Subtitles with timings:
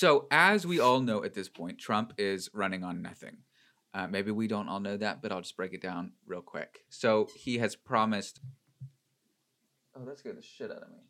[0.00, 3.36] So, as we all know at this point, Trump is running on nothing.
[3.92, 6.78] Uh, maybe we don't all know that, but I'll just break it down real quick.
[6.88, 8.40] So, he has promised.
[9.94, 11.00] Oh, that scared the shit out of me.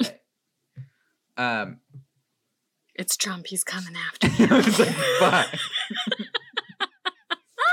[1.36, 1.36] Hey.
[1.36, 1.80] Um,
[2.94, 3.48] It's Trump.
[3.48, 4.48] He's coming after you.
[4.50, 4.88] I was like,
[5.18, 5.48] "Fuck."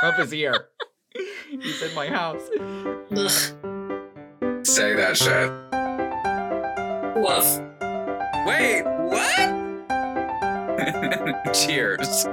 [0.02, 0.68] Trump is here.
[1.50, 2.42] He's in my house.
[2.60, 3.32] Ugh.
[4.66, 5.50] Say that shit.
[7.16, 7.62] Woof.
[8.46, 9.59] Wait, what?
[11.54, 12.26] Cheers.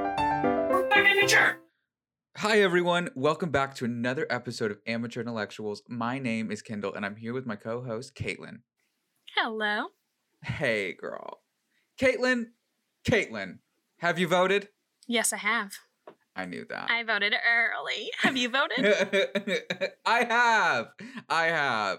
[2.36, 3.08] Hi, everyone.
[3.14, 5.82] Welcome back to another episode of Amateur Intellectuals.
[5.88, 8.58] My name is Kendall, and I'm here with my co host, Caitlin.
[9.34, 9.86] Hello.
[10.42, 11.40] Hey, girl.
[11.98, 12.48] Caitlin,
[13.08, 13.60] Caitlin,
[14.00, 14.68] have you voted?
[15.06, 15.72] Yes, I have.
[16.34, 16.90] I knew that.
[16.90, 18.10] I voted early.
[18.18, 18.84] Have you voted?
[20.06, 20.88] I have.
[21.30, 21.98] I have.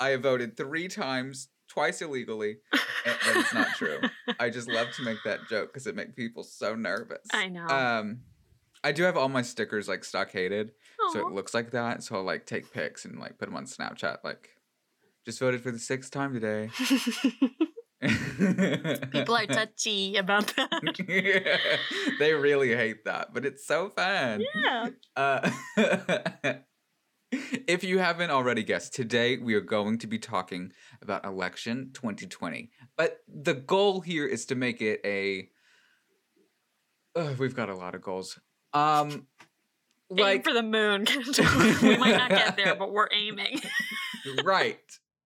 [0.00, 2.56] I have voted three times, twice illegally.
[2.72, 4.00] and it's not true.
[4.40, 7.26] I just love to make that joke because it makes people so nervous.
[7.32, 7.66] I know.
[7.66, 8.20] Um,
[8.82, 10.72] I do have all my stickers like stockaded,
[11.12, 12.02] so it looks like that.
[12.02, 14.18] So I'll like take pics and like put them on Snapchat.
[14.24, 14.48] Like,
[15.26, 16.70] just voted for the sixth time today.
[19.10, 20.70] People are touchy about that.
[22.18, 24.44] they really hate that, but it's so fun.
[24.54, 24.88] Yeah.
[25.14, 25.50] Uh,
[27.66, 32.70] if you haven't already guessed, today we are going to be talking about election 2020.
[32.96, 35.48] But the goal here is to make it a.
[37.14, 38.38] Uh, we've got a lot of goals.
[38.72, 39.26] Um,
[40.16, 41.06] Aim for the moon.
[41.82, 43.60] we might not get there, but we're aiming.
[44.44, 44.78] right.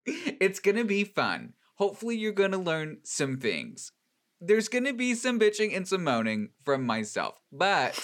[0.06, 1.52] It's gonna be fun.
[1.74, 3.92] Hopefully, you're gonna learn some things.
[4.40, 8.00] There's gonna be some bitching and some moaning from myself, but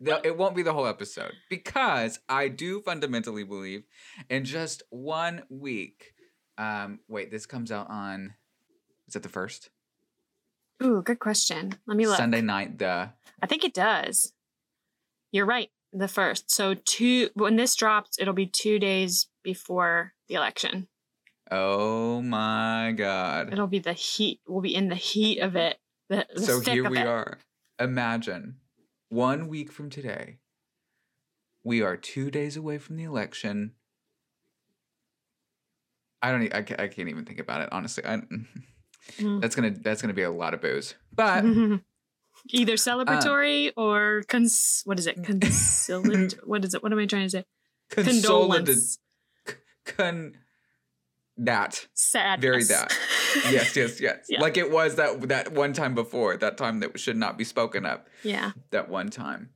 [0.00, 3.84] the, it won't be the whole episode because I do fundamentally believe
[4.28, 6.14] in just one week.
[6.56, 8.34] Um, wait, this comes out on.
[9.08, 9.70] Is it the first
[10.82, 11.74] Ooh, good question.
[11.86, 12.16] Let me look.
[12.16, 12.78] Sunday night?
[12.78, 13.10] The
[13.42, 14.32] I think it does.
[15.32, 15.70] You're right.
[15.92, 16.50] The first.
[16.50, 20.88] So two when this drops, it'll be two days before the election.
[21.50, 23.52] oh my god!
[23.52, 24.40] It'll be the heat.
[24.46, 25.78] We'll be in the heat of it.
[26.08, 27.06] The, the so here we it.
[27.06, 27.38] are.
[27.78, 28.56] Imagine
[29.10, 30.38] one week from today,
[31.62, 33.72] we are two days away from the election.
[36.22, 36.54] I don't.
[36.54, 38.04] I, I can't even think about it honestly.
[38.06, 38.22] I,
[39.18, 39.40] Mm.
[39.40, 39.70] that's gonna.
[39.70, 40.94] That's gonna be a lot of booze.
[41.12, 41.42] But
[42.50, 44.82] Either celebratory or cons.
[44.84, 45.22] What is it?
[45.24, 46.40] Conciliatory.
[46.44, 46.82] what is it?
[46.82, 47.44] What am I trying to say?
[47.88, 48.76] consolidated.
[48.76, 48.98] Condolence.
[49.86, 50.34] Con.
[51.38, 51.86] That.
[51.94, 52.40] Sad.
[52.42, 52.96] Very that.
[53.50, 53.74] Yes.
[53.76, 54.00] Yes.
[54.00, 54.26] Yes.
[54.28, 54.40] Yeah.
[54.40, 56.36] Like it was that that one time before.
[56.36, 58.00] That time that should not be spoken of.
[58.22, 58.52] yeah.
[58.70, 59.50] that one time.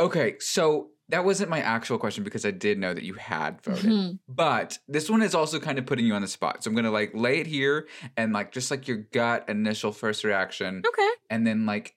[0.00, 3.84] Okay, so that wasn't my actual question because I did know that you had voted.
[3.90, 4.18] Mhm.
[4.28, 6.62] But this one is also kind of putting you on the spot.
[6.64, 7.86] So I'm gonna like lay it here
[8.16, 11.08] and like just like your gut initial first reaction, Okay.
[11.30, 11.94] and then like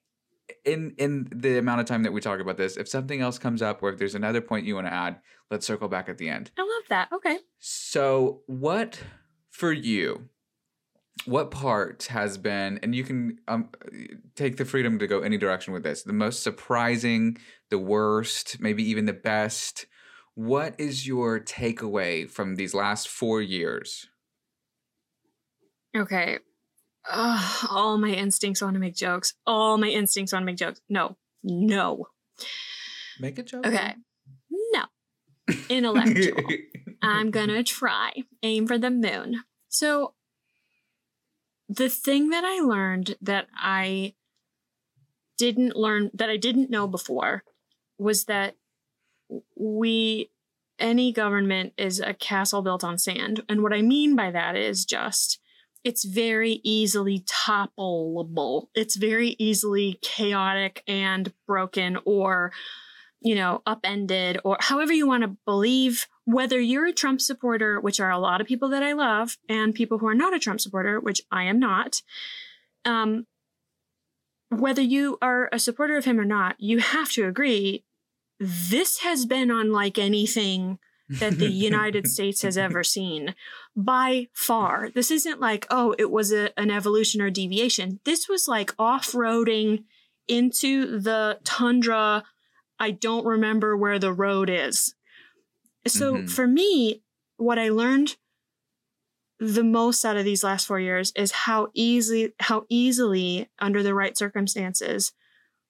[0.64, 3.62] in in the amount of time that we talk about this, if something else comes
[3.62, 5.18] up or if there's another point you want to add,
[5.50, 6.50] let's circle back at the end.
[6.58, 7.08] I love that.
[7.12, 7.38] Okay.
[7.58, 9.00] So, what
[9.50, 10.28] for you?
[11.24, 13.68] What part has been, and you can um,
[14.34, 17.38] take the freedom to go any direction with this, the most surprising,
[17.70, 19.86] the worst, maybe even the best?
[20.34, 24.08] What is your takeaway from these last four years?
[25.96, 26.38] Okay.
[27.10, 29.34] Ugh, all my instincts want to make jokes.
[29.46, 30.80] All my instincts want to make jokes.
[30.88, 31.16] No.
[31.42, 32.06] No.
[33.20, 33.66] Make a joke.
[33.66, 33.94] Okay.
[34.50, 34.84] No.
[35.68, 36.42] Intellectual.
[37.02, 38.12] I'm gonna try.
[38.42, 39.42] Aim for the moon.
[39.68, 40.14] So,
[41.76, 44.14] the thing that I learned that I
[45.38, 47.44] didn't learn, that I didn't know before,
[47.98, 48.56] was that
[49.56, 50.30] we,
[50.78, 53.42] any government is a castle built on sand.
[53.48, 55.38] And what I mean by that is just,
[55.84, 58.68] it's very easily toppleable.
[58.74, 62.52] It's very easily chaotic and broken or
[63.22, 68.00] you know, upended or however you want to believe, whether you're a Trump supporter, which
[68.00, 70.60] are a lot of people that I love, and people who are not a Trump
[70.60, 72.02] supporter, which I am not,
[72.84, 73.26] um,
[74.48, 77.84] whether you are a supporter of him or not, you have to agree
[78.38, 80.78] this has been unlike anything
[81.08, 83.34] that the United States has ever seen
[83.76, 84.90] by far.
[84.94, 88.00] This isn't like, oh, it was a, an evolution or deviation.
[88.04, 89.84] This was like off roading
[90.28, 92.24] into the tundra.
[92.82, 94.94] I don't remember where the road is.
[95.86, 96.30] So Mhm.
[96.30, 97.02] for me,
[97.36, 98.16] what I learned
[99.38, 103.94] the most out of these last four years is how easy, how easily, under the
[103.94, 105.12] right circumstances,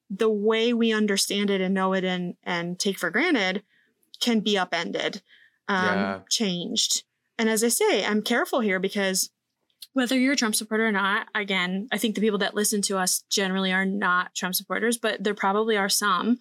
[0.09, 3.62] the way we understand it and know it and and take for granted
[4.20, 5.23] can be upended,
[5.69, 6.20] um, Yeah.
[6.31, 7.05] changed.
[7.38, 9.31] And as I say, I'm careful here because
[9.94, 12.97] whether you're a Trump supporter or not, again, I think the people that listen to
[12.99, 16.38] us generally are not Trump supporters, but there probably are some.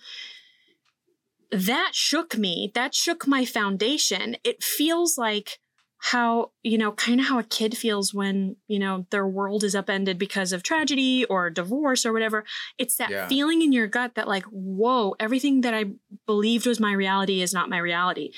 [1.51, 2.71] That shook me.
[2.73, 4.37] That shook my foundation.
[4.43, 5.59] It feels like
[6.03, 9.75] how, you know, kind of how a kid feels when, you know, their world is
[9.75, 12.43] upended because of tragedy or divorce or whatever.
[12.79, 13.27] It's that Yeah.
[13.27, 15.91] feeling in your gut that, like, whoa, everything that I
[16.25, 18.31] believed was my reality is not my reality.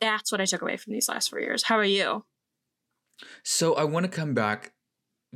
[0.00, 1.64] That's what I took away from these last four years.
[1.64, 2.24] How about you?
[3.42, 4.72] So I want to come back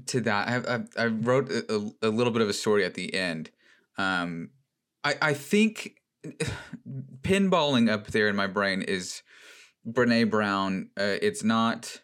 [0.06, 0.48] to that.
[0.48, 3.50] I I, I wrote a, a, a little bit of a story at the end.
[3.98, 4.50] Um,
[5.04, 5.96] I I think
[7.22, 9.22] pinballing up there in my brain is
[9.88, 10.90] Brene Brown.
[10.98, 12.00] Uh, it's not.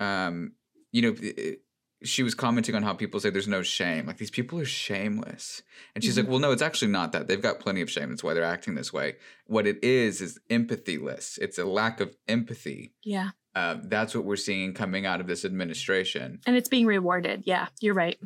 [0.00, 0.52] Um,
[0.90, 1.60] you know, it-
[2.04, 4.06] she was commenting on how people say there's no shame.
[4.06, 5.62] Like these people are shameless,
[5.94, 7.28] and she's like, "Well, no, it's actually not that.
[7.28, 8.08] They've got plenty of shame.
[8.08, 9.14] That's why they're acting this way.
[9.46, 11.38] What it is is empathyless.
[11.38, 13.30] It's a lack of empathy." Yeah.
[13.54, 16.40] uh, that's what we're seeing coming out of this administration.
[16.44, 17.44] And it's being rewarded.
[17.46, 18.18] Yeah, you're right.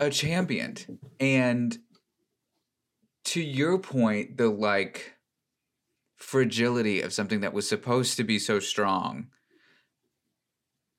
[0.00, 0.76] A champion.
[1.20, 1.76] And
[3.32, 5.14] to your point, the like
[6.18, 9.28] fragility of something that was supposed to be so strong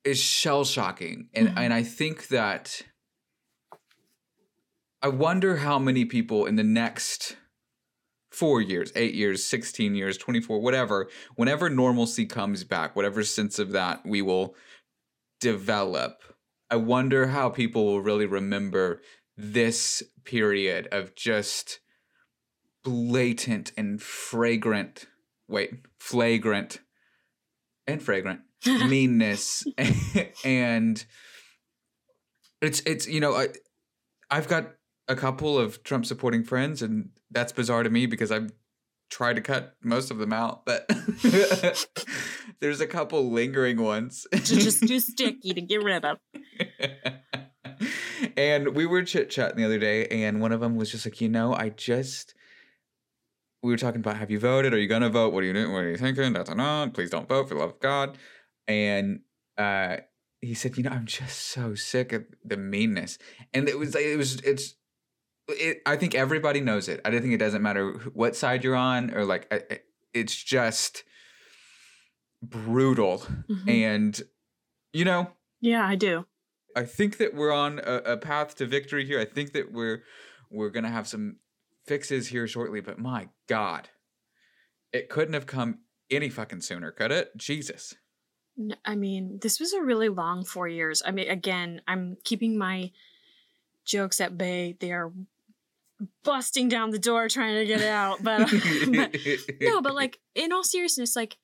[0.03, 1.29] is shell shocking.
[1.35, 1.57] And Mhm.
[1.57, 2.81] and I think that
[5.03, 7.37] I wonder how many people in the next
[8.31, 13.73] four years, eight years, 16 years, 24, whatever, whenever normalcy comes back, whatever sense of
[13.73, 14.55] that we will
[15.39, 16.23] develop,
[16.71, 19.03] I wonder how people will really remember
[19.37, 21.79] this period of just
[22.83, 25.07] blatant and fragrant,
[25.47, 26.79] wait, flagrant
[27.87, 29.65] and fragrant meanness
[30.45, 31.05] and
[32.61, 33.49] it's it's you know I
[34.29, 34.71] I've got
[35.09, 38.51] a couple of Trump supporting friends and that's bizarre to me because I've
[39.09, 40.89] tried to cut most of them out but
[42.61, 46.17] there's a couple lingering ones Just, just too sticky to get rid of.
[48.37, 51.21] and we were chit chatting the other day, and one of them was just like,
[51.21, 52.33] you know, I just.
[53.63, 54.73] We were talking about have you voted?
[54.73, 55.33] Are you gonna vote?
[55.33, 55.71] What are you doing?
[55.71, 56.33] What are you thinking?
[56.33, 56.93] That's not.
[56.93, 58.17] Please don't vote for the love of God.
[58.67, 59.21] And
[59.57, 59.97] uh,
[60.41, 63.17] he said, you know, I'm just so sick of the meanness.
[63.53, 64.75] And it was, it was, it's.
[65.47, 66.99] It, I think everybody knows it.
[67.05, 69.47] I don't think it doesn't matter what side you're on or like.
[69.51, 69.79] I-
[70.13, 71.03] It's just
[72.41, 73.19] brutal,
[73.49, 73.69] Mhm.
[73.69, 74.21] and
[74.93, 75.31] you know,
[75.61, 76.25] Yeah, I do.
[76.75, 79.19] I think that we're on a, a path to victory here.
[79.19, 80.03] I think that we're
[80.51, 81.37] we're gonna have some
[81.85, 82.81] fixes here shortly.
[82.81, 83.89] But my God,
[84.91, 87.35] it couldn't have come any fucking sooner, could it?
[87.37, 87.95] Jesus.
[88.85, 91.01] I mean, this was a really long four years.
[91.05, 92.91] I mean, again, I'm keeping my
[93.83, 94.77] jokes at bay.
[94.79, 95.11] They are
[96.23, 98.23] busting down the door trying to get it out.
[98.23, 98.51] But,
[98.91, 99.15] but
[99.61, 101.37] no, but like in all seriousness, like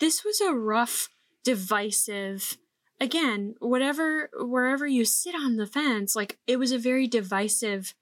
[0.00, 1.08] this was a rough,
[1.44, 2.56] divisive.
[3.00, 7.94] Again, whatever, wherever you sit on the fence, like it was a very divisive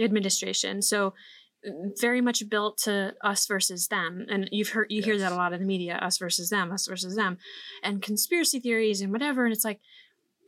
[0.00, 0.82] administration.
[0.82, 1.14] So
[1.66, 5.36] mm, very much built to us versus them, and you've heard you hear that a
[5.36, 7.38] lot in the media: us versus them, us versus them,
[7.82, 9.44] and conspiracy theories and whatever.
[9.44, 9.80] And it's like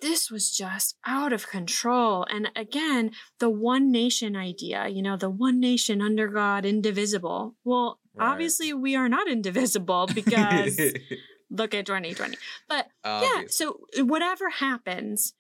[0.01, 2.27] this was just out of control.
[2.29, 7.55] And again, the one nation idea, you know, the one nation under God, indivisible.
[7.65, 8.31] Well, Right.
[8.31, 10.79] obviously we are not indivisible because
[11.51, 12.37] look at 2020.
[12.69, 12.87] But
[13.23, 15.33] yeah, so whatever happens,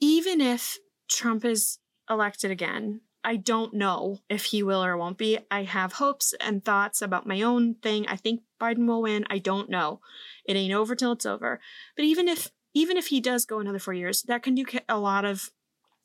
[0.00, 1.78] even if Trump is
[2.10, 5.38] elected again, I don't know if he will or won't be.
[5.50, 8.06] I have hopes and thoughts about my own thing.
[8.06, 9.26] I think Biden will win.
[9.28, 10.00] I don't know.
[10.44, 11.60] It ain't over till it's over.
[11.96, 14.98] But even if even if he does go another 4 years, that can do a
[14.98, 15.50] lot of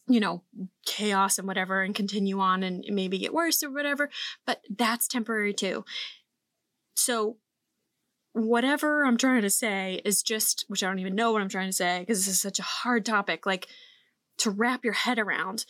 [0.08, 0.44] you know,
[0.86, 4.10] chaos and whatever and continue on and maybe get worse or whatever,
[4.46, 5.84] but that's temporary too.
[6.96, 7.38] So
[8.34, 11.70] whatever I'm trying to say is just, which I don't even know what I'm trying
[11.70, 13.68] to say because this is such a hard topic, like
[14.38, 15.66] to wrap your head around.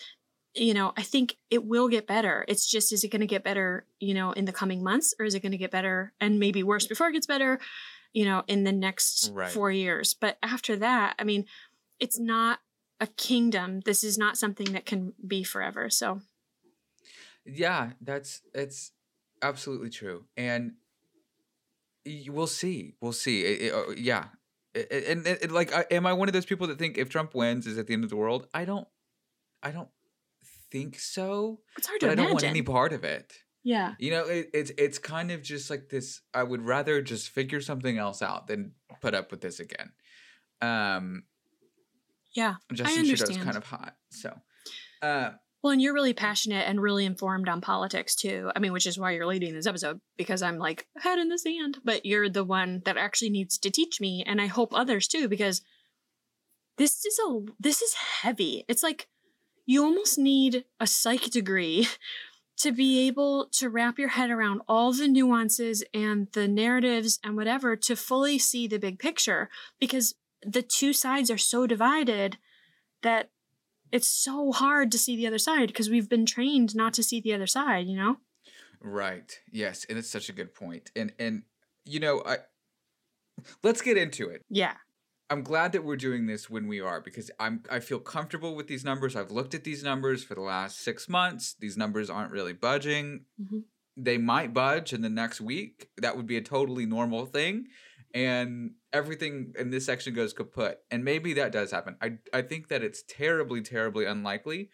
[0.55, 2.45] You know, I think it will get better.
[2.47, 5.25] It's just, is it going to get better, you know, in the coming months or
[5.25, 7.59] is it going to get better and maybe worse before it gets better,
[8.13, 9.51] you know, in the next Right.
[9.51, 10.13] four years?
[10.13, 11.45] But after that, I mean,
[11.99, 12.59] it's not
[13.01, 13.81] a kingdom.
[13.81, 15.89] This is not something that can be forever.
[15.89, 16.21] So,
[17.45, 18.93] yeah, that's it's
[19.41, 20.75] absolutely true, and
[22.27, 22.93] we'll see.
[23.01, 23.43] We'll see.
[23.43, 24.29] It- it- uh, yeah,
[24.75, 27.35] I- I- and, like, I, am I one of those people that think if Trump
[27.35, 28.47] wins is at the end of the world?
[28.53, 28.87] I don't.
[29.61, 29.89] I don't
[30.75, 31.59] think so.
[31.77, 33.33] it's hard to But I don't want any part of it.
[33.63, 33.93] yeah.
[33.99, 36.21] You know, it, it's it's kind of just like this.
[36.33, 39.91] I would rather just figure something else out than put up with this again.
[40.61, 41.23] Um,
[42.33, 42.55] Yeah.
[42.73, 43.45] Justin Trudeau's understand.
[43.45, 44.29] kind of hot, so.
[45.01, 45.31] Uh,
[45.63, 48.51] Well, and you're really passionate and really informed on politics too.
[48.55, 51.39] I mean, which is why you're leading this episode because I'm like head in the
[51.39, 55.07] sand, but you're the one that actually needs to teach me, and I hope others
[55.07, 55.61] too, because
[56.77, 58.65] this is a this is heavy.
[58.67, 59.07] It's like
[59.65, 61.87] you almost need a psych degree
[62.57, 67.35] to be able to wrap your head around all the nuances and the narratives and
[67.35, 72.37] whatever to fully see the big picture because the two sides are so divided
[73.03, 73.29] that
[73.91, 77.19] it's so hard to see the other side because we've been trained not to see
[77.19, 78.17] the other side, you know?
[78.81, 79.39] Right.
[79.51, 80.91] Yes, and it's such a good point.
[80.95, 81.43] And and
[81.85, 82.37] you know, I
[83.63, 84.41] let's get into it.
[84.49, 84.75] Yeah.
[85.29, 88.67] I'm glad that we're doing this when we are because I'm I feel comfortable with
[88.67, 89.15] these numbers.
[89.15, 91.55] I've looked at these numbers for the last 6 months.
[91.59, 93.25] These numbers aren't really budging.
[93.41, 93.63] Mhm.
[93.97, 95.89] They might budge in the next week.
[95.97, 97.67] That would be a totally normal thing.
[98.13, 100.77] And everything in this section goes kaput.
[100.91, 101.97] And maybe that does happen.
[102.01, 104.69] I I think that it's terribly terribly unlikely.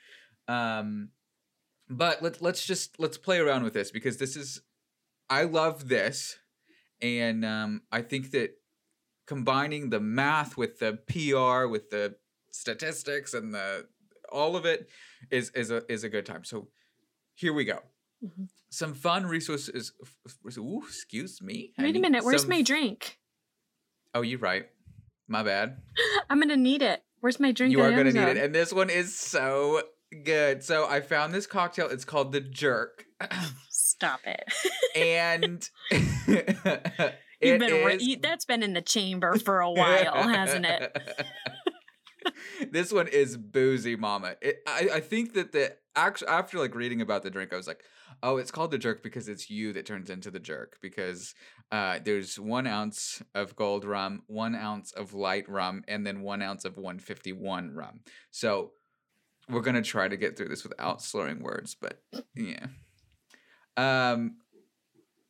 [0.48, 1.12] Um
[1.90, 4.62] but let's let's just let's play around with this because this is
[5.30, 6.40] I love this
[7.02, 8.61] and um I think that
[9.32, 12.14] combining the math with the PR with the
[12.52, 13.88] statistics and the
[14.30, 14.90] all of it
[15.30, 16.44] is is a is a good time.
[16.44, 16.68] So
[17.36, 17.80] here we go.
[18.22, 18.50] Mhm.
[18.70, 19.94] Some fun resources.
[20.58, 21.72] Ooh, excuse me.
[21.78, 22.26] Wait a minute.
[22.26, 23.20] Where's my drink?
[24.14, 24.66] Oh, you're right.
[25.30, 25.78] My bad.
[26.30, 27.02] I'm gonna need it.
[27.22, 27.72] Where's my drink?
[27.72, 29.84] You are going to need it, and this one is so
[30.26, 30.64] good.
[30.64, 31.88] So I found this cocktail.
[31.88, 33.06] It's called the Jerk,
[33.70, 34.44] Stop it.
[34.96, 35.70] and
[37.42, 40.66] You've it been re- is- you- that's been in the chamber for a while, hasn't
[40.66, 40.98] it?
[42.72, 44.36] this one is boozy, mama.
[44.42, 47.68] It, I I think that the actually after like reading about the drink, I was
[47.68, 47.84] like,
[48.24, 51.34] oh, it's called the jerk because it's you that turns into the jerk because
[51.72, 56.42] uh, there's one ounce of gold rum, one ounce of light rum, and then one
[56.42, 58.02] ounce of 151 rum.
[58.30, 58.72] So
[59.50, 62.02] we're gonna try to get through this without slurring words, but
[62.36, 62.68] yeah.
[63.78, 64.36] Um,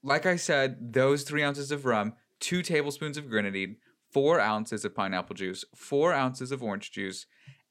[0.03, 3.77] like I said, those three ounces of rum, two tablespoons of grenadine,
[4.11, 7.25] four ounces of pineapple juice, four ounces of orange juice,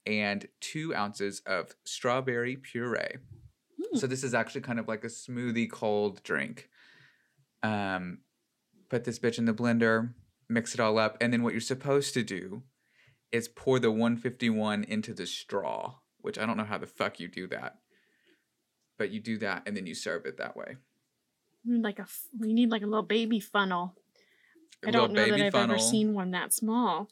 [0.06, 3.16] and two ounces of strawberry puree.
[3.76, 3.99] Hmm.
[3.99, 6.68] So this is actually kind of like a smoothie cold drink.
[7.62, 8.18] Um,
[8.88, 10.14] put this bitch in the blender,
[10.49, 12.62] mix it all up, and then what you're supposed to do
[13.32, 17.28] is pour the 151 into the straw, which I don't know how the fuck you
[17.28, 17.78] do that.
[18.99, 20.76] But you do that and then you serve it that way.
[21.67, 22.07] Like a
[22.38, 23.95] we need like a little baby funnel.
[24.85, 27.11] A I don't know that I've ever seen one that small.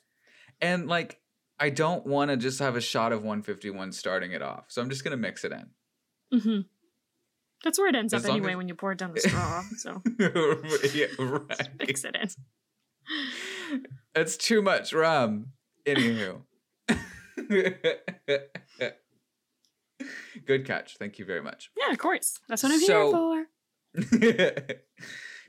[0.61, 1.21] And like,
[1.61, 4.65] I don't want to just have a shot of 151 starting it off.
[4.69, 6.41] So I'm just going to mix it in.
[6.41, 6.61] hmm
[7.63, 9.63] That's where it ends As up anyway as- when you pour it down the straw.
[9.77, 10.03] So
[10.95, 11.69] yeah, right.
[11.79, 13.85] mix it in.
[14.15, 15.49] It's too much rum.
[15.87, 16.43] Anywho.
[20.47, 20.97] Good catch.
[20.97, 21.71] Thank you very much.
[21.77, 22.39] Yeah, of course.
[22.49, 23.47] That's what I'm So- here for.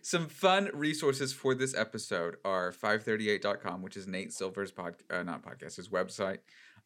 [0.01, 5.43] Some fun resources for this episode are 538.com, which is Nate Silver's pod, uh, not
[5.43, 6.37] podcast, his website.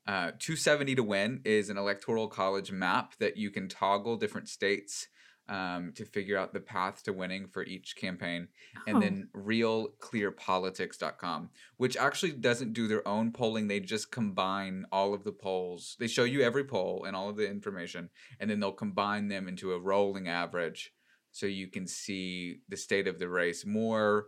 [0.07, 5.07] Uh, 270 to win is an electoral college map that you can toggle different states
[5.47, 8.47] um, to figure out the path to winning for each campaign.
[8.87, 9.01] And Oh.
[9.01, 13.67] then realclearpolitics.com, which actually doesn't do their own polling.
[13.67, 15.95] They just combine all of the polls.
[15.99, 19.47] They show you every poll and all of the information, and then they'll combine them
[19.47, 20.93] into a rolling average
[21.33, 24.27] so you can see the state of the race more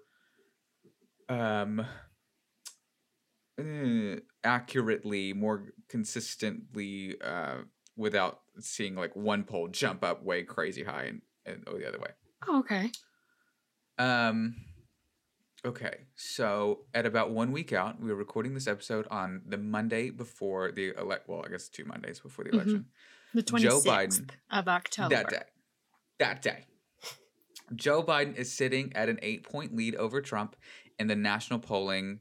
[1.30, 1.86] um
[3.60, 7.58] eh, accurately more consistently uh
[7.96, 12.00] without seeing like one poll jump up way crazy high and, and go the other
[12.00, 12.10] way
[12.48, 12.92] Oh, okay.
[13.98, 14.56] um
[15.66, 20.10] okay so at about one week out we were recording this episode on the monday
[20.10, 22.56] before the elect well i guess two mondays before the Mhm.
[22.56, 22.86] election
[23.34, 24.30] The 26th Joe Biden.
[24.52, 25.10] of October.
[25.16, 25.44] that day.
[26.20, 26.66] That day.
[27.74, 30.56] Joe Biden is sitting at an eight point lead over Trump
[31.00, 32.20] in the national polling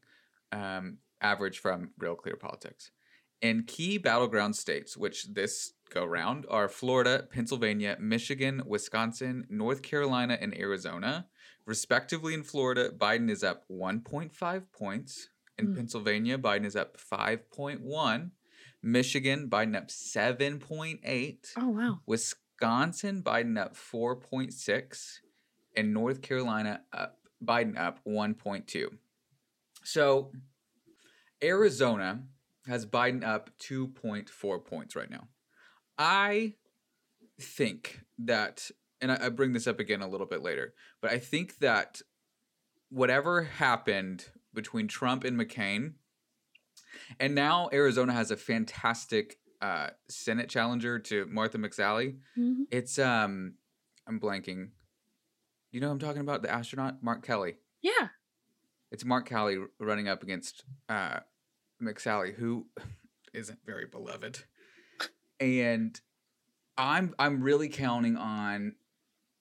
[0.52, 2.90] um, average from Real Clear Politics.
[3.42, 10.38] In key battleground states, which this go round, are Florida, Pennsylvania, Michigan, Wisconsin, North Carolina,
[10.40, 11.26] and Arizona.
[11.66, 15.28] Respectively, in Florida, Biden is up 1.5 points.
[15.58, 15.74] In Hmm.
[15.76, 18.30] Pennsylvania, Biden is up 5.1.
[18.82, 21.52] Michigan, Biden up 7.8.
[21.56, 22.00] Oh, wow.
[22.06, 25.20] Wisconsin, Biden up 4.6,
[25.76, 28.87] and North Carolina up Biden up 1.2.
[29.85, 30.33] So
[31.43, 32.23] Arizona
[32.66, 35.28] has Biden up 2.4 points right now.
[35.99, 36.54] I
[37.40, 41.19] think that, and I, I bring this up again a little bit later, but I
[41.19, 42.00] think that
[42.88, 45.95] whatever happened between Trump and McCain,
[47.21, 52.19] and now Arizona has a fantastic uh, Senate challenger to Martha McSally.
[52.38, 52.64] Mhm.
[52.71, 53.54] It's um,
[54.07, 54.71] I'm blanking.
[55.75, 56.43] You know who I'm talking about?
[56.43, 57.57] The astronaut, Mark Kelly.
[57.83, 58.09] Yeah.
[58.93, 61.19] It's Mark Kelly running up against uh,
[61.83, 62.66] McSally, who
[63.35, 64.45] isn't very beloved,
[65.40, 66.00] and
[66.78, 68.76] I'm I'm really counting on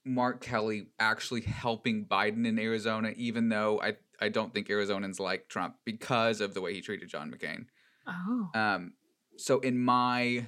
[0.05, 5.49] Mark Kelly actually helping Biden in Arizona, even though I I don't think Arizonans like
[5.49, 7.65] Trump because of the way he treated John McCain.
[8.07, 8.49] Oh.
[8.55, 8.93] Um,
[9.37, 10.47] so in my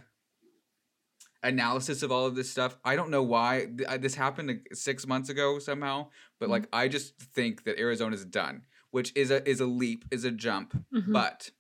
[1.46, 3.68] analysis of all of this stuff, I don't know why
[4.00, 6.10] this happened six months ago somehow,
[6.40, 6.52] but Mhm.
[6.52, 10.32] like I just think that Arizona's done, which is a is a leap, is a
[10.32, 10.74] jump.
[10.94, 11.14] Mhm.
[11.14, 11.52] But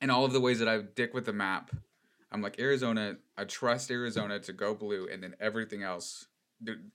[0.00, 1.70] in all of the ways that I dick with the map,
[2.30, 3.18] I'm like Arizona.
[3.36, 6.26] I trust Arizona to go blue, and then everything else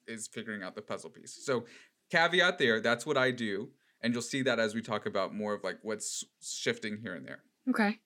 [0.07, 1.43] is figuring out the puzzle piece.
[1.45, 1.65] So
[2.09, 2.79] caveat there.
[2.79, 5.79] That's what I do, and you'll see that as we talk about more of like
[5.83, 7.43] what's shifting here and there.
[7.69, 7.99] okay.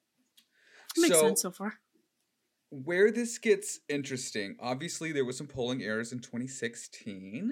[0.97, 1.79] Makes so, sense so far.
[2.69, 7.51] Where this gets interesting, obviously there was some polling errors in 2016,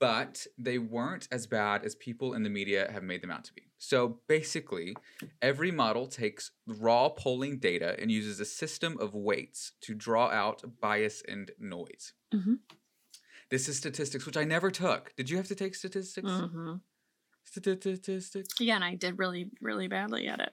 [0.00, 3.52] but they weren't as bad as people in the media have made them out to
[3.52, 3.62] be.
[3.78, 4.96] So basically,
[5.40, 10.62] every model takes raw polling data and uses a system of weights to draw out
[10.80, 12.14] bias and noise.
[12.34, 12.58] Mhm.
[13.50, 15.14] This is statistics, which I never took.
[15.14, 16.30] Did you have to take statistics?
[16.30, 16.76] hmm
[17.44, 18.60] Statistics.
[18.60, 20.52] Yeah, and I did really, really badly at it.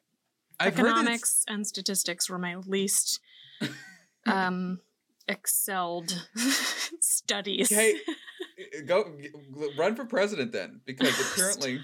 [0.60, 3.20] I've heard that it's- Economics and statistics were my least
[4.26, 4.80] um,
[5.28, 6.28] excelled
[7.00, 7.72] studies.
[7.72, 7.96] Okay,
[8.86, 9.06] go
[9.78, 11.80] run for president then, because apparently,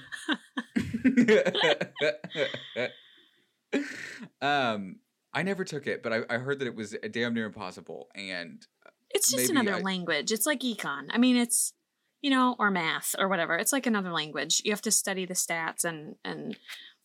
[4.42, 4.98] um,
[5.34, 8.66] I never took it, but I, I heard that it was damn near impossible, and
[9.10, 10.32] It's just another I- language.
[10.32, 11.08] It's like econ.
[11.10, 11.74] I mean, it's
[12.22, 13.56] you know, or math or whatever.
[13.56, 14.62] It's like another language.
[14.66, 16.58] You have to study the stats and and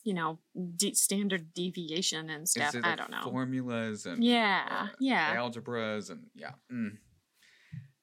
[0.04, 0.38] you know,
[0.76, 2.74] de- standard deviation and stuff.
[2.82, 3.22] I don't know.
[3.22, 5.34] formulas and Yeah, uh, yeah.
[5.36, 6.52] algebras and yeah.
[6.72, 6.96] mm.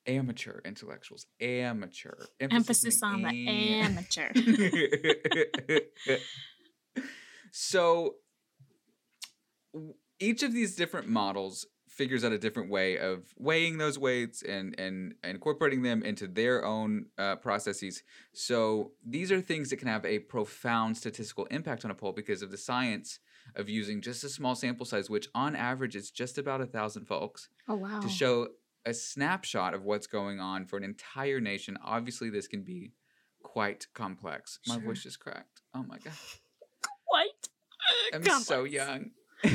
[0.05, 4.31] Amateur intellectuals, amateur Emphasis on the am- amateur.
[7.51, 8.15] so
[10.19, 11.65] each of these different models
[11.97, 16.27] figures out a different way of weighing those weights and and, and incorporating them into
[16.27, 21.83] their own uh, processes so these are things that can have a profound statistical impact
[21.83, 23.19] on a poll because of the science
[23.55, 27.05] of using just a small sample size which on average is just about a thousand
[27.05, 27.99] folks oh wow.
[27.99, 28.47] to show
[28.85, 31.77] a snapshot of what's going on for an entire nation.
[31.83, 32.93] Obviously, this can be
[33.43, 34.59] quite complex.
[34.65, 34.83] My Sure.
[34.83, 35.61] voice just cracked.
[35.73, 36.13] Oh my god,
[37.07, 37.49] White.
[38.13, 39.11] I'm so young.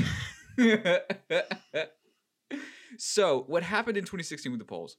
[2.98, 4.96] so, what happened in 2016 with the polls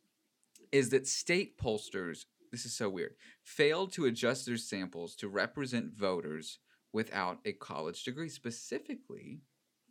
[0.71, 5.93] is that state pollsters, this is so weird, failed to adjust their samples to represent
[5.93, 6.59] voters
[6.91, 9.41] without a college degree, specifically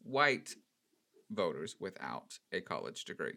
[0.03, 0.55] white
[1.31, 3.35] voters without a college degree.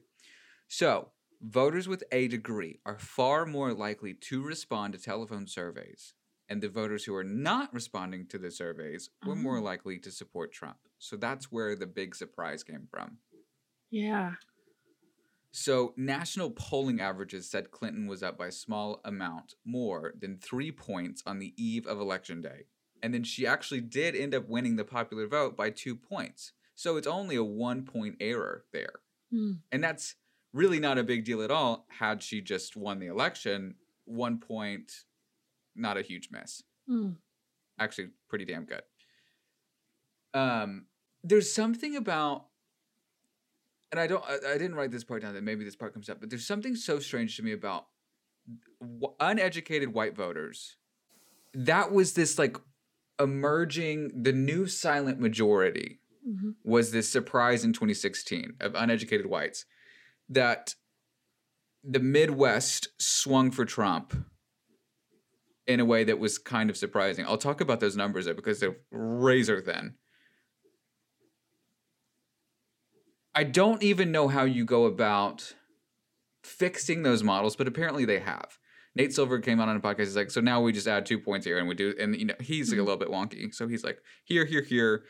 [0.68, 6.14] So, voters with a degree are far more likely to respond to telephone surveys,
[6.50, 9.62] and the voters who are not responding to the surveys were more Oh.
[9.62, 10.78] likely to support Trump.
[11.00, 13.20] So, that's where the big surprise came from.
[13.92, 14.36] Yeah.
[15.58, 20.70] So, national polling averages said Clinton was up by a small amount more than three
[20.70, 22.66] points on the eve of Election Day.
[23.02, 26.52] And then she actually did end up winning the popular vote by two points.
[26.76, 28.96] So, it's only a one point error there.
[29.32, 29.54] Hmm.
[29.72, 30.16] And that's
[30.52, 33.76] really not a big deal at all had she just won the election.
[34.04, 35.06] One point,
[35.74, 36.64] not a huge miss.
[36.86, 37.12] Hmm.
[37.80, 38.84] Actually, pretty damn good.
[40.34, 40.88] Um,
[41.24, 42.48] there's something about
[43.92, 46.10] and I don't I, I didn't write this part down that maybe this part comes
[46.10, 47.86] up, but there's something so strange to me about
[49.20, 50.78] uneducated white voters.
[51.54, 52.58] That was this like
[53.20, 56.56] emerging the new silent majority Mhm.
[56.64, 59.66] was this surprise in 2016 of uneducated whites
[60.28, 60.74] that
[61.84, 64.14] the Midwest swung for Trump
[65.68, 67.26] in a way that was kind of surprising.
[67.26, 69.96] I'll talk about those numbers though because they're razor thin.
[73.36, 75.54] I don't even know how you go about
[76.44, 78.58] fixing those models, but apparently they have.
[78.96, 80.00] Nate Silver came out on a podcast.
[80.00, 82.26] He's like, so now we just add two points here, and we do, and you
[82.26, 82.86] know, he's like a Mhm.
[82.86, 83.54] little bit wonky.
[83.54, 85.04] So he's like, here, here, here,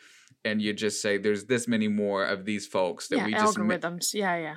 [0.43, 3.57] and you just say there's this many more of these folks that yeah, we just
[3.57, 4.13] algorithms.
[4.13, 4.55] yeah, yeah.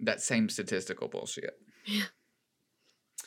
[0.00, 1.54] that same statistical bullshit.
[1.86, 2.04] Yeah.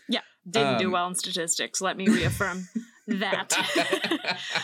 [0.07, 1.81] Yeah, didn't do Um, well in statistics.
[1.81, 2.67] Let me reaffirm
[3.07, 3.49] that.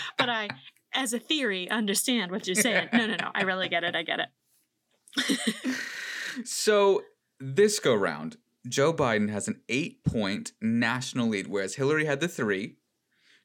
[0.18, 0.50] but I,
[0.94, 2.90] as a theory, understand what you're saying.
[2.94, 3.32] No, no, no.
[3.34, 3.96] I really get it.
[3.96, 4.28] I get it.
[6.44, 7.04] So
[7.40, 12.28] this go round, Joe Biden has an eight point national lead, whereas Hillary had the
[12.28, 12.78] three.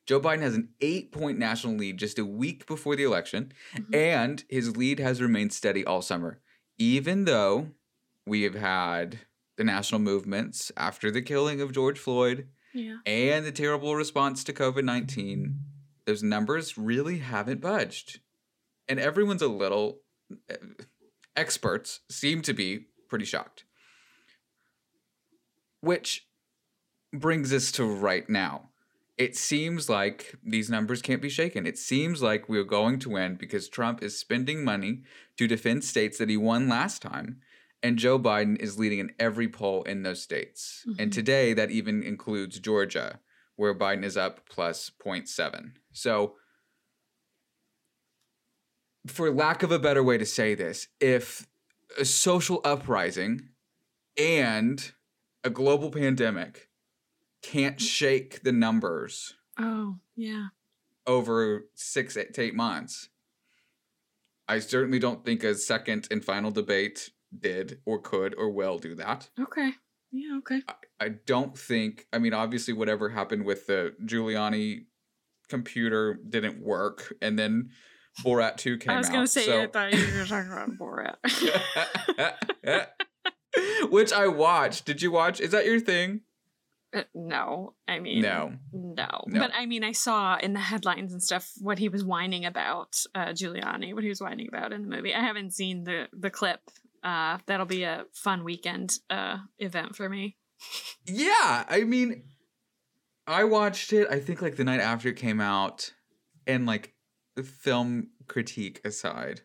[0.06, 3.94] Joe Biden has an eight point national lead just a week before the election, Mhm.
[3.94, 6.40] and his lead has remained steady all summer,
[6.78, 7.72] even though
[8.26, 9.20] we have had
[9.56, 12.98] the national movements after the killing of George Floyd Yeah.
[13.06, 15.60] and the terrible response to COVID 19.
[16.04, 18.20] Those numbers really haven't budged.
[18.88, 20.00] and everyone's a little
[21.36, 23.64] experts seem to be pretty shocked.
[25.80, 26.26] Which
[27.12, 28.70] brings us to right now.
[29.16, 31.66] It seems like these numbers can't be shaken.
[31.66, 35.02] It seems like we're going to win because Trump is spending money
[35.38, 37.40] to defend states that he won last time,
[37.82, 40.84] and Joe Biden is leading in every poll in those states.
[40.98, 41.14] And Mhm.
[41.14, 43.20] today, that even includes Georgia,
[43.54, 45.78] where Biden is up plus 0.7.
[45.92, 46.36] So,
[49.06, 51.46] for lack of a better way to say this, if
[51.98, 53.48] a social uprising
[54.18, 54.92] and
[55.44, 56.68] a global pandemic
[57.42, 60.48] can't shake the numbers Oh, yeah.
[61.06, 63.08] over six to eight months,
[64.48, 68.94] I certainly don't think a second and final debate did or could or will do
[68.96, 69.28] that.
[69.40, 69.72] Okay.
[70.12, 70.62] Yeah, okay.
[71.00, 74.84] I don't think, I mean, obviously, whatever happened with the Giuliani
[75.48, 77.12] computer didn't work.
[77.20, 77.70] And then
[78.24, 78.96] Borat 2 came out.
[78.96, 81.16] I was gonna say so- I thought you were talking about Borat.
[83.90, 84.84] Which I watched.
[84.84, 85.40] Did you watch?
[85.40, 86.20] Is that your thing?
[86.94, 88.52] Uh, no, I mean No.
[88.72, 89.24] no.
[89.26, 89.40] No.
[89.40, 92.96] But I mean, I saw in the headlines and stuff what he was whining about,
[93.14, 95.14] uh, Giuliani, what he was whining about in the movie.
[95.14, 96.60] I haven't seen the the clip.
[97.02, 100.36] Uh, that'll be a fun weekend uh, event for me.
[101.06, 102.24] Yeah, I mean,
[103.26, 104.08] I watched it.
[104.10, 105.92] I think like the night after it came out,
[106.46, 106.94] and like
[107.42, 109.42] film critique aside,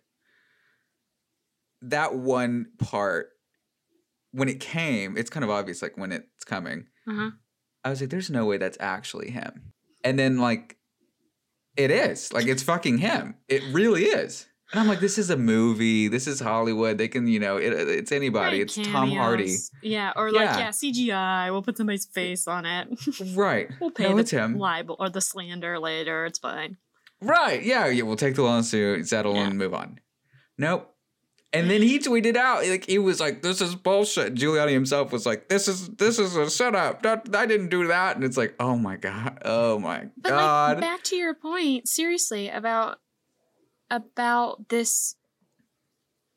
[1.81, 3.29] that one part
[4.31, 6.87] when it came, it's kind of obvious like when it's coming.
[7.07, 7.31] Uh-huh.
[7.83, 9.73] I was like, "There's no way that's actually him,"
[10.03, 10.77] and then like,
[11.75, 12.31] it is.
[12.31, 13.35] Like it's fucking him.
[13.47, 14.47] It really is.
[14.71, 16.07] And I'm like, this is a movie.
[16.07, 16.97] This is Hollywood.
[16.97, 18.57] They can, you know, it, it's anybody.
[18.57, 19.55] Great it's Tom Hardy.
[19.81, 20.57] Yeah, or like Yeah.
[20.59, 21.51] yeah, CGI.
[21.51, 22.87] We'll put somebody's face on it.
[23.35, 23.69] Right.
[23.81, 26.25] we'll pay no, the libel or the slander later.
[26.25, 26.77] It's fine.
[27.21, 27.63] Right.
[27.63, 27.87] Yeah.
[27.87, 28.03] Yeah.
[28.03, 29.47] We'll take the lawsuit, settle, Yeah.
[29.47, 29.99] and move on.
[30.57, 30.87] Nope.
[31.53, 31.69] And mm-hmm.
[31.69, 35.49] then he tweeted out like he was like, "This is bullshit." Giuliani himself was like,
[35.49, 37.03] "This is this is a setup.
[37.03, 39.41] That I didn't do that." And it's like, "Oh my god.
[39.43, 42.99] Oh my But god." like back to your point, seriously about
[43.89, 45.15] about this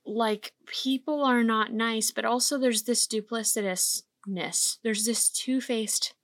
[0.05, 4.79] like people are not nice, but also there's this duplicitousness.
[4.83, 6.15] There's this two-faced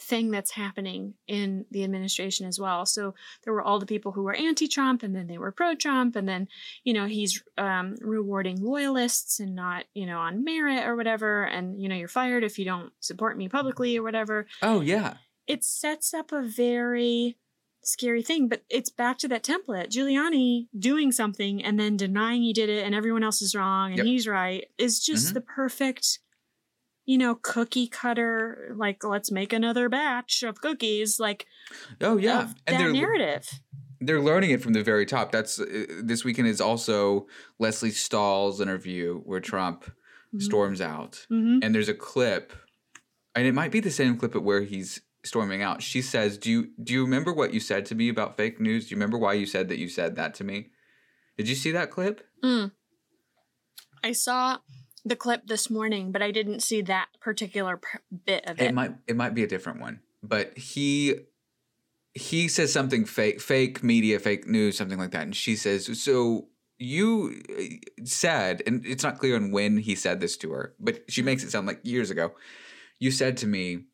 [0.00, 2.86] thing that's happening in the administration as well.
[2.86, 6.28] So there were all the people who were anti-Trump and then they were pro-Trump and
[6.28, 6.48] then,
[6.84, 11.80] you know, he's um, rewarding loyalists and not, you know, on merit or whatever and
[11.82, 15.14] you know, you're fired if you don't support me publicly or whatever oh yeah.
[15.46, 17.36] it sets up a very
[17.82, 22.52] scary thing but it's back to that template giuliani doing something and then denying he
[22.52, 24.06] did it and everyone else is wrong and Yep.
[24.06, 25.34] he's right is just Mhm.
[25.34, 26.18] the perfect
[27.08, 31.46] you know cookie cutter like let's make another batch of cookies like
[32.00, 32.42] Oh yeah.
[32.42, 33.48] of that narrative
[34.00, 35.32] they're learning it from the very top.
[35.32, 35.64] That's uh,
[36.04, 37.26] this weekend is also
[37.58, 39.90] Lesley Stahl's interview where Trump
[40.34, 40.42] Mhm.
[40.42, 41.26] storms out.
[41.32, 41.60] Mhm.
[41.64, 42.52] and there's a clip
[43.34, 46.50] and it might be the same clip at where he's storming out she says do
[46.50, 49.18] you do you remember what you said to me about fake news do you remember
[49.18, 50.68] why you said that you said that to me
[51.38, 52.70] did you see that clip Mm.
[54.04, 54.58] i saw
[55.04, 57.80] the clip this morning but i didn't see that particular
[58.26, 58.74] bit of it, it.
[58.74, 61.14] might it might be a different one but he
[62.14, 66.48] he says something fake fake media fake news something like that and she says so
[66.78, 71.02] you uh, said and it's not clear on when he said this to her but
[71.10, 72.32] she makes it sound like years ago.
[73.00, 73.84] You said to me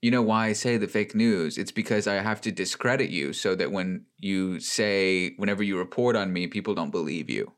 [0.00, 1.58] you know why i say the fake news?
[1.58, 6.16] It's because i have to discredit you so that when you say whenever you report
[6.16, 7.52] on me people don't believe you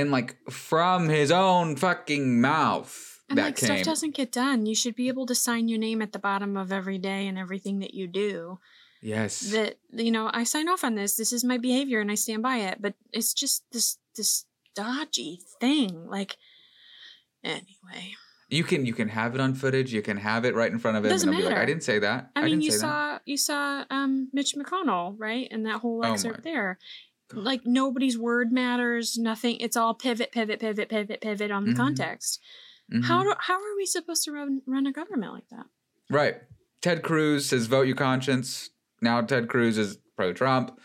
[0.00, 3.68] and like from his own fucking mouth and that like came.
[3.68, 4.66] stuff doesn't get done.
[4.66, 7.38] You should be able to sign your name at the bottom of every day and
[7.38, 8.58] everything that you do.
[9.02, 9.40] Yes.
[9.52, 11.16] That you know i sign off on this.
[11.16, 12.78] This is my behavior and i stand by it.
[12.82, 16.06] But it's just this this dodgy thing.
[16.08, 16.36] Like
[17.44, 18.14] anyway.
[18.48, 19.92] You can you can have it on footage.
[19.94, 21.62] You can have it right in front of him, Doesn't and I'll be like, matter.
[21.62, 22.30] I didn't say that.
[22.34, 25.46] i, mean didn't you say saw you saw um mitch mcconnell right?
[25.52, 26.78] And that whole Oh excerpt my there
[27.34, 31.76] like nobody's word matters nothing it's all pivot pivot pivot pivot pivot on the Mhm.
[31.76, 32.40] context
[32.90, 33.02] that.
[33.04, 35.66] how do, how are we supposed to run run a government like that
[36.10, 36.36] right?
[36.82, 38.70] Ted Cruz says vote your conscience.
[39.02, 40.78] Now Ted Cruz is pro Trump.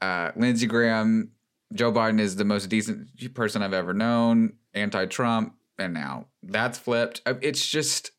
[0.00, 1.30] Uh, Lindsey Graham,
[1.72, 4.54] Joe Biden is the most decent person I've ever known.
[4.74, 7.22] Anti Trump, and now that's flipped.
[7.26, 8.10] Uh, It's just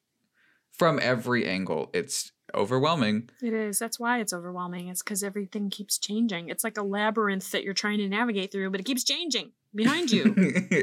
[0.72, 1.90] from every angle.
[1.94, 3.30] It's overwhelming.
[3.42, 3.80] It is.
[3.80, 4.88] That's why it's overwhelming.
[4.88, 6.50] It's because everything keeps changing.
[6.50, 10.12] It's like a labyrinth that you're trying to navigate through, but it keeps changing behind
[10.12, 10.34] you.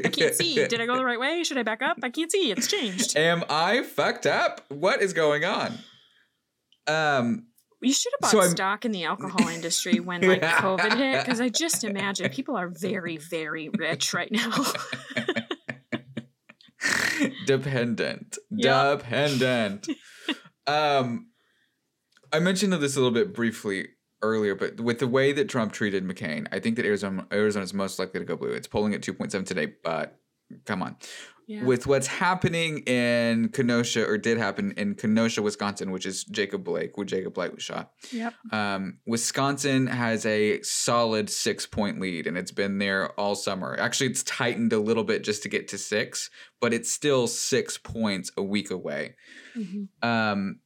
[0.05, 0.55] I can't see.
[0.55, 1.43] Did I go the right way?
[1.43, 1.97] Should I back up?
[2.03, 2.51] I can't see.
[2.51, 3.15] It's changed.
[3.17, 4.61] Am I fucked up?
[4.69, 5.77] What is going on?
[6.87, 7.45] Um,
[7.81, 11.39] You should have bought So stock in the alcohol industry when like COVID hit, because
[11.39, 14.51] I just imagine people are very, very rich right now.
[17.45, 18.37] Dependent.
[18.49, 18.95] Yeah.
[18.95, 19.87] Dependent.
[20.67, 21.28] um
[22.31, 23.89] I mentioned this a little bit briefly
[24.21, 27.73] earlier, but with the way that Trump treated McCain, I think that Arizona Arizona is
[27.73, 28.49] most likely to go blue.
[28.51, 30.19] It's polling at 2.7 today, but
[30.65, 30.95] come on.
[31.47, 31.63] yeah.
[31.63, 36.97] With what's happening in Kenosha or did happen in Kenosha, Wisconsin, which is Jacob Blake,
[36.97, 37.91] where Jacob Blake was shot.
[38.11, 38.33] yep.
[38.51, 43.75] Um, Wisconsin has a solid six point lead, and it's been there all summer.
[43.79, 47.77] Actually, it's tightened a little bit just to get to six, but it's still six
[47.77, 49.15] points a week away.
[49.55, 49.87] Mhm.
[50.03, 50.59] Um,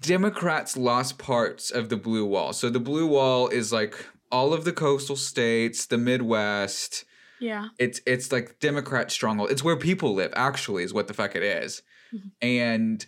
[0.00, 2.52] Democrats lost parts of the blue wall.
[2.52, 3.94] So the blue wall is like
[4.30, 7.04] all of the coastal states, the Midwest.
[7.40, 7.68] Yeah.
[7.78, 9.50] It's it's like Democrat stronghold.
[9.50, 10.32] It's where people live.
[10.34, 11.82] Actually, is what the fuck it is.
[12.12, 12.30] Mhm.
[12.42, 13.06] And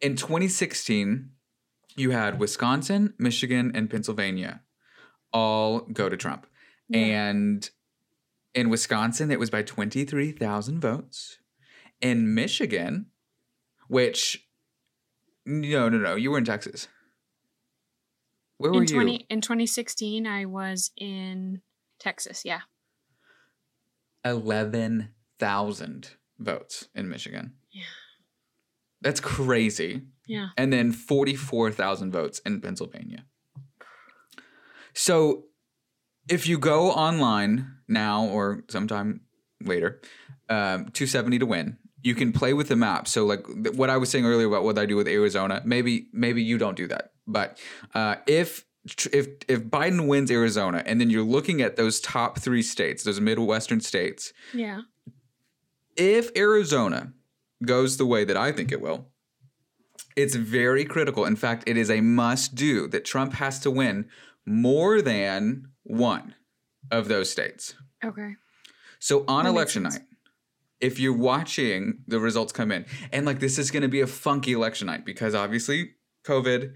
[0.00, 1.30] in 2016,
[1.96, 4.62] you had Wisconsin, Michigan, and Pennsylvania
[5.32, 6.46] all go to Trump.
[6.88, 7.00] Yeah.
[7.00, 7.68] And
[8.54, 11.38] in Wisconsin, it was by 23,000 votes.
[12.00, 13.06] In Michigan,
[13.88, 14.45] which,
[15.46, 16.88] no, no, no, you were in Texas.
[18.58, 19.26] Where were in twenty you?
[19.30, 21.60] in 2016, I was in
[21.98, 22.44] Texas.
[22.44, 22.60] Yeah.
[24.24, 27.52] 11,000 votes in Michigan.
[27.70, 27.82] Yeah.
[29.00, 30.02] That's crazy.
[30.28, 30.48] Yeah.
[30.56, 33.24] and then 44,000 votes in Pennsylvania.
[34.92, 35.44] So
[36.28, 39.20] if you go online now or sometime
[39.62, 40.00] later,
[40.48, 43.08] um, 270 to win, you can play with the map.
[43.08, 45.92] So like th- what I was saying earlier about what I do with Arizona, maybe
[46.12, 47.10] maybe you don't do that.
[47.26, 47.58] But
[47.94, 48.64] uh, if
[49.12, 53.20] if if Biden wins Arizona and then you're looking at those top 3 states, those
[53.20, 54.82] midwestern states, Yeah.
[55.96, 57.12] if Arizona
[57.64, 59.08] goes the way that I think it will,
[60.14, 61.24] it's very critical.
[61.24, 64.08] In fact, it is a must do that Trump has to win
[64.46, 66.34] more than one
[66.92, 67.74] of those states.
[68.04, 68.34] Okay.
[69.00, 70.02] So on That election night,
[70.80, 74.06] if you're watching the results come in, and like this is going to be a
[74.06, 75.92] funky election night because obviously
[76.26, 76.72] COVID,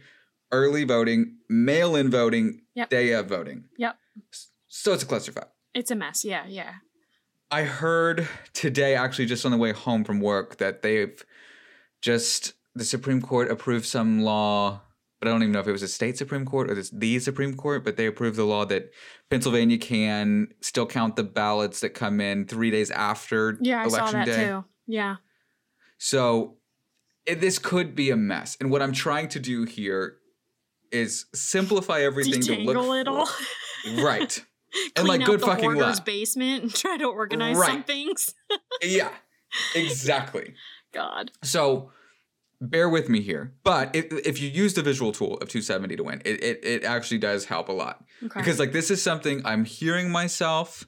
[0.52, 2.88] early voting, mail in voting, Yep.
[2.90, 3.64] day of voting.
[3.78, 3.96] Yep.
[4.68, 5.48] So it's a clusterfuck.
[5.74, 6.24] It's a mess.
[6.24, 6.44] Yeah.
[6.48, 6.74] Yeah.
[7.50, 11.22] I heard today, actually, just on the way home from work, that they've
[12.00, 14.82] just the Supreme Court approved some law,
[15.20, 17.18] but I don't even know if it was a state Supreme Court or this, the
[17.20, 18.90] Supreme Court, but they approved the law that
[19.28, 23.80] Pennsylvania can still count the ballots that come in three days after Yeah.
[23.82, 24.46] I election saw that day.
[24.46, 24.64] too.
[24.86, 25.16] Yeah.
[25.98, 26.56] So
[27.26, 28.56] it, this could be a mess.
[28.60, 30.16] And what I'm trying to do here
[30.90, 33.28] is simplify everything to look Detangle it all.
[34.02, 34.44] right.
[34.94, 36.04] And like out good the fucking luck.
[36.04, 38.34] basement and try to organize some things.
[38.82, 39.10] Yeah.
[39.74, 40.54] Exactly.
[40.92, 41.32] God.
[41.42, 41.90] So
[42.60, 43.54] bear with me here.
[43.64, 46.84] But if, if you use the visual tool of 270 to win, it, it, it
[46.84, 48.04] actually does help a lot.
[48.22, 48.38] Okay.
[48.40, 50.86] Because like this is something I'm hearing myself.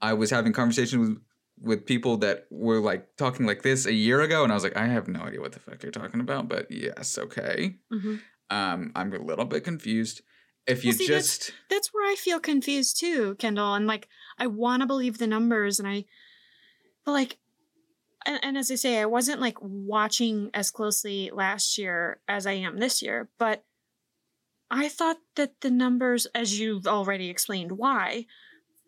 [0.00, 1.18] I was having conversations with
[1.60, 4.76] with people that were like talking like this a year ago, and I was like,
[4.76, 7.76] I have no idea what the fuck you're talking about, but yes, okay.
[7.92, 8.20] Mhm.
[8.50, 10.22] Um, I'm a little bit confused.
[10.66, 13.74] If you Well, see, that's- just that's where I feel confused too, Kendall.
[13.74, 14.08] And like,
[14.38, 16.04] I want to believe the numbers, and I,
[17.04, 17.38] but like,
[18.26, 22.52] and, and as I say, I wasn't like watching as closely last year as I
[22.52, 23.64] am this year, but
[24.70, 28.26] I thought that the numbers, as you've already explained why,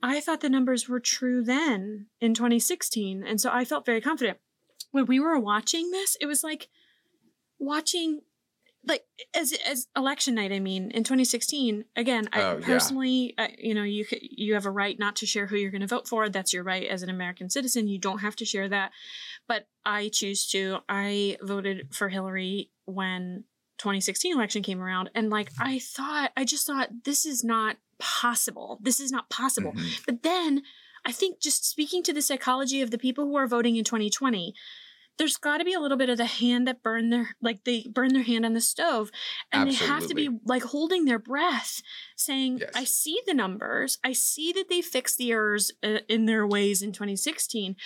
[0.03, 3.23] I thought the numbers were true then in 2016.
[3.23, 4.39] And so I felt very confident.
[4.91, 6.69] When we were watching this, it was like
[7.59, 8.21] watching
[8.87, 12.67] like as as election night i mean in 2016 again i Oh, yeah.
[12.67, 15.81] personally uh, you know you you have a right not to share who you're going
[15.81, 16.29] to vote for.
[16.29, 17.89] That's your right as an american citizen.
[17.89, 18.93] You don't have to share that.
[19.49, 23.45] But i choose to i voted for hillary when
[23.79, 28.79] 2016 election came around and like i thought i just thought this is not possible.
[28.83, 29.73] This is not possible.
[29.73, 30.05] Mhm.
[30.07, 30.63] but then
[31.07, 34.55] I think just speaking to the psychology of the people who are voting in 2020,
[35.19, 37.87] there's got to be a little bit of the hand that burn their like they
[37.93, 39.11] burn their hand on the stove
[39.53, 41.83] and they have to be like holding their breath
[42.17, 42.71] saying Yes.
[42.75, 43.99] I see the numbers.
[44.05, 47.77] I see that they fixed the errors uh, in their ways in 2016,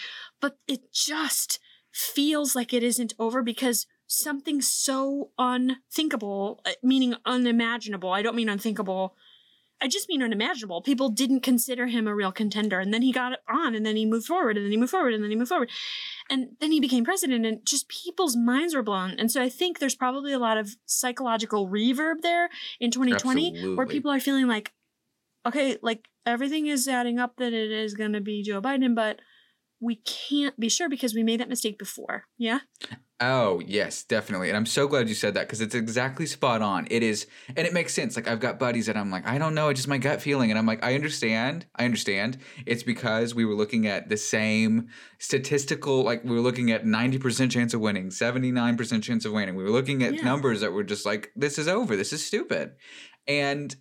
[0.41, 1.59] but it just
[1.93, 8.11] feels like it isn't over because something so unthinkable, uh, meaning unimaginable.
[8.11, 9.17] I don't mean unthinkable.
[9.81, 10.83] I just mean unimaginable.
[10.83, 12.81] People didn't consider him a real contender.
[12.81, 15.15] And then he got on and then he moved forward and then he moved forward
[15.15, 15.71] and then he moved forward.
[16.29, 19.13] And then he became president and just people's minds were blown.
[19.19, 23.87] And so I think there's probably a lot of psychological reverb there in 2020 where
[23.87, 24.73] people are feeling like,
[25.47, 29.21] okay, like everything is adding up that it is going to be Joe Biden, but
[29.81, 32.25] we can't be sure because we made that mistake before.
[32.37, 32.61] Yeah.
[33.21, 34.49] Oh, yes, definitely.
[34.49, 36.87] And I'm so glad you said that because it's exactly spot on.
[36.89, 38.15] It is, and it makes sense.
[38.15, 40.51] Like, I've got buddies that I'm like, I don't know, it's just my gut feeling.
[40.51, 41.67] And I'm like, I understand.
[41.75, 42.39] I understand.
[42.65, 44.89] It's because we were looking at the same
[45.19, 49.57] statistical, like, we were looking at 90% chance of winning, 79% chance of winning.
[49.57, 50.23] We were looking at Yeah.
[50.23, 51.97] numbers that were just like, this is over.
[51.97, 52.73] This is stupid.
[53.27, 53.75] And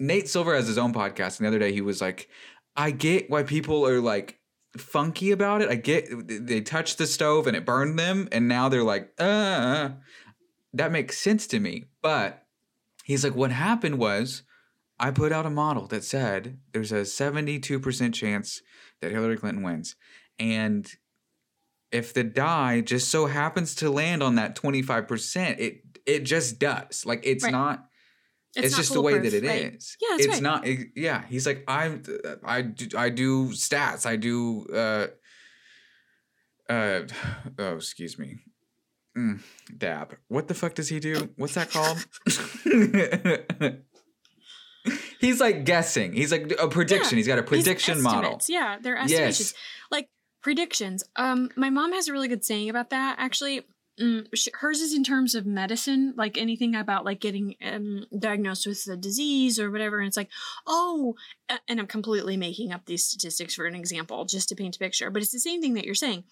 [0.00, 1.38] Nate Silver has his own podcast.
[1.38, 2.28] And the other day he was like,
[2.76, 4.40] I get why people are like,
[4.76, 5.68] funky about it.
[5.70, 9.90] I get they touched the stove and it burned them, and now they're like, uh,
[10.72, 11.84] that makes sense to me.
[12.02, 12.46] But
[13.04, 14.42] he's like, what happened was
[14.98, 18.62] I put out a model that said there's a 72% chance
[19.00, 19.96] that Hillary Clinton wins.
[20.38, 20.90] And
[21.92, 27.06] if the die just so happens to land on that 25%, it it just does.
[27.06, 27.52] Like it's Right.
[27.52, 27.86] not
[28.56, 29.48] it's, not just the way that it is.
[29.48, 29.84] right.
[30.00, 30.42] Yeah, that's it's right.
[30.42, 30.66] not.
[30.66, 31.98] it- yeah, he's like I,
[32.44, 34.06] I, do, I do stats.
[34.06, 34.66] I do.
[34.72, 35.06] uh
[36.72, 37.00] uh
[37.58, 38.38] Oh, excuse me.
[39.16, 39.40] Mm,
[39.76, 40.16] dab.
[40.28, 41.30] What the fuck does he do?
[41.36, 42.04] What's that called?
[45.20, 46.12] he's like guessing.
[46.12, 47.16] He's like a prediction.
[47.16, 48.40] he's got a prediction model.
[48.48, 49.52] Yeah, they're estimations.
[49.52, 49.54] Yes.
[49.90, 50.08] Like
[50.42, 51.04] predictions.
[51.16, 53.16] Um, my mom has a really good saying about that.
[53.18, 53.62] Actually,
[54.00, 58.86] mm, hers is in terms of medicine, like anything about like getting um, diagnosed with
[58.86, 59.98] a disease or whatever.
[59.98, 60.30] And it's like,
[60.66, 61.14] oh,
[61.68, 65.10] and I'm completely making up these statistics for an example just to paint a picture.
[65.10, 66.24] But it's the same thing that you're saying,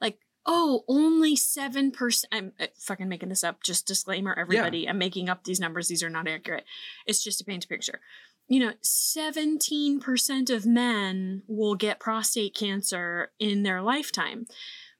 [0.00, 0.18] like.
[0.44, 2.24] Oh, only 7%.
[2.32, 3.62] I'm uh, fucking making this up.
[3.62, 4.88] Just disclaimer, everybody.
[4.88, 5.86] I'm making up these numbers.
[5.86, 6.64] These are not accurate.
[7.06, 8.00] It's just to paint a picture
[8.48, 14.46] you know, 17% of men will get prostate cancer in their lifetime.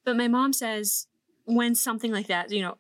[0.05, 1.07] But my mom says
[1.45, 2.77] when something like that, you know,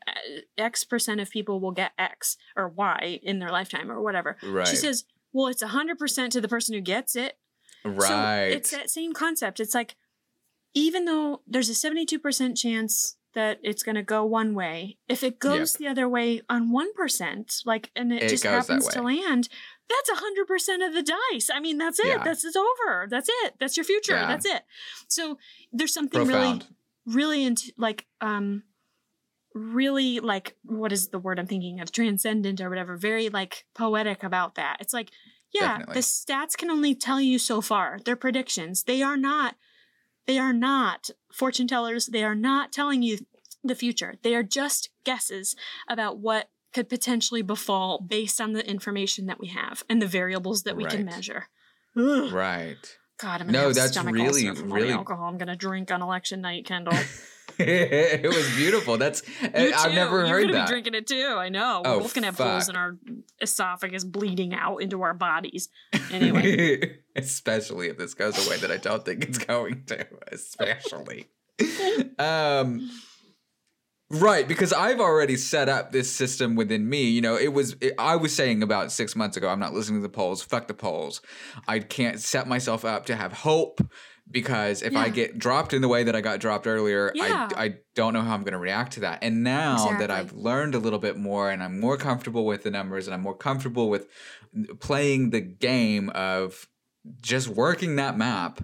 [0.56, 4.36] X percent of people will get X or Y in their lifetime or whatever.
[4.42, 4.66] Right.
[4.68, 7.38] She says, well, it's 100% to the person who gets it.
[7.84, 8.50] right.
[8.52, 9.60] So it's that same concept.
[9.60, 9.96] It's like,
[10.74, 15.38] even though there's a 72% chance that it's going to go one way, if it
[15.38, 19.48] goes the other way on 1%, like, and it, It just happens to land,
[19.88, 21.48] that's 100% of the dice.
[21.52, 22.06] I mean, that's it.
[22.06, 22.22] Yeah.
[22.24, 23.06] That's it's over.
[23.10, 23.54] That's it.
[23.58, 24.14] That's your future.
[24.14, 24.26] Yeah.
[24.28, 24.62] That's it.
[25.08, 25.38] So
[25.72, 26.62] there's something profound.
[26.62, 28.62] really, really into like, um,
[29.54, 31.92] really like, what is the word I'm thinking of?
[31.92, 32.96] Transcendent or whatever.
[32.96, 34.78] Very like poetic about that.
[34.80, 35.10] It's like,
[35.52, 35.94] yeah, Definitely.
[35.94, 37.98] the stats can only tell you so far.
[38.04, 38.84] They're predictions.
[38.84, 39.56] They are not
[40.26, 42.06] they are not fortune tellers.
[42.06, 43.18] They are not telling you
[43.64, 44.14] the future.
[44.22, 45.56] They are just guesses
[45.88, 50.62] about what could potentially befall based on the information that we have and the variables
[50.62, 51.48] that we can measure.
[51.96, 52.32] Ugh.
[52.32, 52.98] Right.
[53.22, 55.56] God, I'm gonna No, have that's stomach really, ulcer from really- the alcohol I'm gonna
[55.56, 56.98] drink on election night, Kendall.
[57.58, 58.96] it was beautiful.
[58.98, 60.66] That's I've never You're heard gonna that.
[60.66, 61.34] be drinking it too.
[61.38, 61.82] I know.
[61.84, 62.96] We're Oh, both gonna have holes in our
[63.40, 65.68] esophagus bleeding out into our bodies.
[66.10, 66.98] Anyway.
[67.16, 71.28] especially if this goes away that I don't think it's going to, especially.
[72.18, 72.90] um
[74.12, 77.04] Right, because I've already set up this system within me.
[77.08, 79.48] You know, it was it, I was saying about six months ago.
[79.48, 80.42] I'm not listening to the polls.
[80.42, 81.22] Fuck the polls.
[81.66, 83.80] I can't set myself up to have hope
[84.30, 87.48] because if I get dropped in the way that I got dropped earlier, Yeah.
[87.56, 89.20] I I don't know how I'm going to react to that.
[89.22, 92.70] And now that I've learned a little bit more and I'm more comfortable with the
[92.70, 94.08] numbers and I'm more comfortable with
[94.80, 96.68] playing the game of
[97.22, 98.62] just working that map.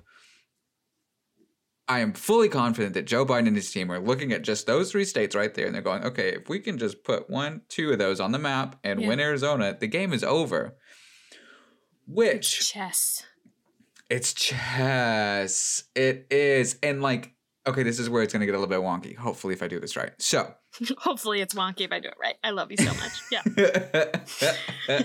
[1.89, 4.91] I am fully confident that Joe Biden and his team are looking at just those
[4.93, 7.91] three states right there and they're going, okay, if we can just put one, two
[7.93, 9.09] of those on the map and Yeah.
[9.09, 10.77] win Arizona, the game is over.
[12.07, 13.25] Which Chess.
[14.11, 15.85] it's chess.
[15.95, 16.79] It is.
[16.83, 17.35] And like,
[17.67, 19.17] okay, this is where it's going to get a little bit wonky.
[19.17, 20.13] Hopefully, if I do this right.
[20.19, 20.55] So,
[20.99, 22.37] Hopefully it's wonky if I do it right.
[22.43, 23.23] I love you so much.
[23.31, 23.43] Yeah.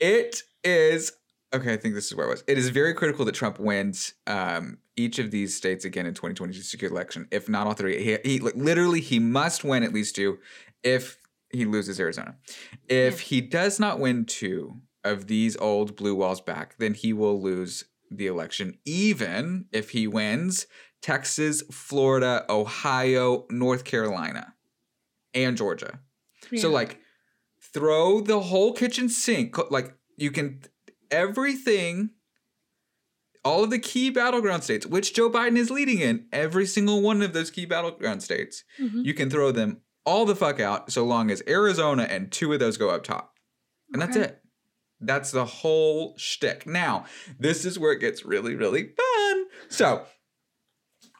[0.00, 1.12] it is
[1.52, 1.72] okay.
[1.72, 2.44] I think this is where I was.
[2.46, 6.60] It is very critical that Trump wins um, each of these states again in 2022
[6.62, 7.28] secure election.
[7.30, 10.38] If not all three, he, he like, literally he must win at least two.
[10.82, 11.18] If
[11.50, 12.36] he loses Arizona,
[12.88, 17.40] if he does not win two of these old blue walls back, then he will
[17.40, 18.78] lose the election.
[18.84, 20.66] Even if he wins
[21.02, 24.54] Texas, Florida, Ohio, North Carolina,
[25.34, 26.00] and Georgia.
[26.56, 27.00] So like
[27.72, 30.62] throw the whole kitchen sink like you can
[31.10, 32.10] everything
[33.44, 37.22] all of the key battleground states which Joe Biden is leading in every single one
[37.22, 39.04] of those key battleground states Mhm.
[39.04, 42.58] you can throw them all the fuck out so long as Arizona and two of
[42.58, 43.34] those go up top.
[43.92, 44.40] And that's it.
[45.00, 46.66] That's the whole shtick.
[46.66, 47.06] Now
[47.38, 49.44] this is where it gets really really fun.
[49.68, 50.06] So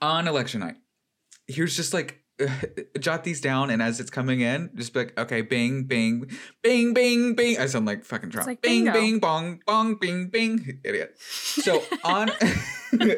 [0.03, 0.76] on election night
[1.47, 2.20] here's just like
[3.01, 6.30] jot these down and as it's coming in just be like okay bing bing
[6.62, 10.80] bing bing bing i sound like fucking trump like bing bing bong bong bing bing
[10.84, 12.30] idiot so on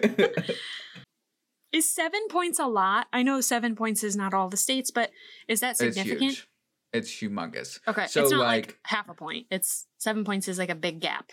[1.72, 3.06] Is seven points a lot?
[3.14, 5.10] I know seven points is not all the states, but
[5.48, 6.22] is that significant?
[6.22, 6.48] It's huge.
[6.92, 7.80] It's humongous.
[7.88, 9.46] Okay, So, it's not like, like- half a point.
[9.50, 11.32] It's seven points is like a big gap.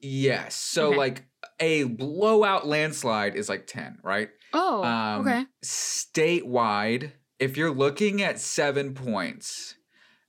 [0.00, 0.54] Yes.
[0.54, 0.96] So Okay.
[0.96, 1.24] like
[1.60, 4.30] a blowout landslide is like 10, right?
[4.52, 5.46] Oh, Um, okay.
[5.64, 9.76] Statewide, if you're looking at seven points,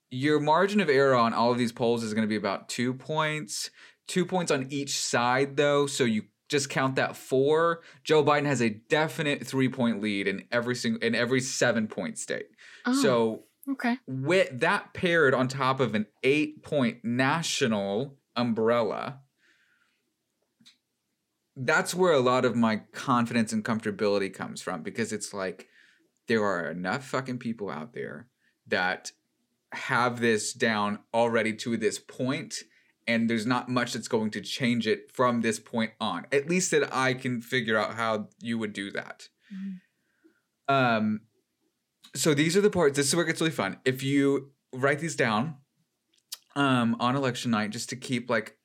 [0.09, 2.93] your margin of error on all of these polls is going to be about two
[2.93, 3.69] points.
[4.07, 5.87] Two points on each side, though.
[5.87, 7.81] So you just count that four.
[8.03, 12.17] Joe Biden has a definite three point lead in every single in every seven point
[12.17, 12.47] state.
[12.85, 13.97] Oh, So okay.
[14.05, 19.21] with that paired on top of an eight point national umbrella,
[21.55, 25.67] that's where a lot of my confidence and comfortability comes from because it's like
[26.27, 28.27] there are enough fucking people out there
[28.67, 29.11] that
[29.73, 32.55] have this down already to this point
[33.07, 36.71] and there's not much that's going to change it from this point on at least
[36.71, 39.79] that i can figure out how you would do that Mhm.
[40.67, 41.21] um
[42.15, 44.99] so these are the parts this is where it gets really fun if you write
[44.99, 45.55] these down
[46.55, 48.57] um on election night just to keep like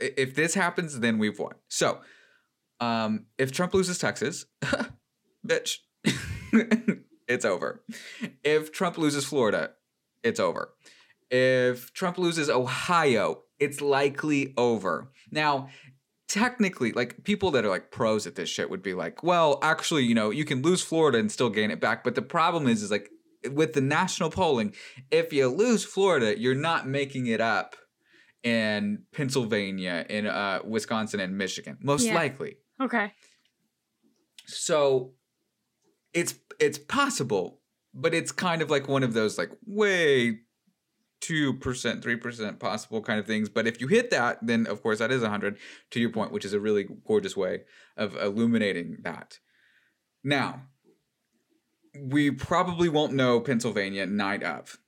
[0.00, 1.54] if this happens then we've won.
[1.68, 2.00] So
[2.80, 4.46] um if trump loses texas
[5.46, 5.78] bitch
[7.28, 7.82] it's over.
[8.42, 9.72] If trump loses florida
[10.22, 10.74] it's over.
[11.30, 15.10] If trump loses ohio it's likely over.
[15.30, 15.68] Now
[16.30, 20.04] technically like people that are like pros at this shit would be like well actually
[20.04, 22.84] you know you can lose florida and still gain it back but the problem is
[22.84, 23.10] is like
[23.50, 24.72] with the national polling
[25.10, 27.74] if you lose florida you're not making it up
[28.42, 32.14] in pennsylvania in uh, wisconsin and michigan most Yeah.
[32.14, 33.12] likely Okay.
[34.46, 35.12] so
[36.14, 37.60] it's it's possible
[37.92, 40.38] but it's kind of like one of those like way
[41.22, 45.10] 2% 3% possible kind of things but if you hit that then of course that
[45.12, 45.58] is 100
[45.90, 47.60] to your point which is a really gorgeous way
[47.98, 49.38] of illuminating that
[50.24, 50.62] now
[52.00, 54.78] we probably won't know pennsylvania night of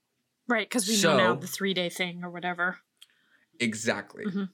[0.49, 2.79] Right, because we know now So- the three day thing or whatever.
[3.63, 4.25] Exactly.
[4.27, 4.49] Mhm.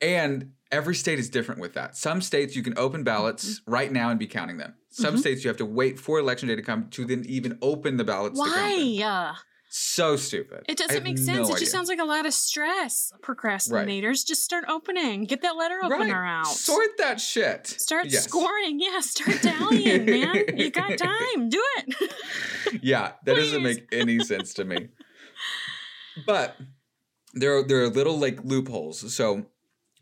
[0.00, 1.96] And every state is different with that.
[1.96, 4.74] Some states you can open ballots right now and be counting them.
[4.90, 5.20] Some Mhm.
[5.20, 8.04] states you have to wait for election day to come to then even open the
[8.04, 8.96] ballots to count them.
[8.98, 9.02] Why?
[9.04, 9.34] Uh,
[9.70, 10.64] So stupid.
[10.68, 11.38] it doesn't make no sense.
[11.48, 11.58] it idea.
[11.60, 13.12] just sounds like a lot of stress.
[13.22, 15.24] Procrastinators, just start opening.
[15.24, 16.40] Get that letter opener right.
[16.40, 16.46] out.
[16.46, 17.66] Sort that shit.
[17.66, 18.24] Start Yes.
[18.24, 18.80] scoring.
[18.80, 20.56] Yeah, start tallying, man.
[20.56, 21.48] You got time.
[21.50, 22.14] Do it.
[22.82, 24.88] yeah, that doesn't make any sense to me.
[26.26, 26.56] But
[27.34, 29.14] there are there are little like loopholes.
[29.14, 29.46] So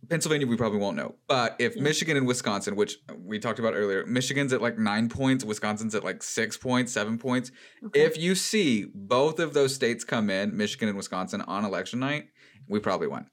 [0.08, 1.16] Pennsylvania we probably won't know.
[1.26, 1.76] But if.
[1.76, 6.04] Michigan and Wisconsin, which we talked about earlier, Michigan's at like nine points, Wisconsin's at
[6.04, 7.50] like six points, seven points.
[7.84, 8.02] Okay.
[8.02, 12.28] If you see both of those states come in, Michigan and Wisconsin, on election night,
[12.68, 13.28] we probably won.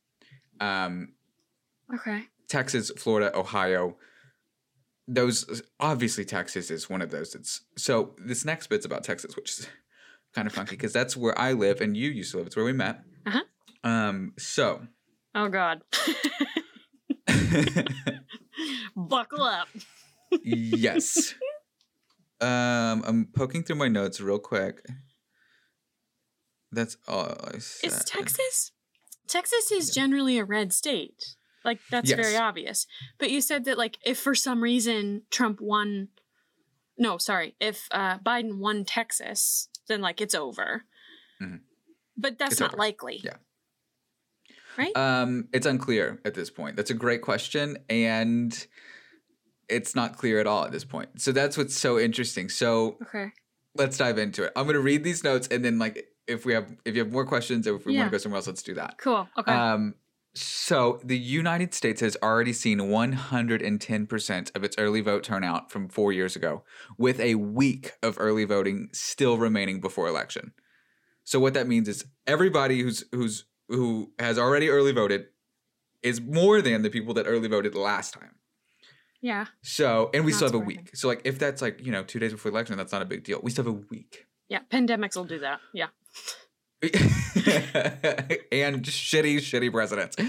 [0.60, 1.14] Um,
[1.94, 2.24] okay.
[2.48, 3.98] Texas, Florida, Ohio.
[5.08, 7.36] Those obviously Texas is one of those.
[7.36, 9.68] It's so this next bit's about Texas, which is
[10.34, 12.48] kind of funky because that's where I live and you used to live.
[12.48, 13.02] It's where we met.
[13.26, 13.42] Uh-huh.
[13.84, 14.34] Um.
[14.38, 14.82] So.
[15.36, 15.82] Oh God.
[18.96, 19.68] Buckle up.
[20.44, 21.36] yes.
[22.42, 23.04] Um.
[23.06, 24.86] I'm poking through my notes real quick.
[26.72, 27.88] That's all I said.
[27.92, 28.72] Is Texas?
[29.28, 31.36] Texas is generally a red state.
[31.64, 32.88] Like that's very obvious.
[33.20, 36.10] But you said that like if for some reason Trump won
[36.98, 40.84] no, sorry, if uh, Biden won Texas, then like it's over.
[41.42, 41.62] Mhm.
[42.18, 42.78] But that's It's not over.
[42.78, 43.22] likely.
[43.24, 43.38] Yeah.
[44.78, 44.96] Right?
[44.96, 46.76] Um, it's unclear at this point.
[46.76, 48.68] That's a great question, and
[49.70, 51.22] it's not clear at all at this point.
[51.22, 52.50] So that's what's so interesting.
[52.50, 53.32] So okay.
[53.76, 54.52] let's dive into it.
[54.56, 57.26] I'm gonna read these notes, and then like if we have if you have more
[57.26, 58.00] questions or if we Yeah.
[58.02, 58.98] want to go somewhere else, let's do that.
[58.98, 59.28] Cool.
[59.38, 59.52] Okay.
[59.52, 59.96] Um,
[60.36, 66.12] so the United States has already seen 110% of its early vote turnout from four
[66.12, 66.64] years ago,
[66.98, 70.54] with a week of early voting still remaining before election.
[71.24, 75.28] So what that means is everybody who's who's who has already early voted
[76.02, 78.36] is more than the people that early voted last time.
[79.22, 79.46] yeah.
[79.62, 80.96] So and we Not still have a week.
[80.96, 83.24] So like if that's like you know two days before election, that's not a big
[83.24, 83.40] deal.
[83.42, 84.26] We still have a week.
[84.50, 84.60] Yeah.
[84.72, 85.60] Pandemics will do that.
[85.74, 85.88] Yeah.
[86.84, 86.92] and
[88.84, 90.18] shitty, shitty presidents.
[90.20, 90.28] Um,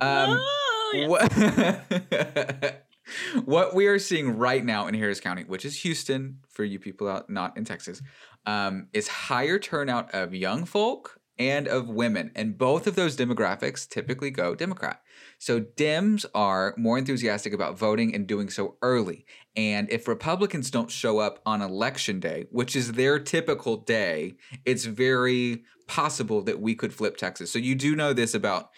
[0.00, 1.06] oh, yeah.
[1.08, 2.86] what,
[3.44, 7.08] what we are seeing right now in Harris County, which is Houston for you people
[7.08, 8.02] out not in Texas,
[8.46, 12.30] um, is higher turnout of young folk and of women.
[12.34, 15.02] And both of those demographics typically go Democrat.
[15.38, 19.26] So Dems are more enthusiastic about voting and doing so early.
[19.54, 24.84] And if Republicans don't show up on election day, which is their typical day, it's
[24.84, 27.50] very possible that we could flip Texas.
[27.50, 28.70] So you do know this about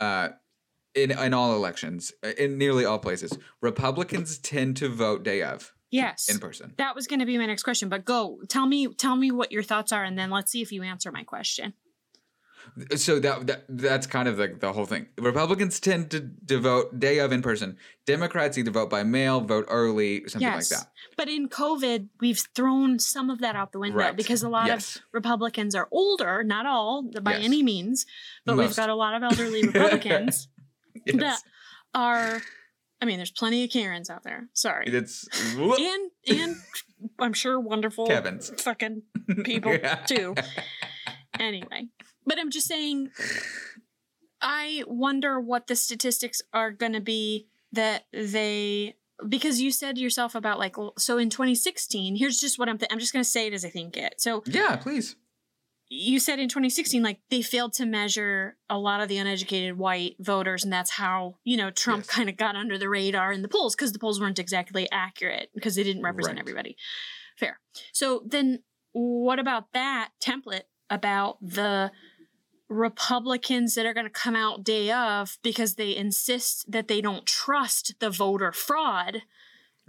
[0.00, 0.30] uh,
[0.94, 5.72] in in all elections, uh, in nearly all places, Republicans tend to vote day of
[5.90, 6.28] Yes.
[6.28, 6.74] in person.
[6.76, 8.40] that was going to be my next question, but go.
[8.48, 11.12] Tell me tell me what your thoughts are and then let's see if you answer
[11.12, 11.74] my question.
[12.96, 15.06] So that, that that's kind of like the whole thing.
[15.18, 17.76] Republicans tend to, to vote day of in person.
[18.06, 20.70] Democrats either vote by mail, vote early, something yes.
[20.70, 20.90] like that.
[21.16, 24.16] But in COVID, we've thrown some of that out the window Right.
[24.16, 24.96] because a lot Yes.
[24.96, 27.44] of Republicans are older, not all by Yes.
[27.44, 28.06] any means,
[28.44, 30.48] but we've got a lot of elderly Republicans
[31.06, 31.40] that
[31.94, 32.40] are
[33.00, 34.48] I mean, there's plenty of Karens out there.
[34.54, 34.84] Sorry.
[34.88, 36.56] It's and and
[37.20, 38.50] I'm sure wonderful Kevin's.
[38.62, 39.02] fucking
[39.44, 40.34] people too.
[41.38, 41.88] Anyway,
[42.28, 43.10] but I'm just saying,
[44.40, 48.94] I wonder what the statistics are going to be that they
[49.28, 52.14] because you said yourself about like so in 2016.
[52.16, 54.20] Here's just what I'm th- I'm just going to say it as I think it.
[54.20, 55.16] So Yeah, please.
[55.88, 60.14] you said in 2016 like they failed to measure a lot of the uneducated white
[60.20, 62.14] voters and that's how you know trump Yes.
[62.14, 65.50] kind of got under the radar in the polls because the polls weren't exactly accurate
[65.54, 66.42] because they didn't represent Right.
[66.42, 66.76] everybody
[67.38, 67.58] fair
[67.92, 68.62] so then
[68.92, 71.90] what about that template about the
[72.68, 77.26] republicans that are going to come out day of because they insist that they don't
[77.26, 79.22] trust the voter fraud.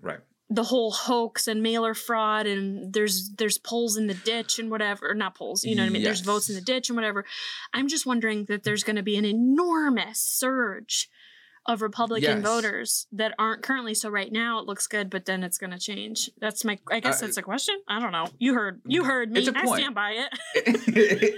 [0.01, 0.19] Right.
[0.49, 5.13] the whole hoax and mailer fraud and there's there's polls in the ditch and whatever
[5.13, 6.03] not polls you know what i mean?
[6.03, 7.25] There's votes in the ditch and whatever.
[7.73, 11.09] I'm just wondering that there's going to be an enormous surge
[11.65, 12.43] of republican Yes.
[12.43, 15.79] voters that aren't currently so right now it looks good but then it's going to
[15.79, 19.03] change that's my i guess Uh, that's a question i don't know you heard you
[19.03, 19.81] heard me It's a i point.
[19.81, 20.29] stand by it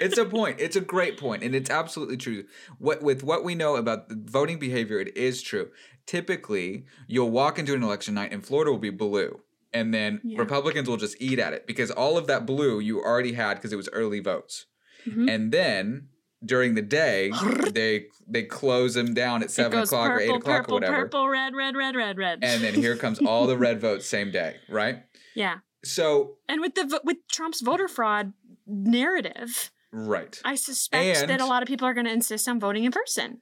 [0.07, 0.59] it's a point.
[0.59, 2.45] It's a great point, and it's absolutely true.
[2.77, 5.69] What with what we know about the voting behavior, it is true.
[6.05, 9.39] Typically, you'll walk into an election night, and Florida will be blue,
[9.73, 10.39] and then Yeah.
[10.39, 13.71] Republicans will just eat at it because all of that blue you already had because
[13.73, 14.65] it was early votes,
[15.07, 15.29] Mhm.
[15.29, 16.07] and then
[16.43, 17.31] during the day
[17.73, 20.95] they they close them down at seven o'clock or eight purple, o'clock purple, or whatever,
[21.03, 24.31] purple red red red red red and then here comes all the red votes same
[24.31, 25.03] day, right?
[25.35, 28.33] yeah So and with the with trump's voter fraud
[28.65, 30.39] narrative right.
[30.43, 33.39] I suspect that a lot of people are going to insist on voting in person.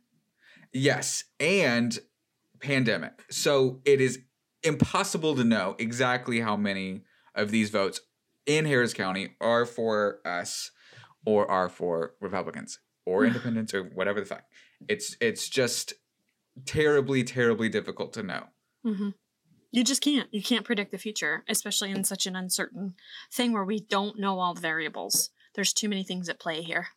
[0.74, 1.97] Yes, and
[2.60, 3.24] pandemic.
[3.30, 4.20] So it is
[4.64, 7.02] impossible to know exactly how many
[7.34, 8.02] of these votes
[8.45, 10.72] in Harris County are for us
[11.26, 12.80] or are for Republicans
[13.10, 14.43] or independents or whatever the fuck.
[14.88, 15.93] It's it's just
[16.66, 18.43] terribly terribly difficult to know.
[18.86, 19.10] Mm-hmm.
[19.72, 20.28] You just can't.
[20.34, 22.95] You can't predict the future, especially in such an uncertain
[23.32, 25.30] thing where we don't know all the variables.
[25.55, 26.88] There's too many things at play here.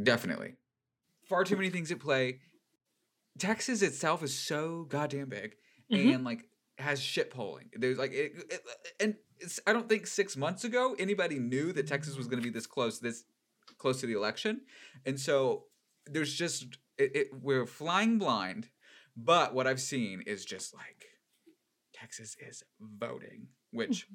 [0.00, 0.54] Definitely.
[1.28, 2.40] Far too many things at play.
[3.38, 5.54] Texas itself is so goddamn big
[5.90, 6.14] Mhm.
[6.16, 6.48] and like
[6.78, 7.70] has shit polling.
[7.74, 8.62] There's like it, it-
[9.00, 12.44] and it's I don't think 6 months ago anybody knew that Texas was going to
[12.44, 13.24] be this close this
[13.82, 14.62] close to the election.
[15.04, 15.64] And so
[16.06, 18.68] there's just it, it we're flying blind,
[19.16, 21.04] but what I've seen is just like
[21.92, 24.06] Texas is voting, which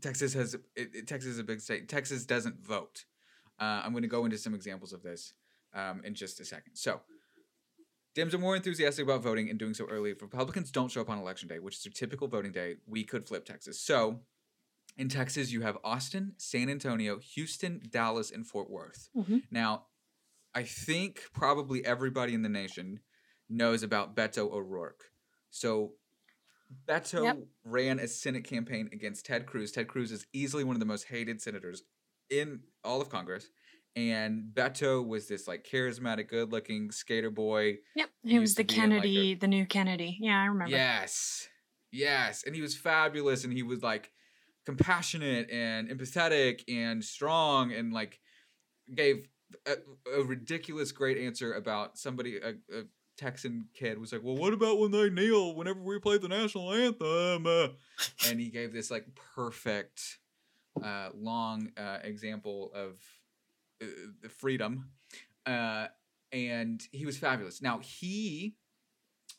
[0.00, 0.60] Texas has it,
[0.94, 1.88] it- Texas is a big state.
[1.88, 3.04] Texas doesn't vote.
[3.60, 5.32] Uh, I'm going to go into some examples of this
[5.74, 6.74] um, in just a second.
[6.74, 7.00] So,
[8.16, 10.10] Dems are more enthusiastic about voting and doing so early.
[10.10, 13.04] If Republicans don't show up on election day, which is their typical voting day, we
[13.04, 13.80] could flip Texas.
[13.80, 14.20] So,
[14.96, 19.08] in Texas, you have Austin, San Antonio, Houston, Dallas, and Fort Worth.
[19.16, 19.42] Mhm.
[19.50, 19.86] Now,
[20.54, 23.00] I think probably everybody in the nation
[23.48, 25.10] knows about Beto O'Rourke.
[25.50, 25.94] So,
[26.88, 27.38] Beto Yep.
[27.64, 29.72] ran a Senate campaign against Ted Cruz.
[29.72, 31.82] Ted Cruz is easily one of the most hated senators
[32.30, 33.50] in all of Congress.
[33.96, 37.78] And Beto was this like charismatic, good looking skater boy.
[37.94, 38.10] Yep.
[38.24, 40.18] He was the in, like, a- Kennedy, the new Kennedy.
[40.20, 40.70] Yeah, I remember.
[40.70, 41.48] Yes.
[41.92, 42.42] Yes.
[42.44, 44.10] And he was fabulous and he was like
[44.66, 48.20] compassionate and empathetic and strong and like
[48.94, 49.28] gave
[49.66, 49.76] a,
[50.18, 52.84] a ridiculous great answer about somebody a, a
[53.16, 56.72] Texan kid was like, "Well, what about when they kneel whenever we play the national
[56.72, 57.68] anthem?" Uh,
[58.28, 59.06] and he gave this like
[59.36, 60.18] perfect
[60.82, 62.98] uh, long uh, example of
[63.80, 63.86] uh,
[64.20, 64.90] the freedom
[65.46, 65.86] uh,
[66.32, 67.62] and he was fabulous.
[67.62, 68.56] Now he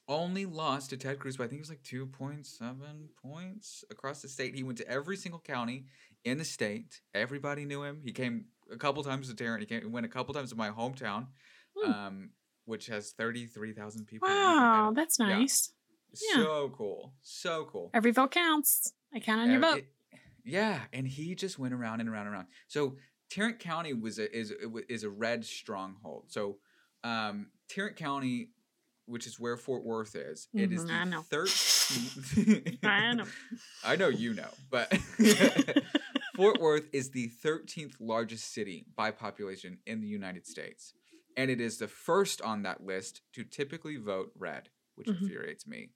[0.07, 3.83] only lost to Ted Cruz by I think it was like two point seven points
[3.89, 4.55] across the state.
[4.55, 5.85] He went to every single county
[6.23, 7.01] in the state.
[7.13, 8.01] Everybody knew him.
[8.03, 9.61] He came a couple times to Tarrant.
[9.61, 11.27] He came he went a couple times to my hometown,
[11.77, 11.91] Hmm.
[11.91, 12.29] um,
[12.65, 14.27] which has thirty three thousand people.
[14.27, 15.71] Wow, that's nice.
[16.29, 16.43] yeah.
[16.43, 17.13] So cool.
[17.21, 17.89] So cool.
[17.93, 18.93] Every vote counts.
[19.13, 19.77] I count on your Uh, vote.
[19.79, 19.91] it-
[20.47, 22.47] yeah, and he just went around and around and around.
[22.67, 22.97] So
[23.31, 24.53] Tarrant County was a, is
[24.87, 26.25] is a red stronghold.
[26.31, 26.59] So
[27.03, 28.51] um, Tarrant County,
[29.05, 31.21] which is where Fort Worth is, it is Mhm, the I know.
[31.21, 32.79] thirteenth.
[32.83, 33.25] I know.
[33.83, 34.91] I know you know, but
[36.35, 40.93] Fort Worth is the thirteenth largest city by population in the United States.
[41.37, 45.21] and it is the first on that list to typically vote red, which Mhm.
[45.23, 45.91] infuriates me.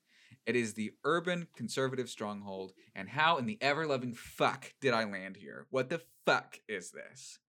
[0.45, 5.05] It is the urban conservative stronghold, and how in the ever loving fuck did I
[5.05, 5.65] land here?
[5.69, 7.39] What the fuck is this?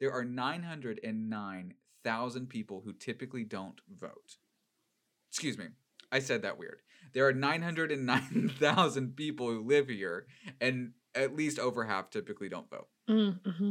[0.00, 4.38] There are 909,000 people who typically don't vote.
[5.32, 5.68] Excuse me,
[6.10, 6.80] I said that weird.
[7.14, 10.26] There are 909,000 people who live here,
[10.60, 12.88] and at least over half typically don't vote.
[13.08, 13.70] Mm-hmm.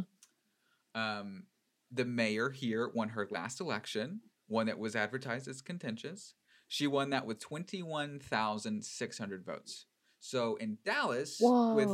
[0.93, 1.43] Um,
[1.91, 6.35] the mayor here won her last election, one that was advertised as contentious.
[6.67, 9.85] She won that with 21,600 votes.
[10.19, 11.89] So in Dallas, with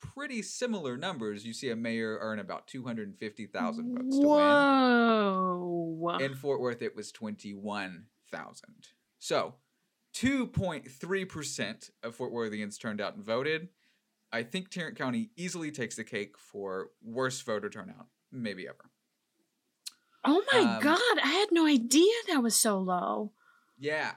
[0.00, 5.96] pretty similar numbers, you see a mayor earn about 250,000 votes to Whoa.
[5.98, 6.20] win.
[6.20, 8.88] In Fort Worth, it was 21,000.
[9.20, 9.54] So
[10.16, 13.68] 2.3% of Fort Worthians turned out and voted.
[14.32, 18.90] I think Tarrant County easily takes the cake for worst voter turnout, maybe ever.
[20.24, 23.32] oh my um, god, I had no idea that was so low.
[23.78, 24.12] Yeah.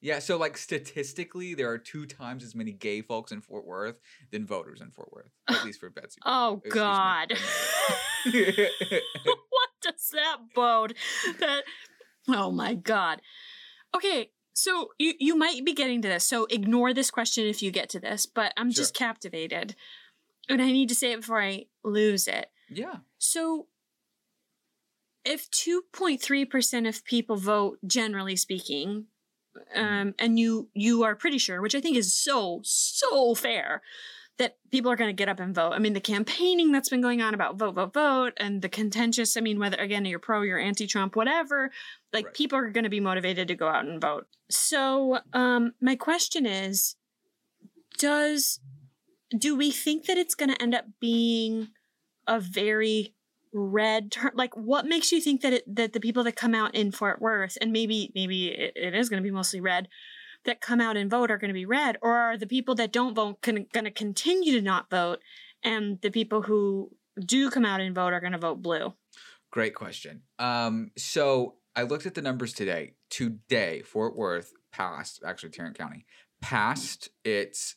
[0.00, 3.98] Yeah, so like statistically, there are two times as many gay folks in Fort Worth
[4.30, 6.20] than voters in Fort Worth, at least for Betsy.
[6.26, 7.32] Oh Excuse god.
[8.26, 10.94] what does that bode?
[11.40, 11.62] That
[12.28, 13.22] oh my god.
[13.94, 17.70] Okay, so you you might be getting to this, so ignore this question if you
[17.70, 19.74] get to this, but I'm just captivated.
[20.48, 22.50] And I need to say it before I lose it.
[22.68, 22.96] yeah.
[23.18, 23.68] So
[25.24, 29.06] if 2.3% of people vote generally speaking,
[29.74, 33.82] um, and you you are pretty sure, which I think is so so fair,
[34.38, 35.72] that people are going to get up and vote.
[35.72, 39.36] I mean, the campaigning that's been going on about vote, vote, vote, and the contentious.
[39.36, 41.70] I mean, whether again you're pro, you're anti-Trump, whatever,
[42.14, 42.34] like Right.
[42.34, 44.26] people are going to be motivated to go out and vote.
[44.50, 46.96] So, um, my question is,
[47.98, 48.60] does
[49.36, 51.68] do we think that it's going to end up being
[52.26, 53.14] a very
[53.52, 56.74] red turn like what makes you think that it that the people that come out
[56.74, 59.88] in fort worth and maybe maybe it, it is going to be mostly red
[60.44, 62.92] that come out and vote are going to be red or are the people that
[62.92, 65.20] don't vote going to continue to not vote
[65.62, 66.90] and the people who
[67.24, 68.92] do come out and vote are going to vote blue
[69.54, 70.22] Great question.
[70.40, 72.92] Um, so I looked at the numbers today.
[73.10, 76.06] Today, Fort Worth passed, actually Tarrant County,
[76.40, 77.76] passed its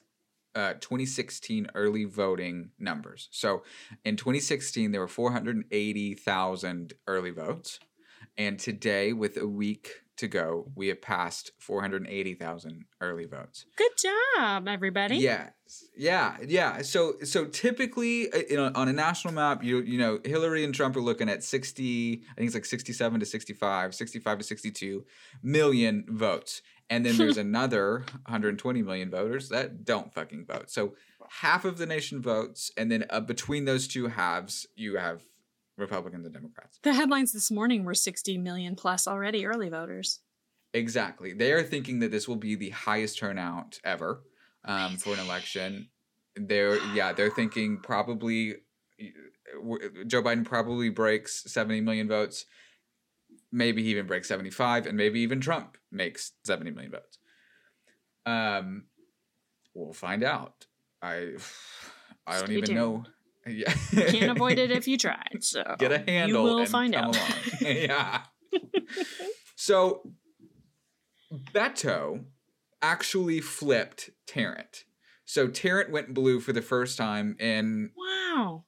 [0.54, 3.30] uh, 2016 early voting numbers.
[3.32, 3.64] So
[4.04, 7.80] in 2016, there were 480,000 early votes.
[8.38, 13.66] And today, with a week to go, we have passed 480,000 early votes.
[13.76, 15.86] good job everybody Yes.
[15.96, 16.38] Yeah.
[16.46, 16.82] Yeah.
[16.82, 20.74] So so typically, uh, you know, on a national map, you you know, Hillary and
[20.74, 25.06] Trump are looking at 60, I think it's like 67 to 65, 65 to 62
[25.44, 26.62] million votes.
[26.90, 30.70] And then there's another 120 million voters that don't fucking vote.
[30.70, 30.96] So
[31.30, 35.24] half of the nation votes and then uh, between those two halves, you have
[35.78, 36.80] Republicans and Democrats.
[36.84, 40.20] the headlines this morning were 60 million plus already early voters
[40.74, 41.32] Exactly.
[41.34, 44.22] They are thinking that this will be the highest turnout ever
[44.66, 45.88] um, for an election.
[46.36, 48.56] They're yeah, they're thinking probably
[50.06, 52.46] Joe Biden probably breaks 70 million votes.
[53.52, 57.18] Maybe he even breaks 75 and maybe even Trump makes 70 million votes.
[58.26, 58.84] Um
[59.74, 60.68] we'll find out.
[61.02, 61.36] I
[62.28, 62.78] I don't Stay even tuned.
[62.78, 63.06] know.
[63.50, 63.74] Yeah.
[63.92, 67.06] can't avoid it if you tried so get a handle you will and find come
[67.06, 67.32] out along.
[67.76, 68.22] yeah.
[69.56, 70.02] so
[71.54, 72.26] Beto
[72.82, 74.86] actually flipped Tarrant.
[75.26, 78.64] So Tarrant went blue for the first time in wow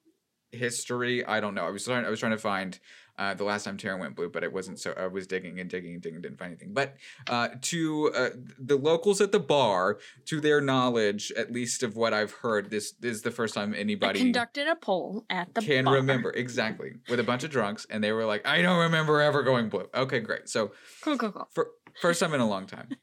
[0.51, 1.25] history.
[1.25, 1.65] I don't know.
[1.65, 2.05] I was trying.
[2.05, 2.79] I was trying to find
[3.19, 4.79] uh, the last time Tarrant went blue, but it wasn't.
[4.79, 6.73] So I was digging and digging and digging, didn't find anything.
[6.73, 6.95] But
[7.27, 12.13] uh, to uh, the locals at the bar, to their knowledge, at least of what
[12.13, 15.61] I've heard, this, this is the first time I anybody conducted a poll at the
[15.61, 15.95] can bar.
[15.95, 19.43] remember exactly with a bunch of drunks, and they were like, "I don't remember ever
[19.43, 20.47] going blue." Okay, great.
[20.49, 21.47] So Cool, cool, cool.
[21.51, 21.67] for
[22.01, 22.87] first time in a long time.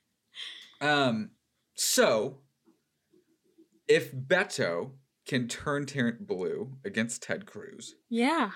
[0.79, 1.31] Um,
[1.75, 2.41] so
[3.89, 4.91] if Beto
[5.27, 8.51] can turn Tarrant blue against Ted Cruz, Yeah.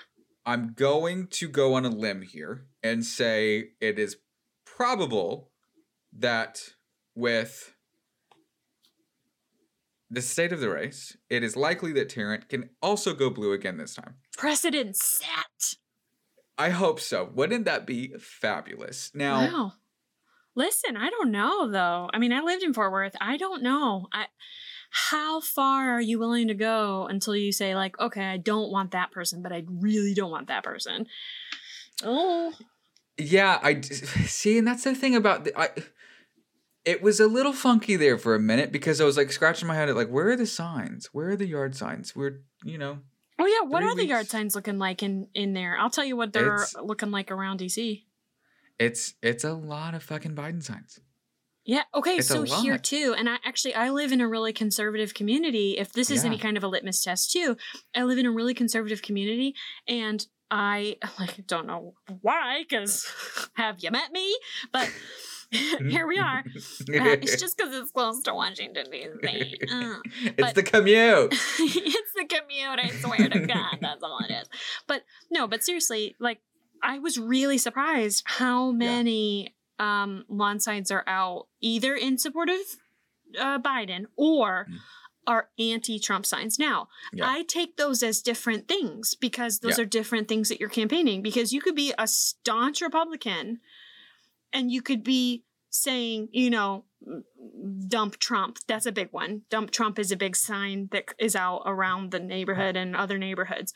[0.51, 4.17] I'm going to go on a limb here and say it is
[4.65, 5.49] probable
[6.11, 6.73] that
[7.15, 7.73] with
[10.09, 13.77] the state of the race, it is likely that Tarrant can also go blue again
[13.77, 14.15] this time.
[14.37, 15.75] Precedent set.
[16.57, 17.29] I hope so.
[17.33, 19.09] Wouldn't that be fabulous?
[19.13, 19.73] Now, Wow.
[20.53, 22.09] Listen, I don't know though.
[22.13, 23.15] I mean, I lived in Fort Worth.
[23.21, 24.07] I don't know.
[24.11, 24.25] I
[24.93, 28.91] how far are you willing to go until you say like, okay, I don't want
[28.91, 31.07] that person, but I really don't want that person.
[32.03, 32.53] Oh,
[33.17, 35.69] Yeah, i see, and that's the thing about the, I.
[36.83, 39.75] It was a little funky there for a minute because I was like scratching my
[39.75, 41.07] head at like, where are the signs?
[41.13, 42.15] Where are the yard signs?
[42.15, 42.99] We're you know,
[43.39, 43.67] oh yeah.
[43.67, 45.77] What Three are the yard signs looking like in in there?
[45.79, 48.03] I'll tell you what they're It's- looking like around DC.
[48.79, 50.99] It's it's a lot of fucking Biden signs.
[51.65, 51.83] Yeah.
[51.93, 52.17] Okay.
[52.17, 55.77] It's so here too, and I actually I live in a really conservative community.
[55.77, 57.55] If this is any kind of a litmus test too,
[57.95, 59.53] I live in a really conservative community,
[59.87, 63.05] and I like don't know why, because
[63.53, 64.35] have you met me?
[64.71, 64.89] But
[65.51, 66.39] here we are.
[66.39, 69.59] Uh, it's just because it's close to Washington D.C.
[69.71, 69.95] Uh,
[70.37, 71.31] it's the commute.
[71.59, 72.79] it's the commute.
[72.79, 74.49] I swear to God, that's all it is.
[74.87, 76.39] But no, but seriously, like
[76.81, 82.57] I was really surprised how many um, lawn signs are out, either in support of
[83.39, 84.77] uh, Biden or Mm.
[85.27, 86.59] are anti-Trump signs.
[86.59, 87.29] Now, Yeah.
[87.29, 89.83] I take those as different things because those Yeah.
[89.83, 91.21] are different things that you're campaigning.
[91.21, 93.59] Because you could be a staunch Republican,
[94.53, 96.83] and you could be saying, you know,
[97.87, 98.59] dump Trump.
[98.67, 99.43] That's a big one.
[99.49, 103.73] Dump Trump is a big sign that is out around the neighborhood and other neighborhoods.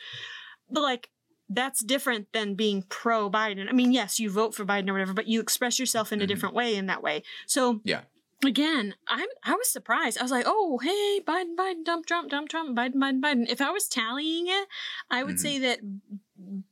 [0.70, 1.10] But like
[1.50, 3.70] that's different than being pro Biden.
[3.70, 6.26] I mean, yes, you vote for Biden or whatever, but you express yourself in a
[6.26, 6.28] Mhm.
[6.28, 7.24] different way in that way.
[7.46, 8.02] So Yeah.
[8.44, 10.18] Again, I'm I was surprised.
[10.20, 13.62] I was like, "Oh, hey, Biden, Biden, dump Trump, dump Trump, Biden, Biden, Biden." If
[13.62, 14.68] I was tallying it,
[15.10, 15.40] I would Mhm.
[15.40, 15.80] say that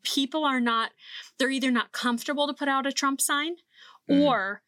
[0.03, 0.91] people are not
[1.37, 3.55] they're either not comfortable to put out a Trump sign
[4.09, 4.21] Mhm.
[4.27, 4.61] or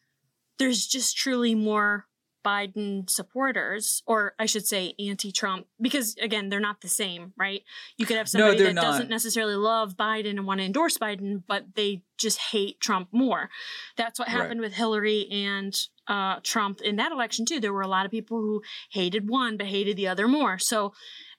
[0.57, 2.07] there's just truly more
[2.45, 7.61] Biden supporters, or I should say anti Trump, because again, they're not the same, right?
[7.97, 11.41] You could have somebody they're that doesn't necessarily love Biden and want to endorse Biden,
[11.47, 13.49] but they just hate Trump more.
[13.97, 14.37] That's what Right.
[14.37, 15.75] happened with Hillary and
[16.07, 17.59] uh, Trump in that election, too.
[17.59, 20.59] There were a lot of people who hated one but hated the other more.
[20.59, 20.93] So,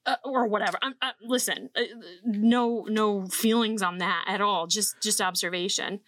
[0.07, 0.79] uh, or whatever.
[0.83, 1.83] I'm, uh, listen, uh,
[2.25, 4.67] no, no feelings on that at all.
[4.67, 6.01] Just, just observation.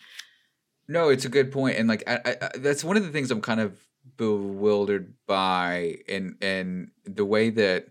[0.86, 3.30] No, it's a good point, and like I, I, I- that's one of the things
[3.30, 3.78] I'm kind of
[4.18, 7.86] bewildered by, and and the way that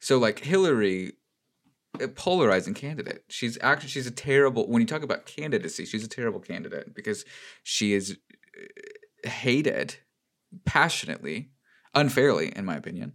[0.00, 1.14] so like Hillary,
[1.98, 3.24] a polarizing candidate.
[3.28, 4.68] She's actually she's a terrible.
[4.68, 7.24] When you talk about candidacy, she's a terrible candidate because
[7.62, 8.18] she is
[8.56, 9.96] uh, hated
[10.66, 11.52] passionately,
[11.94, 13.14] unfairly, in my opinion.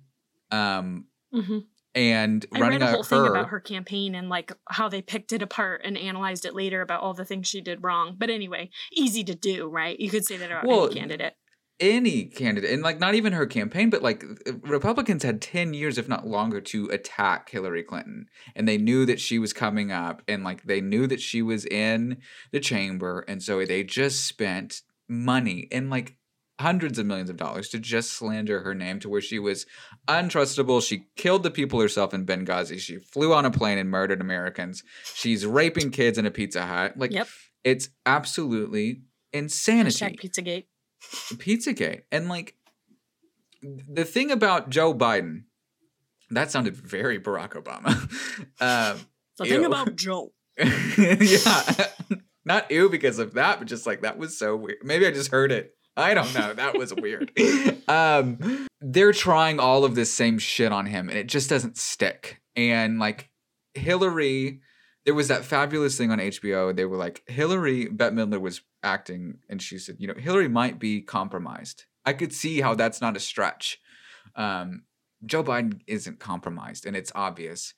[0.49, 1.59] Um, hmm
[1.95, 5.01] and I running read a whole thing her, about her campaign and like how they
[5.01, 8.15] picked it apart and analyzed it later about all the things she did wrong.
[8.17, 9.99] But anyway, easy to do, right?
[9.99, 11.35] You could say that about Well, any candidate.
[11.83, 14.23] Any candidate and like not even her campaign but like
[14.61, 18.25] republicans had 10 years if not longer to attack hillary clinton
[18.55, 21.65] and they knew that she was coming up and like they knew that she was
[21.65, 22.17] in
[22.53, 26.15] the chamber and so they just spent money and like
[26.59, 29.65] hundreds of millions of dollars to just slander her name to where she was
[30.07, 30.79] untrustable.
[30.81, 32.79] She killed the people herself in benghazi.
[32.79, 34.83] She flew on a plane and murdered americans.
[35.03, 36.93] She's raping kids in a pizza hut.
[36.95, 37.27] Like Yep.
[37.63, 39.01] it's absolutely
[39.33, 40.05] insanity.
[40.05, 40.65] Hashtag Pizzagate.
[41.11, 42.03] Pizzagate.
[42.11, 42.55] And like
[43.61, 45.43] the thing about Joe Biden,
[46.31, 47.93] that sounded very Barack Obama.
[48.61, 48.99] um,
[49.37, 49.65] The thing Ew.
[49.67, 50.33] about Joe.
[50.57, 51.87] yeah.
[52.45, 54.79] Not ew because of that, but just like that was so weird.
[54.83, 55.75] Maybe I just heard it.
[55.95, 56.53] I don't know.
[56.53, 57.31] That was weird.
[57.87, 62.41] um, they're trying all of this same shit on him and it just doesn't stick.
[62.57, 63.29] And like
[63.75, 64.59] Hillary,
[65.05, 66.75] there was that fabulous thing on HBO.
[66.75, 70.79] They were like, Hillary, Bette Midler was acting and she said, you know, Hillary might
[70.79, 71.85] be compromised.
[72.05, 73.79] I could see how that's not a stretch.
[74.35, 74.83] Um,
[75.25, 77.73] Joe Biden isn't compromised and it's obvious.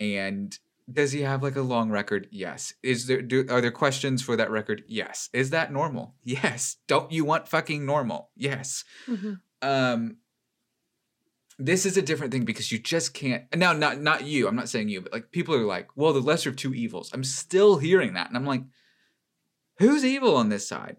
[0.00, 0.56] And
[0.90, 2.28] does he have like a long record?
[2.30, 2.72] Yes.
[2.82, 4.82] Is there do are there questions for that record?
[4.88, 5.28] Yes.
[5.32, 6.14] Is that normal?
[6.24, 6.76] Yes.
[6.86, 8.30] Don't you want fucking normal?
[8.36, 8.84] Yes.
[9.06, 9.40] Mhm.
[9.62, 10.16] Um
[11.58, 14.68] this is a different thing because you just can't now not not you, I'm not
[14.68, 17.10] saying you, but like people are like, well, the lesser of two evils.
[17.12, 18.28] I'm still hearing that.
[18.28, 18.62] And I'm like,
[19.78, 20.96] who's evil on this side?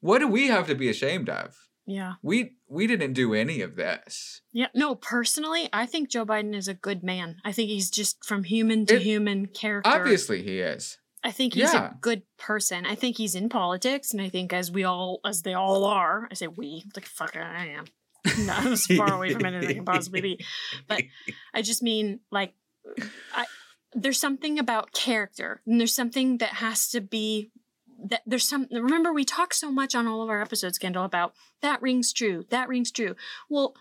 [0.00, 1.56] What do we have to be ashamed of?
[1.86, 2.14] Yeah.
[2.22, 4.42] We we didn't do any of this.
[4.52, 4.68] Yeah.
[4.74, 7.36] No, personally, I think Joe Biden is a good man.
[7.44, 9.90] I think he's just from human to It- human character.
[9.90, 10.98] Obviously he is.
[11.22, 11.90] I think he's Yeah.
[11.90, 12.86] a good person.
[12.86, 16.26] I think he's in politics, and I think as we all, as they all are,
[16.30, 17.84] I say we, like fuck, I am.
[18.38, 20.44] Not as far away from it as I can possibly be.
[20.88, 21.02] But
[21.54, 22.54] I just mean like,
[23.34, 23.46] I
[23.92, 27.50] there's something about character, and there's something that has to be
[28.08, 28.66] that there's some.
[28.70, 32.44] Remember, we talk so much on all of our episodes, Kendall, about that rings true.
[32.50, 33.16] That rings true.
[33.48, 33.74] Well,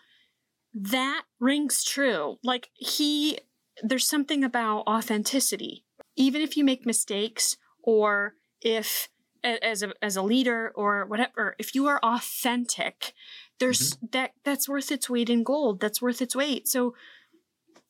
[0.73, 2.37] that rings true.
[2.43, 3.39] Like he,
[3.81, 5.85] there's something about authenticity.
[6.15, 9.09] Even if you make mistakes, or if
[9.43, 13.13] as a as a leader or whatever, if you are authentic,
[13.59, 14.05] there's mm-hmm.
[14.11, 15.79] that that's worth its weight in gold.
[15.79, 16.67] That's worth its weight.
[16.67, 16.95] So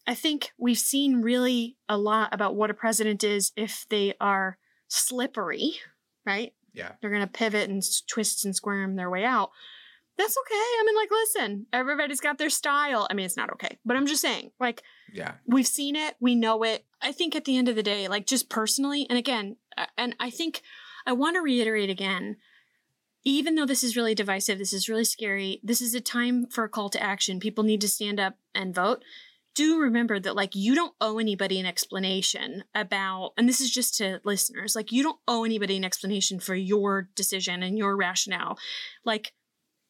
[0.08, 4.58] I think we've seen really a lot about what a president is if they are
[4.88, 5.74] slippery,
[6.26, 6.54] right?
[6.74, 6.94] Yeah.
[7.00, 9.52] They're going to pivot and twist and squirm their way out.
[10.18, 10.56] That's okay.
[10.56, 13.08] I mean, like, listen, everybody's got their style.
[13.10, 15.36] I mean, it's not okay, but I'm just saying, like, Yeah.
[15.46, 16.86] we've seen it, we know it.
[17.02, 19.56] I think at the end of the day, like, just personally, and again,
[19.98, 20.62] and I think
[21.06, 22.36] I want to reiterate again
[23.26, 26.64] even though this is really divisive, this is really scary, this is a time for
[26.64, 27.40] a call to action.
[27.40, 29.04] People need to stand up and vote.
[29.56, 33.98] Do remember that, like, you don't owe anybody an explanation about, and this is just
[33.98, 38.58] to listeners, like, you don't owe anybody an explanation for your decision and your rationale.
[39.04, 39.34] Like,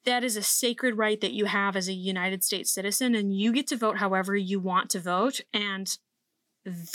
[0.05, 3.51] that is a sacred right that you have as a United States citizen, and you
[3.51, 5.41] get to vote however you want to vote.
[5.53, 5.95] And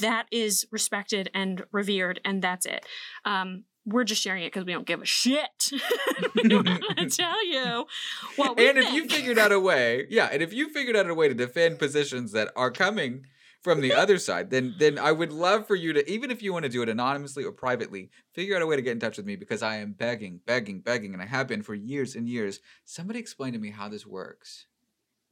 [0.00, 2.86] that is respected and revered, and that's it.
[3.24, 5.72] Um, we're just sharing it because we don't give a shit.
[6.34, 7.84] we don't want to tell you
[8.36, 11.14] what and if you figured out a way, yeah, and if you figured out a
[11.14, 13.26] way to defend positions that are coming
[13.64, 16.52] from the other side, then then I would love for you to, even if you
[16.52, 19.16] want to do it anonymously or privately, figure out a way to get in touch
[19.16, 22.28] with me because I am begging, begging, begging, and I have been for years and
[22.28, 22.60] years.
[22.84, 24.66] Somebody explain to me how this works.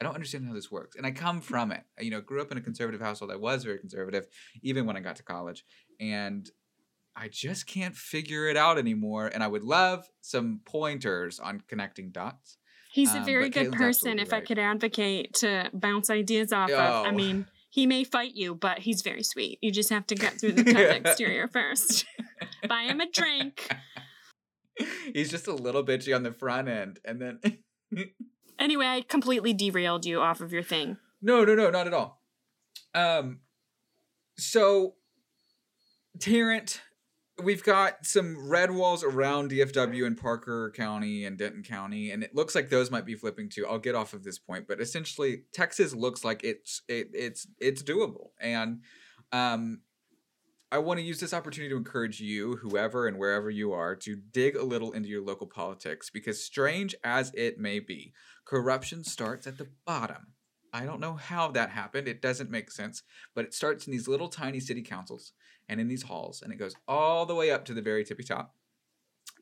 [0.00, 1.84] I don't understand how this works, and I come from it.
[1.98, 3.30] I, you know, grew up in a conservative household.
[3.30, 4.26] I was very conservative,
[4.62, 5.64] even when I got to college,
[6.00, 6.50] and
[7.14, 9.26] I just can't figure it out anymore.
[9.32, 12.56] And I would love some pointers on connecting dots.
[12.92, 14.18] He's a Um, very good Caitlin's person.
[14.18, 17.12] If I could advocate to bounce ideas off of, I Oh.
[17.12, 19.58] mean, he may fight you, but he's very sweet.
[19.62, 22.04] You just have to get through the tough exterior first.
[22.68, 23.68] Buy him a drink.
[25.14, 27.40] He's just a little bitchy on the front end, and then
[28.58, 30.96] Anyway, I completely derailed you off of your thing.
[31.20, 32.22] no, no, no, not at all.
[32.94, 33.40] Um,
[34.38, 34.94] so
[36.18, 36.80] Tarrant,
[37.42, 42.34] we've got some red walls around DFW and Parker County and Denton County, and it
[42.34, 43.66] looks like those might be flipping too.
[43.66, 47.82] I'll get off of this point, but essentially, Texas looks like it's it, it's it's
[47.82, 48.80] doable, and
[49.32, 49.80] um,
[50.70, 54.16] I want to use this opportunity to encourage you, whoever and wherever you are, to
[54.16, 58.12] dig a little into your local politics because, strange as it may be,
[58.44, 60.28] corruption starts at the bottom.
[60.72, 62.08] I don't know how that happened.
[62.08, 63.02] It doesn't make sense,
[63.34, 65.34] but it starts in these little tiny city councils
[65.72, 68.22] and in these halls, and it goes all the way up to the very tippy
[68.22, 68.54] top.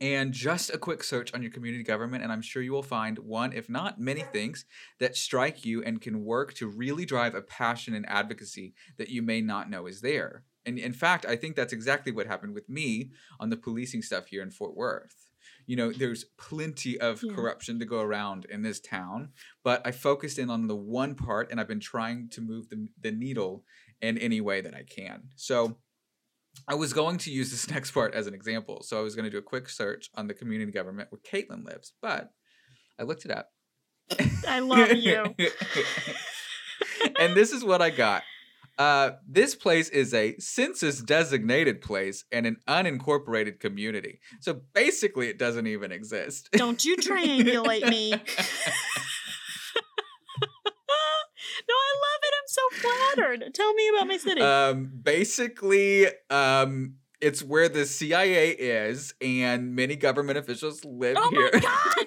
[0.00, 3.18] And just a quick search on your community government, and I'm sure you will find
[3.18, 4.64] one, if not many things,
[4.98, 9.20] that strike you and can work to really drive a passion and advocacy that you
[9.20, 10.44] may not know is there.
[10.64, 14.28] And in fact, I think that's exactly what happened with me on the policing stuff
[14.28, 15.26] here in Fort Worth.
[15.66, 17.34] You know, there's plenty of Yeah.
[17.34, 21.50] corruption to go around in this town, but I focused in on the one part
[21.50, 23.64] and I've been trying to move the, the needle
[24.00, 25.30] in any way that I can.
[25.36, 25.78] So
[26.68, 28.82] I was going to use this next part as an example.
[28.82, 31.64] So I was going to do a quick search on the community government where Caitlin
[31.64, 32.30] lives, but
[32.98, 33.50] I looked it up.
[34.48, 35.34] I love you.
[37.18, 38.22] and this is what I got.
[38.78, 44.20] Uh, this place is a census designated place and an unincorporated community.
[44.40, 46.48] So basically, it doesn't even exist.
[46.52, 48.10] Don't you triangulate me.
[48.10, 48.18] no,
[51.76, 52.34] I love it.
[52.38, 52.48] I'm
[53.14, 53.54] flattered.
[53.54, 54.40] Tell me about my city.
[54.40, 61.50] um, basically, um, it's where the CIA is, and many government officials live oh here.
[61.52, 62.06] my god!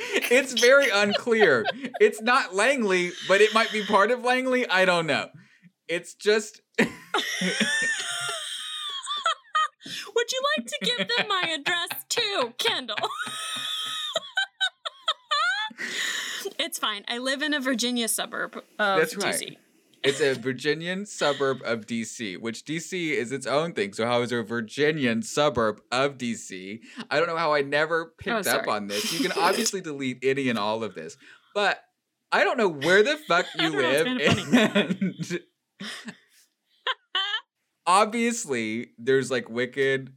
[0.30, 1.64] it's very unclear.
[2.00, 4.68] It's not Langley, but it might be part of Langley.
[4.68, 5.28] I don't know.
[5.88, 6.88] It's just Would
[10.32, 12.96] you like to give them my address too, Kendall?
[16.68, 17.02] it's fine.
[17.08, 19.34] I live in a Virginia suburb of That's right.
[19.34, 19.56] DC.
[20.04, 23.94] it's a Virginian suburb of DC, which DC is its own thing.
[23.94, 26.80] So how is a Virginian suburb of DC?
[27.10, 29.12] I don't know how I never picked Oh, up on this.
[29.12, 31.16] You can obviously delete any and all of this,
[31.54, 31.82] but
[32.30, 34.76] I don't know where the fuck you don't know, it's live.
[34.76, 35.40] and
[37.86, 40.12] obviously, there's like wicked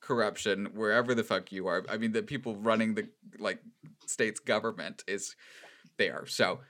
[0.00, 1.84] corruption wherever the fuck you are.
[1.88, 3.08] I mean, the people running the
[3.38, 3.60] like
[4.06, 5.34] state's government is
[5.98, 6.24] there.
[6.26, 6.60] So,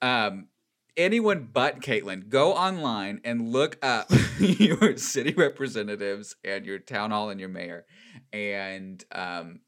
[0.00, 0.48] um,
[0.96, 7.30] anyone but Caitlin, go online and look up your city representatives and your town hall
[7.30, 7.84] and your mayor,
[8.32, 9.60] and um,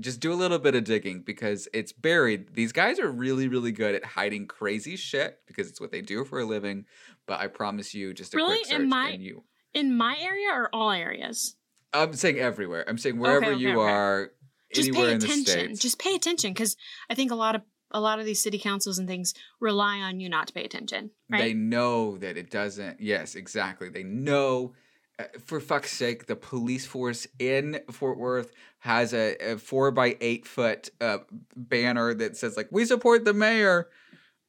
[0.00, 2.54] just do a little bit of digging because it's buried.
[2.54, 6.24] These guys are really, really good at hiding crazy shit because it's what they do
[6.24, 6.86] for a living.
[7.26, 8.58] But I promise you, just a Really?
[8.64, 9.44] quick In my- and you.
[9.74, 11.56] In my area or all areas?
[11.94, 12.84] I'm saying everywhere.
[12.88, 13.90] I'm saying wherever okay, you okay.
[13.90, 14.30] are,
[14.74, 15.46] Just anywhere pay in the attention.
[15.46, 15.80] states.
[15.80, 16.76] Just pay attention because
[17.08, 17.62] I think a lot of
[17.92, 21.10] a lot of these city councils and things rely on you not to pay attention.
[21.30, 21.40] Right?
[21.40, 23.00] They know that it doesn't.
[23.00, 23.88] Yes, exactly.
[23.88, 24.74] They know.
[25.18, 30.16] uh, For fuck's sake, the police force in Fort Worth has a, a four by
[30.20, 31.18] eight foot uh,
[31.56, 33.88] banner that says like "We support the mayor."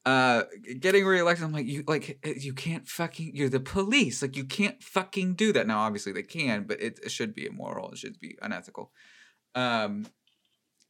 [0.06, 0.42] Uh,
[0.80, 1.42] getting reelected.
[1.46, 3.32] I'm like, you like uh, you can't fucking.
[3.34, 4.20] You're the police.
[4.20, 5.66] Like you can't fucking do that.
[5.66, 7.92] Now, obviously they can, but it, it should be immoral.
[7.92, 8.92] It should be unethical.
[9.54, 10.06] Um,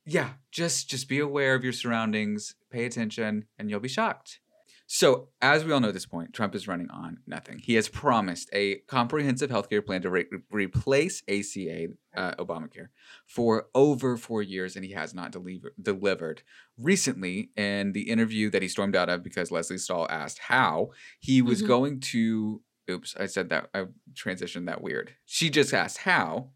[0.06, 2.54] yeah, just just be aware of your surroundings.
[2.70, 4.40] Pay attention, and you'll be shocked.
[4.86, 7.58] So, as we all know at this point, Trump is running on nothing.
[7.58, 12.88] He has promised a comprehensive healthcare plan to re- replace ACA, uh, Obamacare,
[13.26, 16.42] for over four years, and he has not deliver- delivered.
[16.76, 21.40] Recently, in the interview that he stormed out of because Lesley Stahl asked how, he
[21.40, 21.66] was Mhm.
[21.66, 22.62] going to.
[22.90, 23.70] Oops, I said that.
[23.72, 25.14] I transitioned that weird.
[25.24, 26.50] She just asked how.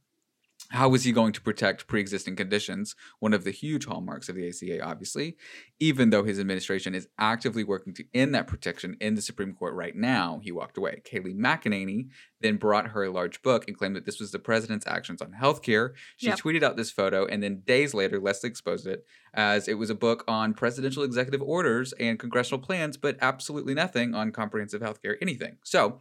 [0.70, 2.94] How was he going to protect pre existing conditions?
[3.20, 5.36] One of the huge hallmarks of the ACA, obviously,
[5.80, 9.74] even though his administration is actively working to end that protection in the Supreme Court
[9.74, 11.00] right now, he walked away.
[11.04, 12.08] Kayleigh McEnany
[12.40, 15.32] then brought her a large book and claimed that this was the president's actions on
[15.32, 15.92] healthcare.
[16.18, 16.38] She Yep.
[16.38, 19.94] tweeted out this photo, and then days later, Lesley exposed it as it was a
[19.94, 25.56] book on presidential executive orders and congressional plans, but absolutely nothing on comprehensive healthcare, anything.
[25.62, 26.00] So,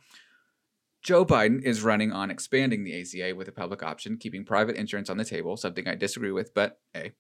[1.07, 5.09] Joe Biden is running on expanding the ACA with a public option, keeping private insurance
[5.09, 7.13] on the table, something I disagree with, but hey.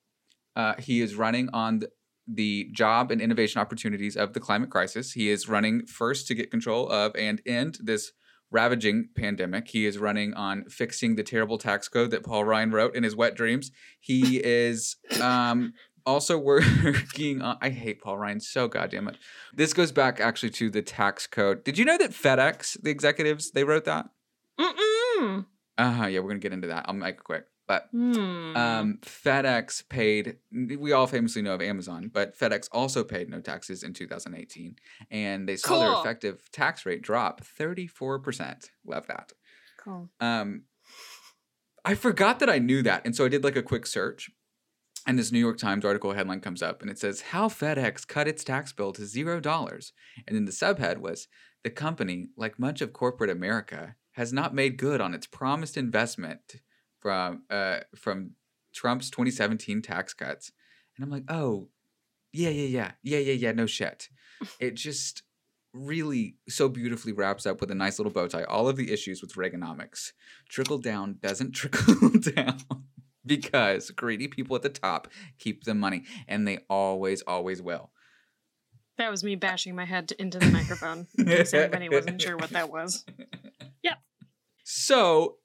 [0.57, 1.83] Uh, he is running on
[2.27, 5.13] the job and innovation opportunities of the climate crisis.
[5.13, 8.11] He is running first to get control of and end this
[8.51, 9.69] ravaging pandemic.
[9.69, 13.15] He is running on fixing the terrible tax code that Paul Ryan wrote in his
[13.15, 13.71] wet dreams.
[14.01, 15.71] He is um,
[16.07, 17.57] also working on.
[17.61, 19.17] I hate Paul Ryan so goddamn it.
[19.53, 21.63] This goes back actually to the tax code.
[21.63, 24.07] Did you know that FedEx, the executives, they wrote that?
[24.59, 25.45] Mm-mm.
[25.77, 26.05] Uh huh.
[26.07, 26.85] Yeah, we're gonna get into that.
[26.87, 27.45] I'll make it quick.
[27.67, 28.55] But Hmm.
[28.55, 30.37] um, FedEx paid.
[30.51, 34.77] We all famously know of Amazon, but FedEx also paid no taxes in 2018,
[35.11, 38.71] and they saw their effective tax rate drop 34 percent.
[38.85, 39.33] Love that.
[39.83, 40.09] cool.
[40.21, 40.63] Um,
[41.83, 44.29] I forgot that I knew that, and so I did like a quick search,
[45.07, 48.27] and this New York Times article headline comes up, and it says how FedEx cut
[48.27, 49.93] its tax bill to zero dollars,
[50.27, 51.29] and then the subhead was
[51.63, 56.57] the company, like much of corporate America, has not made good on its promised investment
[56.99, 58.31] from uh from
[58.73, 60.51] Trump's 2017 tax cuts,
[60.95, 61.69] and I'm like, oh,
[62.33, 64.09] yeah, yeah, yeah, yeah, yeah, yeah, no shit.
[64.59, 65.23] It just
[65.73, 69.21] really so beautifully wraps up with a nice little bow tie all of the issues
[69.21, 70.11] with Reaganomics.
[70.47, 72.59] Trickle down doesn't trickle down
[73.27, 75.07] because greedy people at the top
[75.39, 77.91] keep the money, and they always, always will.
[78.97, 82.49] That was me bashing my head into the microphone in case anybody wasn't sure what
[82.49, 83.05] that was.
[84.69, 85.37] So,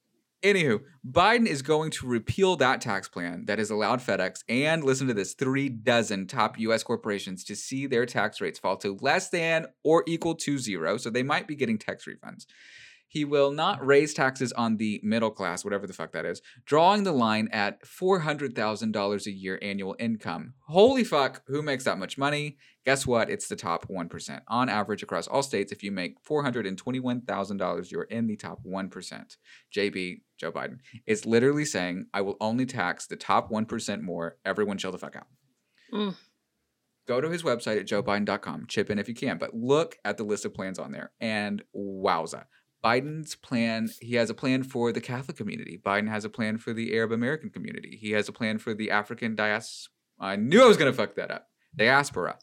[0.42, 5.06] anywho, Biden is going to repeal that tax plan that has allowed FedEx and listen
[5.06, 9.28] to this three dozen top US corporations to see their tax rates fall to less
[9.28, 10.96] than or equal to zero.
[10.96, 12.46] So they might be getting tax refunds.
[13.12, 17.02] He will not raise taxes on the middle class, whatever the fuck that is, drawing
[17.02, 20.54] the line at $400,000 a year annual income.
[20.68, 22.56] Holy fuck, who makes that much money?
[22.86, 23.28] Guess what?
[23.28, 24.40] It's the top 1%.
[24.48, 29.36] On average, across all states, if you make $421,000, you're in the top 1%.
[29.76, 34.38] JB, Joe Biden, is literally saying, I will only tax the top 1% more.
[34.46, 35.26] Everyone chill the fuck out.
[35.92, 36.16] Mm.
[37.06, 40.24] Go to his website at joebiden.com, chip in if you can, but look at the
[40.24, 41.12] list of plans on there.
[41.20, 42.44] And wowza.
[42.84, 45.80] Biden's plan, he has a plan for the Catholic community.
[45.84, 47.96] Biden has a plan for the Arab American community.
[48.00, 49.92] He has a plan for the African diaspora.
[50.18, 51.48] I knew I was going to fuck that up.
[51.74, 52.38] Diaspora.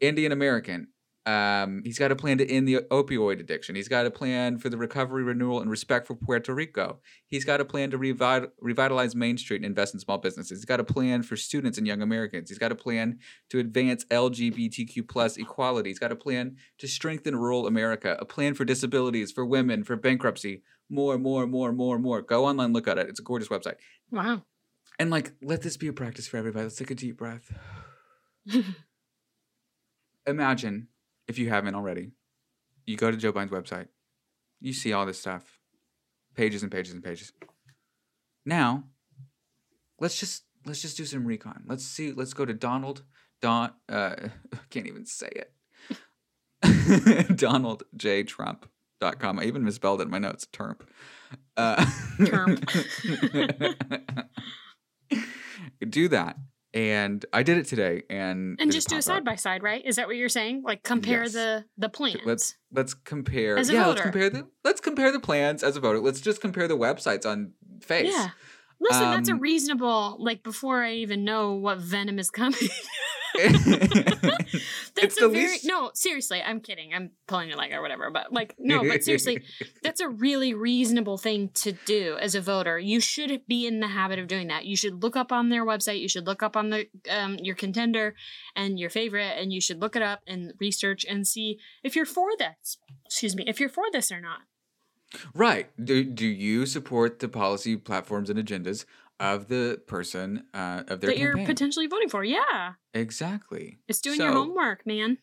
[0.00, 0.88] Indian American.
[1.26, 3.74] Um, he's got a plan to end the opioid addiction.
[3.74, 7.00] He's got a plan for the recovery, renewal, and respect for Puerto Rico.
[7.26, 10.58] He's got a plan to revi- revitalize Main Street and invest in small businesses.
[10.58, 12.48] He's got a plan for students and young Americans.
[12.48, 13.18] He's got a plan
[13.50, 15.90] to advance LGBTQ plus equality.
[15.90, 18.16] He's got a plan to strengthen rural America.
[18.20, 20.62] A plan for disabilities, for women, for bankruptcy.
[20.88, 22.22] More, more, more, more, more.
[22.22, 23.08] Go online, look at it.
[23.08, 23.74] It's a gorgeous website.
[24.12, 24.42] Wow.
[25.00, 26.64] And like, let this be a practice for everybody.
[26.64, 27.52] Let's take a deep breath.
[30.26, 30.88] Imagine,
[31.28, 32.12] if you haven't already,
[32.86, 33.88] you go to Joe Biden's website,
[34.60, 35.58] you see all this stuff,
[36.34, 37.32] pages and pages and pages.
[38.44, 38.84] Now,
[39.98, 41.64] let's just let's just do some recon.
[41.66, 42.12] Let's see.
[42.12, 43.02] Let's go to Donald
[43.40, 43.72] Don.
[43.88, 44.14] Uh,
[44.70, 45.52] can't even say it.
[47.36, 49.38] Donald J Trump.com.
[49.38, 50.46] I even misspelled it in my notes.
[50.52, 50.82] Terp.
[51.56, 51.84] Uh,
[55.88, 56.36] do that.
[56.74, 59.24] And I did it today, and and just do a side up.
[59.24, 59.82] by side, right?
[59.84, 60.62] Is that what you're saying?
[60.62, 61.32] Like compare Yes.
[61.32, 62.18] the the plans.
[62.26, 63.56] Let's let's compare.
[63.56, 66.00] As a yeah, let's compare the let's compare the plans as a voter.
[66.00, 68.12] Let's just compare the websites on Face.
[68.12, 68.30] Yeah.
[68.78, 72.58] Listen, that's a Um, reasonable like before I even know what venom is coming.
[74.94, 76.94] That's the a very least- no, seriously, I'm kidding.
[76.94, 79.42] I'm pulling your leg or whatever, but like no, but seriously,
[79.82, 82.78] that's a really reasonable thing to do as a voter.
[82.78, 84.64] You should be in the habit of doing that.
[84.64, 86.00] You should look up on their website.
[86.00, 88.14] You should look up on the um, your contender
[88.54, 92.06] and your favorite, and you should look it up and research and see if you're
[92.06, 92.78] for this.
[93.04, 94.40] Excuse me, if you're for this or not.
[95.34, 95.68] right.
[95.82, 98.84] Do do you support the policy platforms and agendas
[99.20, 102.24] of the person uh, of their that you're potentially voting for.
[102.24, 103.78] Yeah, exactly.
[103.88, 105.18] it's doing your homework, man.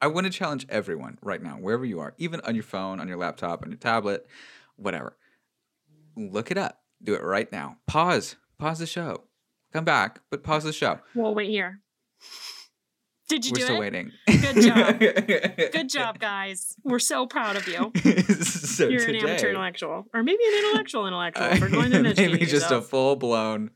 [0.00, 3.06] I want to challenge everyone right now, wherever you are, even on your phone, on
[3.06, 4.26] your laptop, on your tablet,
[4.74, 5.16] whatever.
[6.16, 6.80] Look it up.
[7.02, 7.78] Do it right now.
[7.86, 8.36] Pause.
[8.58, 9.24] Pause the show.
[9.72, 10.98] Come back, but pause the show.
[11.14, 11.80] We'll wait here.
[13.28, 13.80] Did you We're do still it?
[13.80, 14.12] waiting.
[14.26, 14.98] Good job.
[15.72, 16.76] Good job, guys.
[16.84, 17.92] We're so proud of you.
[18.34, 22.82] so You're an amateur intellectual, or maybe an intellectual intellectual going to maybe just a
[22.82, 23.70] full blown.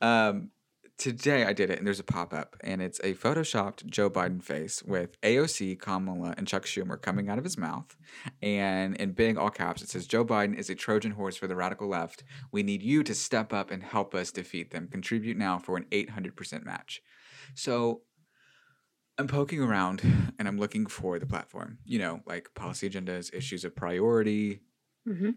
[0.00, 0.50] Um,
[0.98, 4.42] today I did it, and there's a pop up, and it's a photoshopped Joe Biden
[4.42, 7.96] face with AOC, Kamala, and Chuck Schumer coming out of his mouth,
[8.42, 11.56] and in big all caps it says Joe Biden is a Trojan horse for the
[11.56, 12.24] radical left.
[12.52, 14.88] We need you to step up and help us defeat them.
[14.88, 17.02] Contribute now for an 800% match.
[17.54, 18.02] So.
[19.20, 20.00] I'm poking around
[20.38, 24.62] and I'm looking for the platform, you know, like policy agendas, issues of priority,
[25.06, 25.34] Mhm.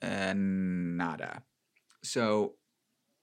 [0.00, 1.42] and nada.
[2.04, 2.54] So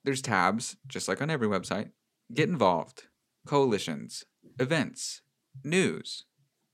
[0.04, 1.92] there's tabs, just like on every website.
[2.34, 3.04] Get involved,
[3.46, 4.24] coalitions,
[4.58, 5.22] events,
[5.64, 6.26] news,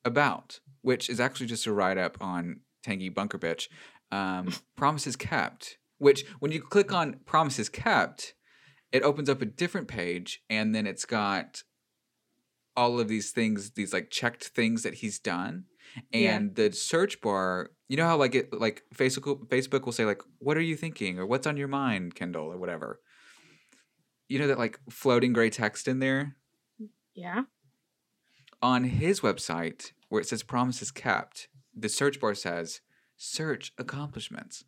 [0.05, 3.69] about, which is actually just a write up on Tangy Bunker Bitch.
[4.11, 8.35] Um, promises kept, which when you click on promises kept,
[8.91, 11.63] it opens up a different page and then it's got
[12.81, 15.55] all of these things, these like checked things that he's done
[16.13, 16.37] Yeah.
[16.37, 17.47] and the search bar
[17.91, 21.19] you know how like it like facebook facebook will say like what are you thinking
[21.19, 22.91] or what's on your mind Kendall?" or whatever
[24.31, 26.37] you know that like floating gray text in there
[27.15, 27.43] Yeah.
[28.61, 31.49] on his website where it says promises kept
[31.85, 32.81] the search bar says
[33.17, 34.65] search accomplishments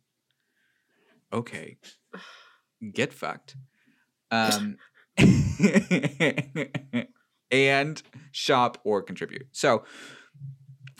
[1.31, 1.77] okay
[2.99, 3.55] get fucked
[4.31, 4.77] um
[7.51, 9.83] and shop or contribute so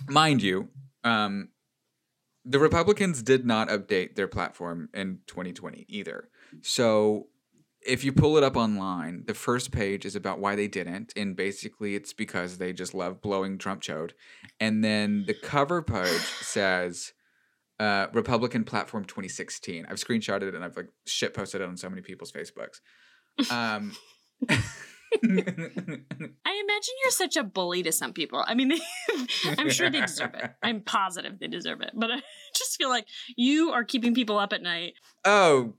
[0.08, 0.70] mind you
[1.04, 1.50] um
[2.46, 6.30] the republicans did not update their platform in 2020 either
[6.62, 7.28] so
[7.84, 11.36] if you pull it up online the first page is about why they didn't and
[11.36, 14.12] basically it's because they just love blowing trump chode
[14.60, 17.14] and then the cover page says
[17.82, 19.88] uh, Republican platform 2016.
[19.90, 22.80] I've screenshotted it and I've like shit posted it on so many people's Facebooks.
[23.52, 23.94] Um,
[25.24, 28.44] I imagine you're such a bully to some people.
[28.48, 28.74] I mean,
[29.58, 30.52] I'm sure they deserve it.
[30.64, 31.92] I'm positive they deserve it.
[31.94, 32.22] But I
[32.56, 33.06] just feel like
[33.36, 34.94] you are keeping people up at night.
[35.26, 35.74] oh,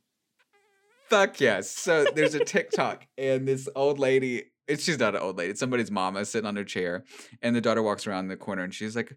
[1.08, 1.70] fuck yes.
[1.70, 4.44] So there's a TikTok and this old lady.
[4.68, 5.50] It's she's not an old lady.
[5.50, 7.04] It's somebody's mama sitting on her chair,
[7.40, 9.16] and the daughter walks around the corner and she's like.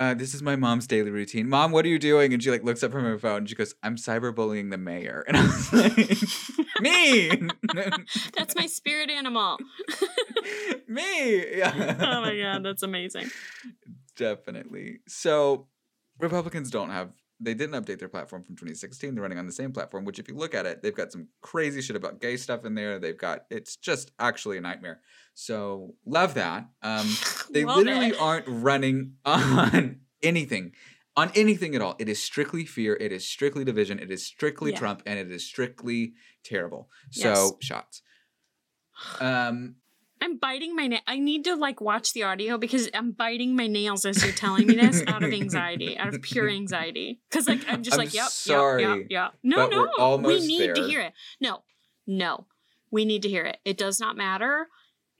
[0.00, 1.48] Uh, this is my mom's daily routine.
[1.48, 2.32] Mom, what are you doing?
[2.32, 5.22] And she like looks up from her phone and she goes, "I'm cyberbullying the mayor."
[5.28, 7.30] And I was like, "Me,
[8.36, 9.58] That's my spirit animal.
[10.88, 11.96] me." Yeah.
[12.00, 13.30] oh my god, that's amazing.
[14.16, 15.00] Definitely.
[15.08, 15.68] So
[16.18, 17.10] Republicans don't have
[17.42, 19.14] they didn't update their platform from 2016.
[19.14, 21.26] They're running on the same platform, which if you look at it, they've got some
[21.40, 23.00] crazy shit about gay stuff in there.
[23.00, 25.00] They've got it's just actually a nightmare.
[25.34, 26.68] So love that.
[26.82, 27.08] Um
[27.50, 28.20] they literally it.
[28.20, 30.72] aren't running on anything.
[31.14, 31.94] On anything at all.
[31.98, 34.78] It is strictly fear, it is strictly division, it is strictly Yeah.
[34.78, 36.90] Trump, and it is strictly terrible.
[37.10, 37.52] So Yes.
[37.60, 38.02] shots.
[39.20, 39.76] Um
[40.22, 41.00] I'm biting my nail.
[41.08, 44.68] I need to like watch the audio because I'm biting my nails as you're telling
[44.68, 47.20] me this out of anxiety, out of pure anxiety.
[47.28, 49.32] Because like I'm just I'm like, yep, sorry, yep, yep, yep.
[49.42, 51.12] No, no, we need to hear it.
[51.40, 51.64] No,
[52.06, 52.46] no,
[52.92, 53.58] we need to hear it.
[53.64, 54.68] It does not matter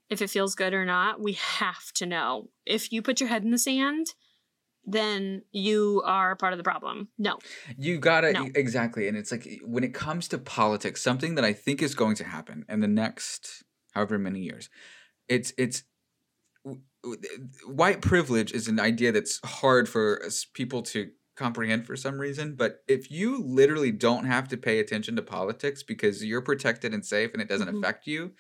[0.09, 1.20] if it feels good or not.
[1.20, 2.51] We have to know.
[2.64, 4.07] If you put your head in the sand,
[4.85, 7.09] then you are part of the problem.
[7.18, 7.39] No,
[7.78, 8.49] You gotta No.
[8.55, 12.16] exactly, and it's like when it comes to politics, something that I think is going
[12.16, 13.62] to happen in the next
[13.93, 14.68] however many years.
[15.28, 15.85] It's it's
[17.66, 22.54] white privilege is an idea that's hard for us people to comprehend for some reason.
[22.54, 27.04] But if you literally don't have to pay attention to politics because you're protected and
[27.04, 27.79] safe and it doesn't Mhm.
[27.79, 28.34] affect you,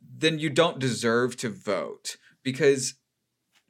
[0.00, 2.94] then you don't deserve to vote because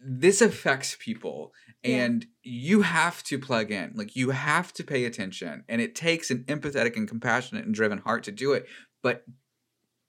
[0.00, 1.52] this affects people
[1.82, 2.04] Yeah.
[2.04, 6.30] and you have to plug in like you have to pay attention and it takes
[6.30, 8.66] an empathetic and compassionate and driven heart to do it
[9.02, 9.24] but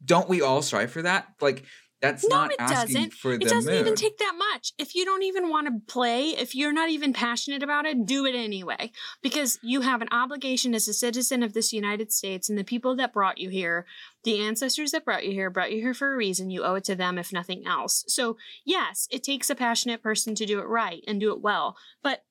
[0.03, 1.63] don't we all strive for that like
[2.01, 3.13] that's No, not it asking doesn't.
[3.13, 4.73] for the it doesn't even take that much.
[4.77, 8.25] If you don't even want to play, if you're not even passionate about it, do
[8.25, 8.91] it anyway.
[9.21, 12.95] Because you have an obligation as a citizen of this United States and the people
[12.95, 13.85] that brought you here,
[14.23, 16.49] the ancestors that brought you here, brought you here for a reason.
[16.49, 18.05] You owe it to them, if nothing else.
[18.07, 21.77] So, yes, it takes a passionate person to do it right and do it well.
[22.01, 22.23] But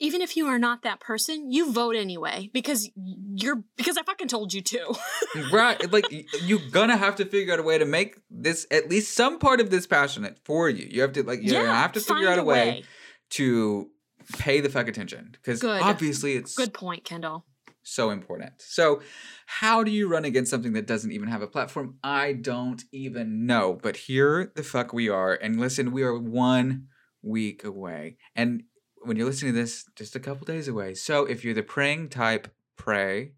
[0.00, 4.28] even if you are not that person, you vote anyway because you're because I fucking
[4.28, 4.94] told you to.
[5.52, 6.06] right like
[6.42, 9.60] you're gonna have to figure out a way to make this at least some part
[9.60, 12.42] of this passionate for you you have to like you have to figure out a
[12.42, 12.84] way,
[13.30, 13.90] to
[14.38, 17.44] pay the fuck attention because obviously it's Good point, Kendall.
[17.82, 18.54] So important.
[18.58, 19.00] So,
[19.46, 21.98] how do you run against something that doesn't even have a platform?
[22.02, 23.78] I don't even know.
[23.80, 25.34] But here the fuck we are.
[25.34, 26.88] And listen, we are one
[27.22, 28.16] week away.
[28.34, 28.64] And
[29.06, 30.94] when you're listening to this, just a couple days away.
[30.94, 33.32] So, if you're the praying type, pray.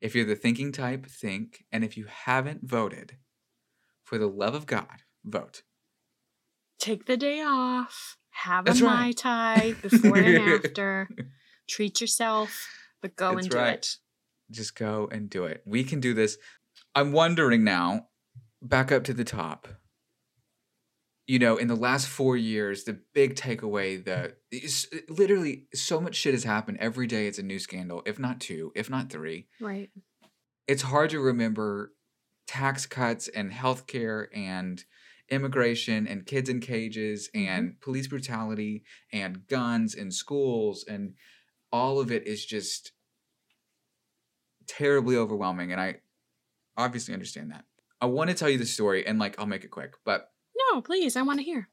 [0.00, 1.64] If you're the thinking type, think.
[1.72, 3.16] And if you haven't voted,
[4.04, 5.62] for the love of God, vote.
[6.78, 8.16] Take the day off.
[8.30, 9.06] Have That's a right.
[9.06, 11.08] Mai Tai before and after.
[11.68, 12.68] Treat yourself,
[13.02, 13.74] but go That's and do right.
[13.74, 13.96] it.
[14.50, 15.62] Just go and do it.
[15.66, 16.38] We can do this.
[16.94, 18.08] I'm wondering now,
[18.62, 19.66] back up to the top.
[21.26, 26.14] You know, in the last four years, the big takeaway that is literally so much
[26.14, 26.78] shit has happened.
[26.80, 29.48] Every day it's a new scandal, if not two, if not three.
[29.60, 29.90] Right.
[30.68, 31.92] It's hard to remember
[32.46, 34.84] tax cuts and healthcare and
[35.28, 37.46] immigration and kids in cages Mhm.
[37.46, 41.14] and police brutality and guns in schools and
[41.72, 42.92] all of it is just
[44.68, 45.96] terribly overwhelming and i
[46.76, 47.64] obviously understand that
[48.00, 50.32] i want to tell you the story and like i'll make it quick but
[50.72, 51.16] No, please.
[51.16, 51.68] I want to hear.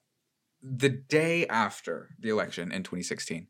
[0.61, 3.47] the day after the election in 2016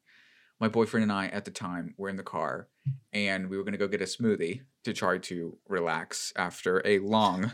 [0.60, 2.70] my boyfriend and i at the time were in the car
[3.12, 6.98] and we were going to go get a smoothie to try to relax after a
[7.00, 7.52] long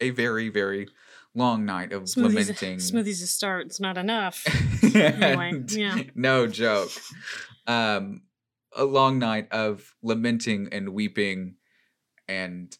[0.00, 0.86] a very very
[1.34, 3.66] long night of lamenting smoothies a start.
[3.66, 4.44] It's not enough.
[4.94, 6.02] And- yeah.
[6.14, 6.90] no joke
[7.66, 8.22] um
[8.76, 11.56] a long night of lamenting and weeping
[12.28, 12.76] and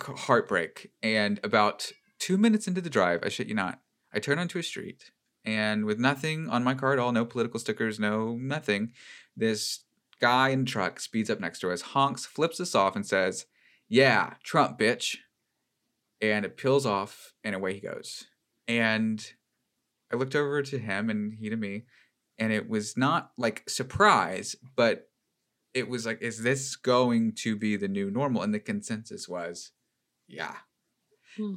[0.00, 3.80] heartbreak and about two minutes into the drive i shit you not
[4.12, 5.10] i turn onto a street
[5.44, 8.92] and with nothing on my car at all no political stickers no nothing
[9.36, 9.80] this
[10.20, 13.46] guy in truck speeds up next to us honks flips us off and says
[13.88, 15.16] yeah trump bitch
[16.20, 18.24] and it peels off and away he goes
[18.66, 19.32] and
[20.12, 21.84] I looked over to him and he to me,
[22.38, 25.08] and it was not like surprise, but
[25.74, 28.42] it was like, is this going to be the new normal?
[28.42, 29.72] And the consensus was,
[30.26, 30.56] yeah.
[31.36, 31.56] Hmm.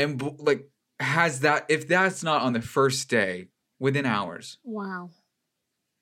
[0.00, 3.48] And like, has that, if that's not on the first day,
[3.78, 5.10] within hours Wow.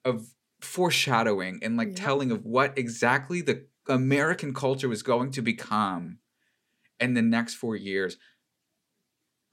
[0.04, 1.96] of foreshadowing and like Yep.
[1.96, 6.18] telling of what exactly the American culture was going to become
[7.00, 8.18] in the next four years.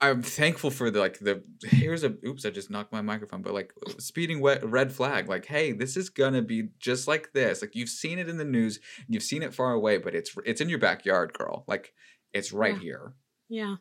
[0.01, 3.53] I'm thankful for the like the here's a oops I just knocked my microphone but
[3.53, 7.75] like speeding wet red flag like hey this is gonna be just like this like
[7.75, 10.67] you've seen it in the news you've seen it far away but it's it's in
[10.69, 11.93] your backyard girl like
[12.33, 12.81] it's right Yeah.
[12.81, 13.15] here
[13.49, 13.77] Yeah.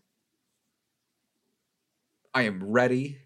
[2.34, 3.18] I am ready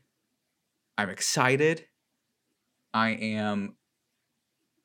[0.97, 1.87] I'm excited
[2.93, 3.77] I am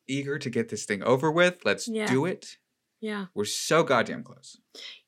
[0.08, 2.08] eager to get this thing over with let's Yeah.
[2.08, 2.58] do it
[3.02, 3.28] Yeah.
[3.34, 4.58] we're so goddamn close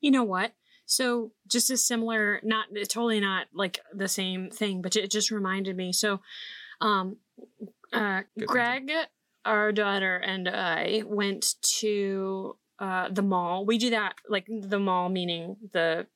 [0.00, 0.52] You know what?
[0.88, 5.76] So just a similar, not totally not like the same thing, but it just reminded
[5.76, 5.92] me.
[5.92, 6.20] So,
[6.80, 7.16] um,
[7.92, 8.92] uh, Good Greg,
[9.44, 13.64] our daughter, and I went to uh the mall.
[13.66, 16.06] We do that like the mall, meaning the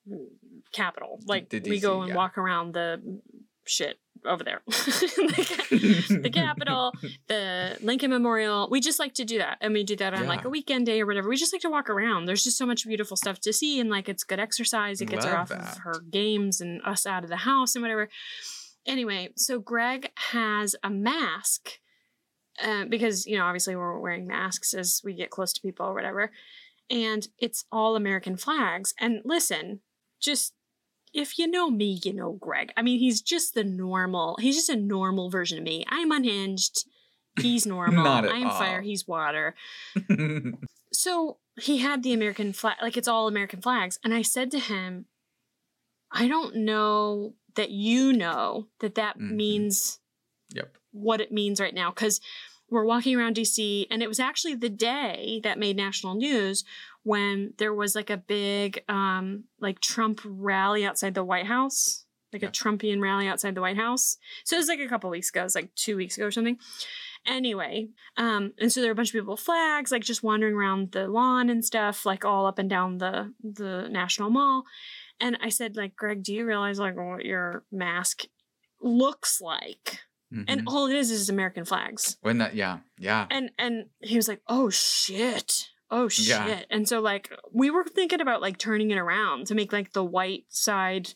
[0.72, 1.20] capital.
[1.26, 2.16] Like the we go and yeah.
[2.16, 3.20] walk around the
[3.66, 4.62] shit over there.
[4.66, 6.92] the the Capitol,
[7.28, 8.68] the Lincoln Memorial.
[8.70, 9.58] We just like to do that.
[9.60, 11.28] And we do that on like a weekend day or whatever.
[11.28, 12.26] We just like to walk around.
[12.26, 15.00] There's just so much beautiful stuff to see and like it's good exercise.
[15.00, 15.60] It gets her off that.
[15.60, 18.08] of her games and us out of the house and whatever.
[18.86, 21.78] Anyway, so Greg has a mask.
[22.62, 25.94] Uh, because you know obviously we're wearing masks as we get close to people or
[25.94, 26.30] whatever
[26.90, 29.80] and it's all american flags and listen
[30.20, 30.54] just
[31.12, 32.72] if you know me, you know Greg.
[32.76, 34.36] I mean, he's just the normal.
[34.40, 35.84] He's just a normal version of me.
[35.88, 36.84] I'm unhinged.
[37.40, 38.04] He's normal.
[38.10, 38.80] Not at I'm fire.
[38.80, 39.56] He's water.
[40.92, 43.98] So he had the American flag, like it's all American flags.
[44.04, 45.06] And I said to him,
[46.12, 49.32] I don't know that you know that that Mhm.
[49.32, 49.98] means
[50.52, 52.20] yep what it means right now because
[52.70, 56.64] we're walking around DC and it was actually the day that made national news
[57.02, 62.42] when there was like a big um like Trump rally outside the White House like
[62.42, 62.48] Yeah.
[62.48, 64.16] a Trumpian rally outside the White House.
[64.44, 65.40] So it was like a couple weeks ago.
[65.40, 66.58] It was like 2 weeks ago or something.
[67.26, 70.54] Anyway um and so there were a bunch of people with flags like just wandering
[70.54, 74.64] around the lawn and stuff like all up and down the the national mall.
[75.18, 78.24] And I said like Greg do you realize like what your mask
[78.80, 80.00] looks like
[80.32, 80.64] and Mhm.
[80.68, 82.16] all it is is American flags.
[82.22, 86.28] when that yeah yeah And and he was like, "Oh shit." Oh shit.
[86.28, 86.62] Yeah.
[86.70, 90.04] And so like we were thinking about like turning it around to make like the
[90.04, 91.14] white side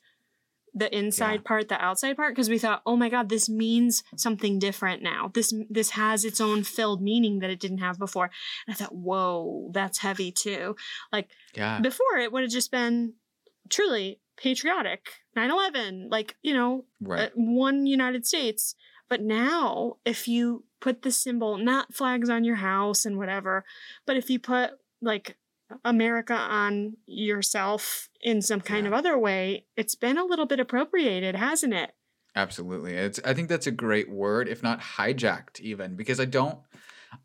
[0.77, 1.47] the inside Yeah.
[1.51, 5.31] part the outside part because we thought, "Oh my god, this means something different now.
[5.33, 8.29] This this has its own filled meaning that it didn't have before."
[8.67, 10.75] And I thought, "Whoa, that's heavy too."
[11.13, 13.15] Like yeah before it would have just been
[13.71, 15.03] truly patriotic
[15.37, 18.75] 9/11 like you know right uh, one United States.
[19.09, 23.65] But now, if you put the symbol, not flags on your house and whatever,
[24.07, 25.37] but if you put like
[25.85, 28.89] America on yourself in some kind Yeah.
[28.89, 31.93] of other way, it's been a little bit appropriated, hasn't it?
[32.37, 32.95] Absolutely.
[32.95, 36.59] It's I think that's a great word, if not hijacked even, because I don't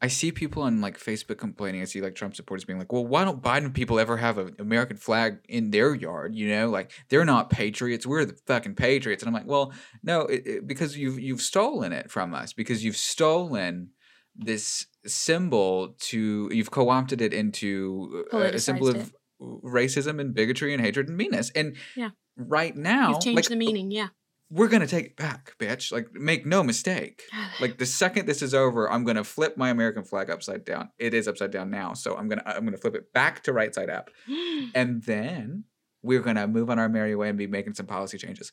[0.02, 1.82] I see people on like Facebook complaining.
[1.82, 4.56] I see like Trump supporters being like, "Well, why don't Biden people ever have an
[4.60, 6.36] American flag in their yard?
[6.36, 8.06] You know, like they're not patriots.
[8.06, 11.92] We're the fucking patriots." And I'm like, "Well, no, it, it- because you've you've stolen
[11.94, 12.54] it from us.
[12.54, 13.92] Because you've stolen
[14.36, 20.84] this symbol to you've co-opted it into uh, a symbol of racism and bigotry and
[20.84, 21.50] hatred and meanness.
[21.56, 22.10] And Yeah.
[22.36, 24.10] right now, You've changed like, the meaning, yeah.
[24.52, 25.92] We're gonna take it back, bitch.
[25.92, 27.24] Like, make no mistake.
[27.60, 30.90] Like the second this is over, I'm gonna flip my American flag upside down.
[30.98, 33.74] It is upside down now, so I'm gonna I'm gonna flip it back to right
[33.74, 34.10] side up,
[34.76, 35.66] and then
[36.02, 38.52] we're gonna move on our merry way and be making some policy changes.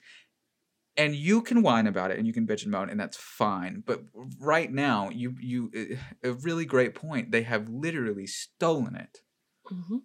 [0.99, 3.83] And you can whine about it and you can bitch and moan, and that's fine.
[3.87, 4.01] But
[4.41, 7.31] right now, you you eh, a really great point.
[7.33, 9.21] They have literally stolen it
[9.71, 10.03] Mhm.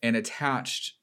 [0.00, 0.94] and attached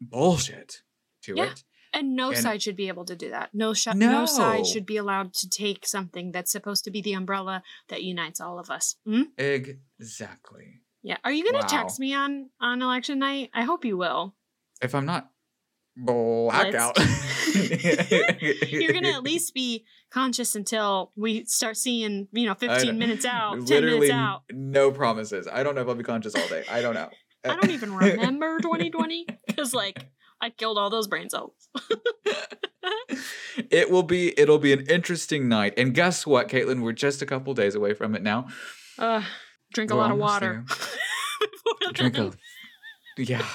[0.00, 0.82] bullshit
[1.22, 1.52] to Yeah.
[1.52, 1.64] it.
[1.94, 3.50] And no And- side should be able to do that.
[3.52, 4.26] No, sh- no No.
[4.26, 8.40] side should be allowed to take something that's supposed to be the umbrella that unites
[8.40, 8.96] all of us.
[9.04, 9.24] Hmm?
[9.36, 10.80] Exactly.
[11.02, 11.18] Yeah.
[11.24, 11.66] Are you gonna Wow.
[11.68, 13.50] text me on on election night?
[13.52, 14.34] I hope you will.
[14.80, 15.30] if I'm not
[15.96, 16.96] blackout,
[17.54, 23.54] You're gonna at least be conscious until we start seeing, you know, 15 minutes out,
[23.54, 24.42] 10 Literally minutes out.
[24.50, 25.46] no promises.
[25.46, 26.64] I don't know if I'll be conscious all day.
[26.70, 27.10] I don't know.
[27.44, 30.06] I don't even remember 2020 because, like,
[30.42, 31.52] I killed all those brain cells.
[33.70, 34.38] it will be.
[34.38, 35.74] It'll be an interesting night.
[35.76, 36.82] And guess what, Caitlin?
[36.82, 38.48] We're just a couple days away from it now.
[38.98, 39.22] Uh,
[39.72, 40.64] drink a We're lot of water.
[41.92, 42.32] Drink a.
[43.18, 43.46] Yeah.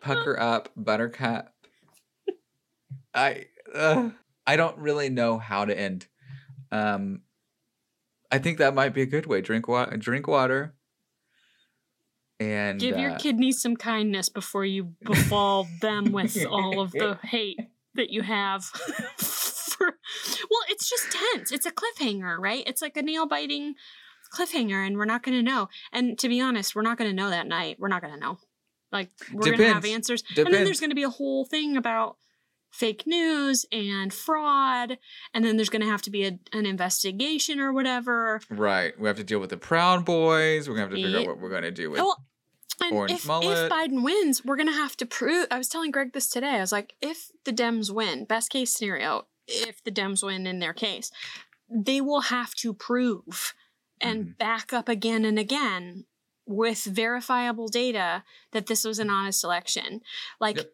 [0.00, 1.52] Pucker up, Buttercup.
[3.12, 3.46] I.
[3.72, 4.10] Uh,
[4.46, 6.06] I don't really know how to end.
[6.72, 7.20] Um.
[8.32, 9.42] I think that might be a good way.
[9.42, 9.96] Drink water.
[9.98, 10.74] Drink water.
[12.40, 17.18] And Give your uh, kidneys some kindness before you befall them with all of the
[17.22, 17.60] hate
[17.94, 18.64] that you have.
[19.74, 19.86] for,
[20.50, 21.52] well, it's just tense.
[21.52, 22.64] It's a cliffhanger, right?
[22.66, 23.74] It's like a nail biting
[24.32, 25.68] cliffhanger, and we're not going to know.
[25.92, 27.76] And to be honest, we're not going to know that night.
[27.78, 28.38] We're not going to know.
[28.92, 30.10] Like we're going to have Depends.
[30.10, 32.16] answers, and then there's going to be a whole thing about
[32.74, 34.98] fake news and fraud,
[35.32, 38.40] and then there's going to have to be a, an investigation or whatever.
[38.50, 38.98] Right.
[38.98, 40.68] We have to deal with the Proud Boys.
[40.68, 42.00] We're gonna have to figure out what we're gonna do with.
[42.00, 42.24] Well,
[42.80, 43.70] and if, if.
[43.70, 45.46] Biden wins, we're gonna have to prove.
[45.52, 46.56] I was telling Greg this today.
[46.56, 50.58] I was like, if the Dems win, best case scenario, if the Dems win in
[50.58, 51.12] their case,
[51.70, 53.54] they will have to prove
[54.00, 54.38] and Mhm.
[54.38, 56.06] back up again and again
[56.44, 60.00] with verifiable data that this was an honest election.
[60.40, 60.56] Like.
[60.56, 60.70] Yep.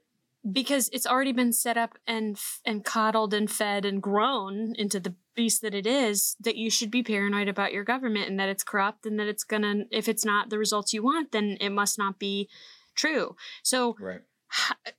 [0.50, 5.14] Because it's already been set up and and coddled and fed and grown into the
[5.34, 8.64] beast that it is, that you should be paranoid about your government and that it's
[8.64, 11.98] corrupt and that it's gonna if it's not the results you want then it must
[11.98, 12.48] not be
[12.94, 14.20] true so Right.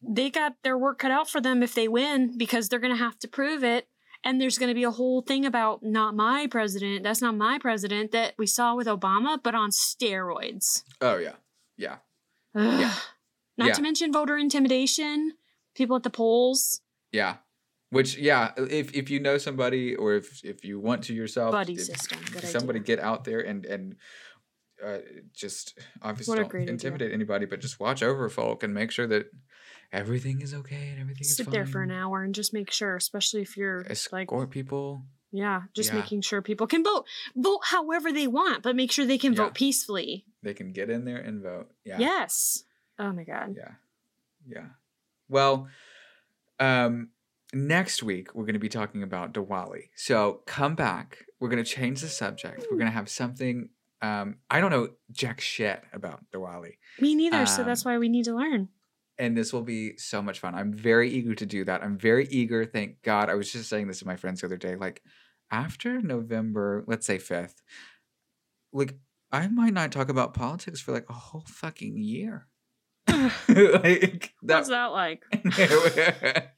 [0.02, 3.20] they got their work cut out for them if they win because they're gonna have
[3.20, 3.88] to prove it
[4.24, 7.58] and there's going to be a whole thing about not my president that's not my
[7.60, 11.34] president that we saw with obama but on steroids Oh yeah.
[11.78, 11.98] Yeah.
[12.56, 12.80] Ugh.
[12.80, 12.94] Yeah.
[13.62, 13.74] Not Yeah.
[13.80, 15.34] to mention voter intimidation
[15.76, 16.82] people at the polls
[17.12, 17.38] Yeah.
[17.90, 21.74] Which yeah, if if you know somebody or if if you want to yourself, Buddy
[21.74, 22.20] if system,
[22.58, 22.96] somebody idea.
[22.96, 23.96] get out there and and
[24.82, 25.00] uh,
[25.34, 26.74] just obviously don't great idea.
[26.74, 29.26] intimidate anybody, but just watch over folk and make sure that
[29.92, 31.52] everything is okay and everything is sit fine.
[31.54, 35.04] there for an hour and just make sure especially if you're like Escort people.
[35.34, 36.00] Yeah, just Yeah.
[36.00, 37.06] making sure people can vote.
[37.36, 39.44] Vote however they want, but make sure they can Yeah.
[39.44, 40.26] vote peacefully.
[40.42, 41.68] They can get in there and vote.
[41.84, 42.00] Yeah.
[42.00, 42.64] Yes.
[43.00, 43.56] Oh my god.
[43.58, 43.72] Yeah.
[44.48, 44.66] Yeah.
[45.30, 45.68] Well,
[46.60, 47.10] um,
[47.54, 49.90] next week we're going to be talking about Diwali.
[49.96, 51.26] So come back.
[51.40, 52.66] We're going to change the subject.
[52.70, 53.70] We're going to have something.
[54.02, 58.10] Um, I don't know jack shit about Diwali, Me neither, so that's Um, why we
[58.10, 58.70] need to learn.
[59.20, 60.56] and this will be so much fun.
[60.56, 61.84] I'm very eager to do that.
[61.84, 62.66] I'm very eager.
[62.66, 63.30] Thank God.
[63.30, 64.76] I was just saying this to my friends the other day.
[64.76, 65.04] Like
[65.52, 67.62] after November, let's say fifth,
[68.74, 68.96] like
[69.32, 72.48] I might not talk about politics for like a whole fucking year.
[73.50, 75.24] like What's that like?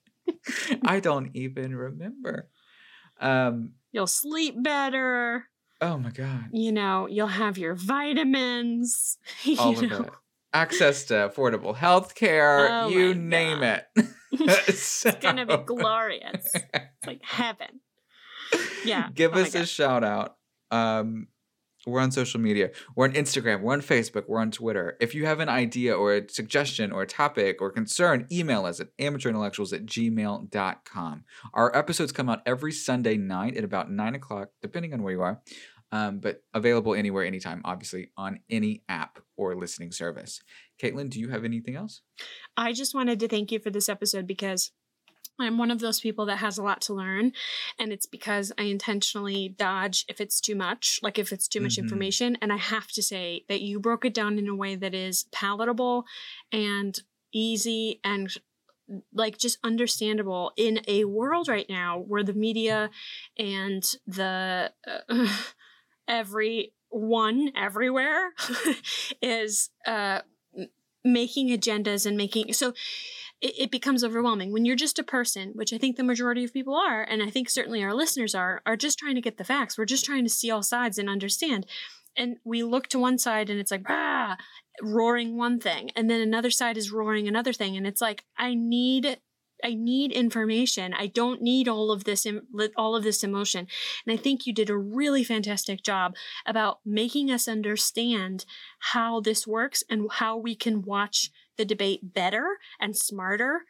[0.85, 2.49] I don't even remember.
[3.19, 3.71] Um.
[3.91, 5.45] You'll sleep better.
[5.81, 6.45] Oh my god.
[6.51, 9.17] You know, you'll have your vitamins.
[9.43, 10.01] You All of know.
[10.01, 10.09] it.
[10.53, 12.69] Access to affordable health care.
[12.71, 13.83] Oh you name God.
[13.95, 14.07] it.
[14.31, 16.51] it's gonna be glorious.
[16.53, 17.81] It's like heaven.
[18.85, 19.09] Yeah.
[19.13, 20.37] Give Oh us a shout out.
[20.71, 21.27] Um.
[21.85, 22.71] We're on social media.
[22.95, 23.61] We're on Instagram.
[23.61, 24.23] We're on Facebook.
[24.27, 24.95] We're on Twitter.
[25.01, 28.79] If you have an idea or a suggestion or a topic or concern, email us
[28.79, 31.23] at amateurintellectuals at gmail.com.
[31.53, 35.21] Our episodes come out every Sunday night at about 9 o'clock, depending on where you
[35.21, 35.41] are,
[35.91, 40.41] um, but available anywhere, anytime, obviously, on any app or listening service.
[40.81, 42.01] Caitlin, do you have anything else?
[42.55, 44.71] I just wanted to thank you for this episode because
[45.39, 47.33] I'm one of those people that has a lot to learn,
[47.79, 51.75] and it's because I intentionally dodge if it's too much, like if it's too much
[51.75, 51.79] Mhm.
[51.79, 52.37] information.
[52.41, 55.25] And I have to say that you broke it down in a way that is
[55.31, 56.05] palatable
[56.51, 56.99] and
[57.31, 58.31] easy and
[59.13, 62.89] like just understandable in a world right now where the media
[63.37, 65.27] and the uh,
[66.07, 68.33] everyone everywhere
[69.21, 70.21] is uh,
[71.03, 72.73] making agendas and making so
[73.43, 74.51] it, it becomes overwhelming.
[74.51, 77.29] When you're just a person which i think the majority of people are and i
[77.29, 79.77] think certainly our listeners are are just trying to get the facts.
[79.77, 81.67] We're just trying to see all sides and understand.
[82.15, 84.37] And we look to one side and it's like ah
[84.81, 85.91] roaring one thing.
[85.95, 87.77] And then another side is roaring another thing.
[87.77, 89.19] And it's like i need
[89.63, 92.27] i need information i don't need all of this
[92.75, 93.67] all of this emotion
[94.05, 96.15] and i think you did a really fantastic job
[96.45, 98.45] about making us understand
[98.91, 103.61] how this works and how we can watch the debate better and smarter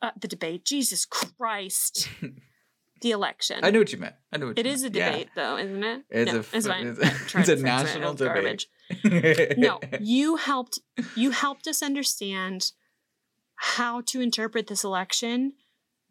[0.00, 2.08] uh, the debate jesus christ
[3.02, 4.14] the election I know what you meant.
[4.32, 4.94] I know what it is a meant.
[4.94, 5.10] Yeah.
[5.10, 6.98] debate though isn't it It's no, a it's fine it's
[7.34, 7.60] a- it's a it.
[7.62, 8.66] national debate.
[9.58, 10.78] no you helped
[11.16, 12.70] you helped us understand
[13.62, 15.52] how to interpret this election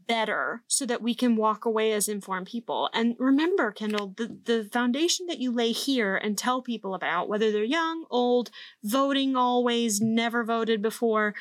[0.08, 2.90] better so that we can walk away as informed people.
[2.94, 7.52] And remember kendall the, the foundation that you lay here and tell people about whether
[7.52, 8.52] they're young old
[8.84, 11.36] voting always never voted before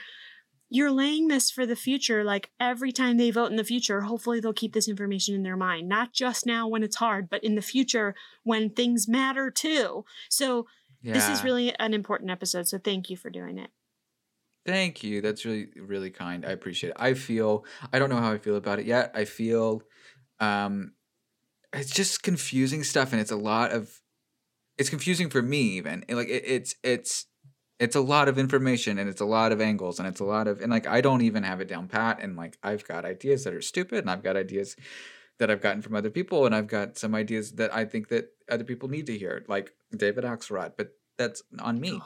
[0.68, 2.24] you're laying this for the future.
[2.24, 5.56] Like every time they vote in the future hopefully they'll keep this information in their
[5.56, 5.88] mind.
[5.88, 10.04] Not just now when it's hard but in the future when things matter too.
[10.28, 10.66] So
[11.04, 13.70] this is really an important episode, so thank you for doing it.
[14.66, 15.20] Thank you.
[15.20, 16.44] That's really really kind.
[16.44, 16.96] I appreciate it.
[16.98, 19.10] I feel I don't know how I feel about it yet.
[19.14, 19.82] I feel
[20.38, 20.92] um
[21.72, 24.00] it's just confusing stuff and it's a lot of
[24.78, 26.04] it's confusing for me even.
[26.08, 27.26] Like it, it's it's
[27.78, 30.46] it's a lot of information and it's a lot of angles and it's a lot
[30.46, 33.44] of and like I don't even have it down pat and like I've got ideas
[33.44, 34.76] that are stupid and I've got ideas
[35.38, 38.26] that I've gotten from other people and I've got some ideas that I think that
[38.50, 42.00] other people need to hear like David Axelrod, but that's on me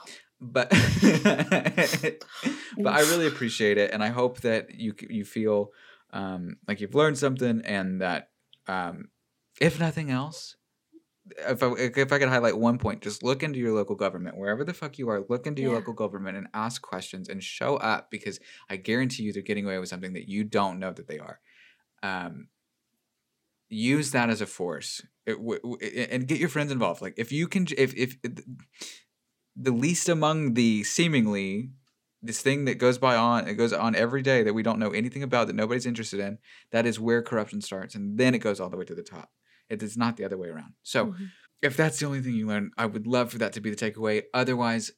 [0.53, 5.71] but but I really appreciate it, and I hope that you you feel
[6.13, 8.31] um, like you've learned something, and that
[8.67, 9.09] um,
[9.61, 10.57] if nothing else,
[11.39, 14.65] if I if I could highlight one point, just look into your local government, wherever
[14.65, 15.79] the fuck you are, look into your Yeah.
[15.79, 18.39] local government and ask questions and show up because
[18.69, 21.41] I guarantee you they're getting away with something that you don't know that they are.
[22.03, 22.49] Um,
[23.71, 25.79] use that as a force it, w- w-
[26.11, 27.01] and get your friends involved.
[27.03, 28.17] Like if you can, if if
[29.57, 31.71] the least among the seemingly
[32.23, 34.91] this thing that goes by on it goes on every day that we don't know
[34.91, 36.39] anything about that nobody's interested in
[36.71, 39.31] that is where corruption starts and then it goes all the way to the top
[39.69, 41.31] it is not the other way around so Mhm.
[41.63, 43.77] if that's the only thing you learn i would love for that to be the
[43.77, 44.91] takeaway otherwise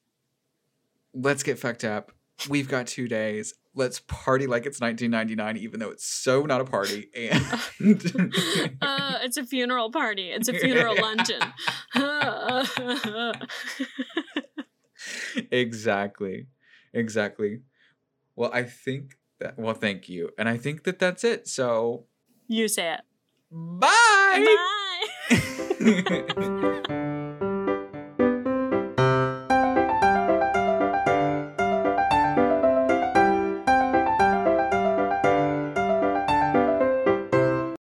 [1.13, 2.13] let's get fucked up
[2.49, 6.65] we've got two days let's party like it's 1999 even though it's so not a
[6.65, 7.45] party and
[8.83, 10.31] uh, it's a funeral party.
[10.31, 11.41] It's a funeral luncheon.
[15.51, 16.47] exactly
[16.93, 17.61] exactly
[18.35, 22.07] well i think that well thank you and i think that that's it so
[22.47, 23.01] you say it.
[23.51, 24.63] bye Bye.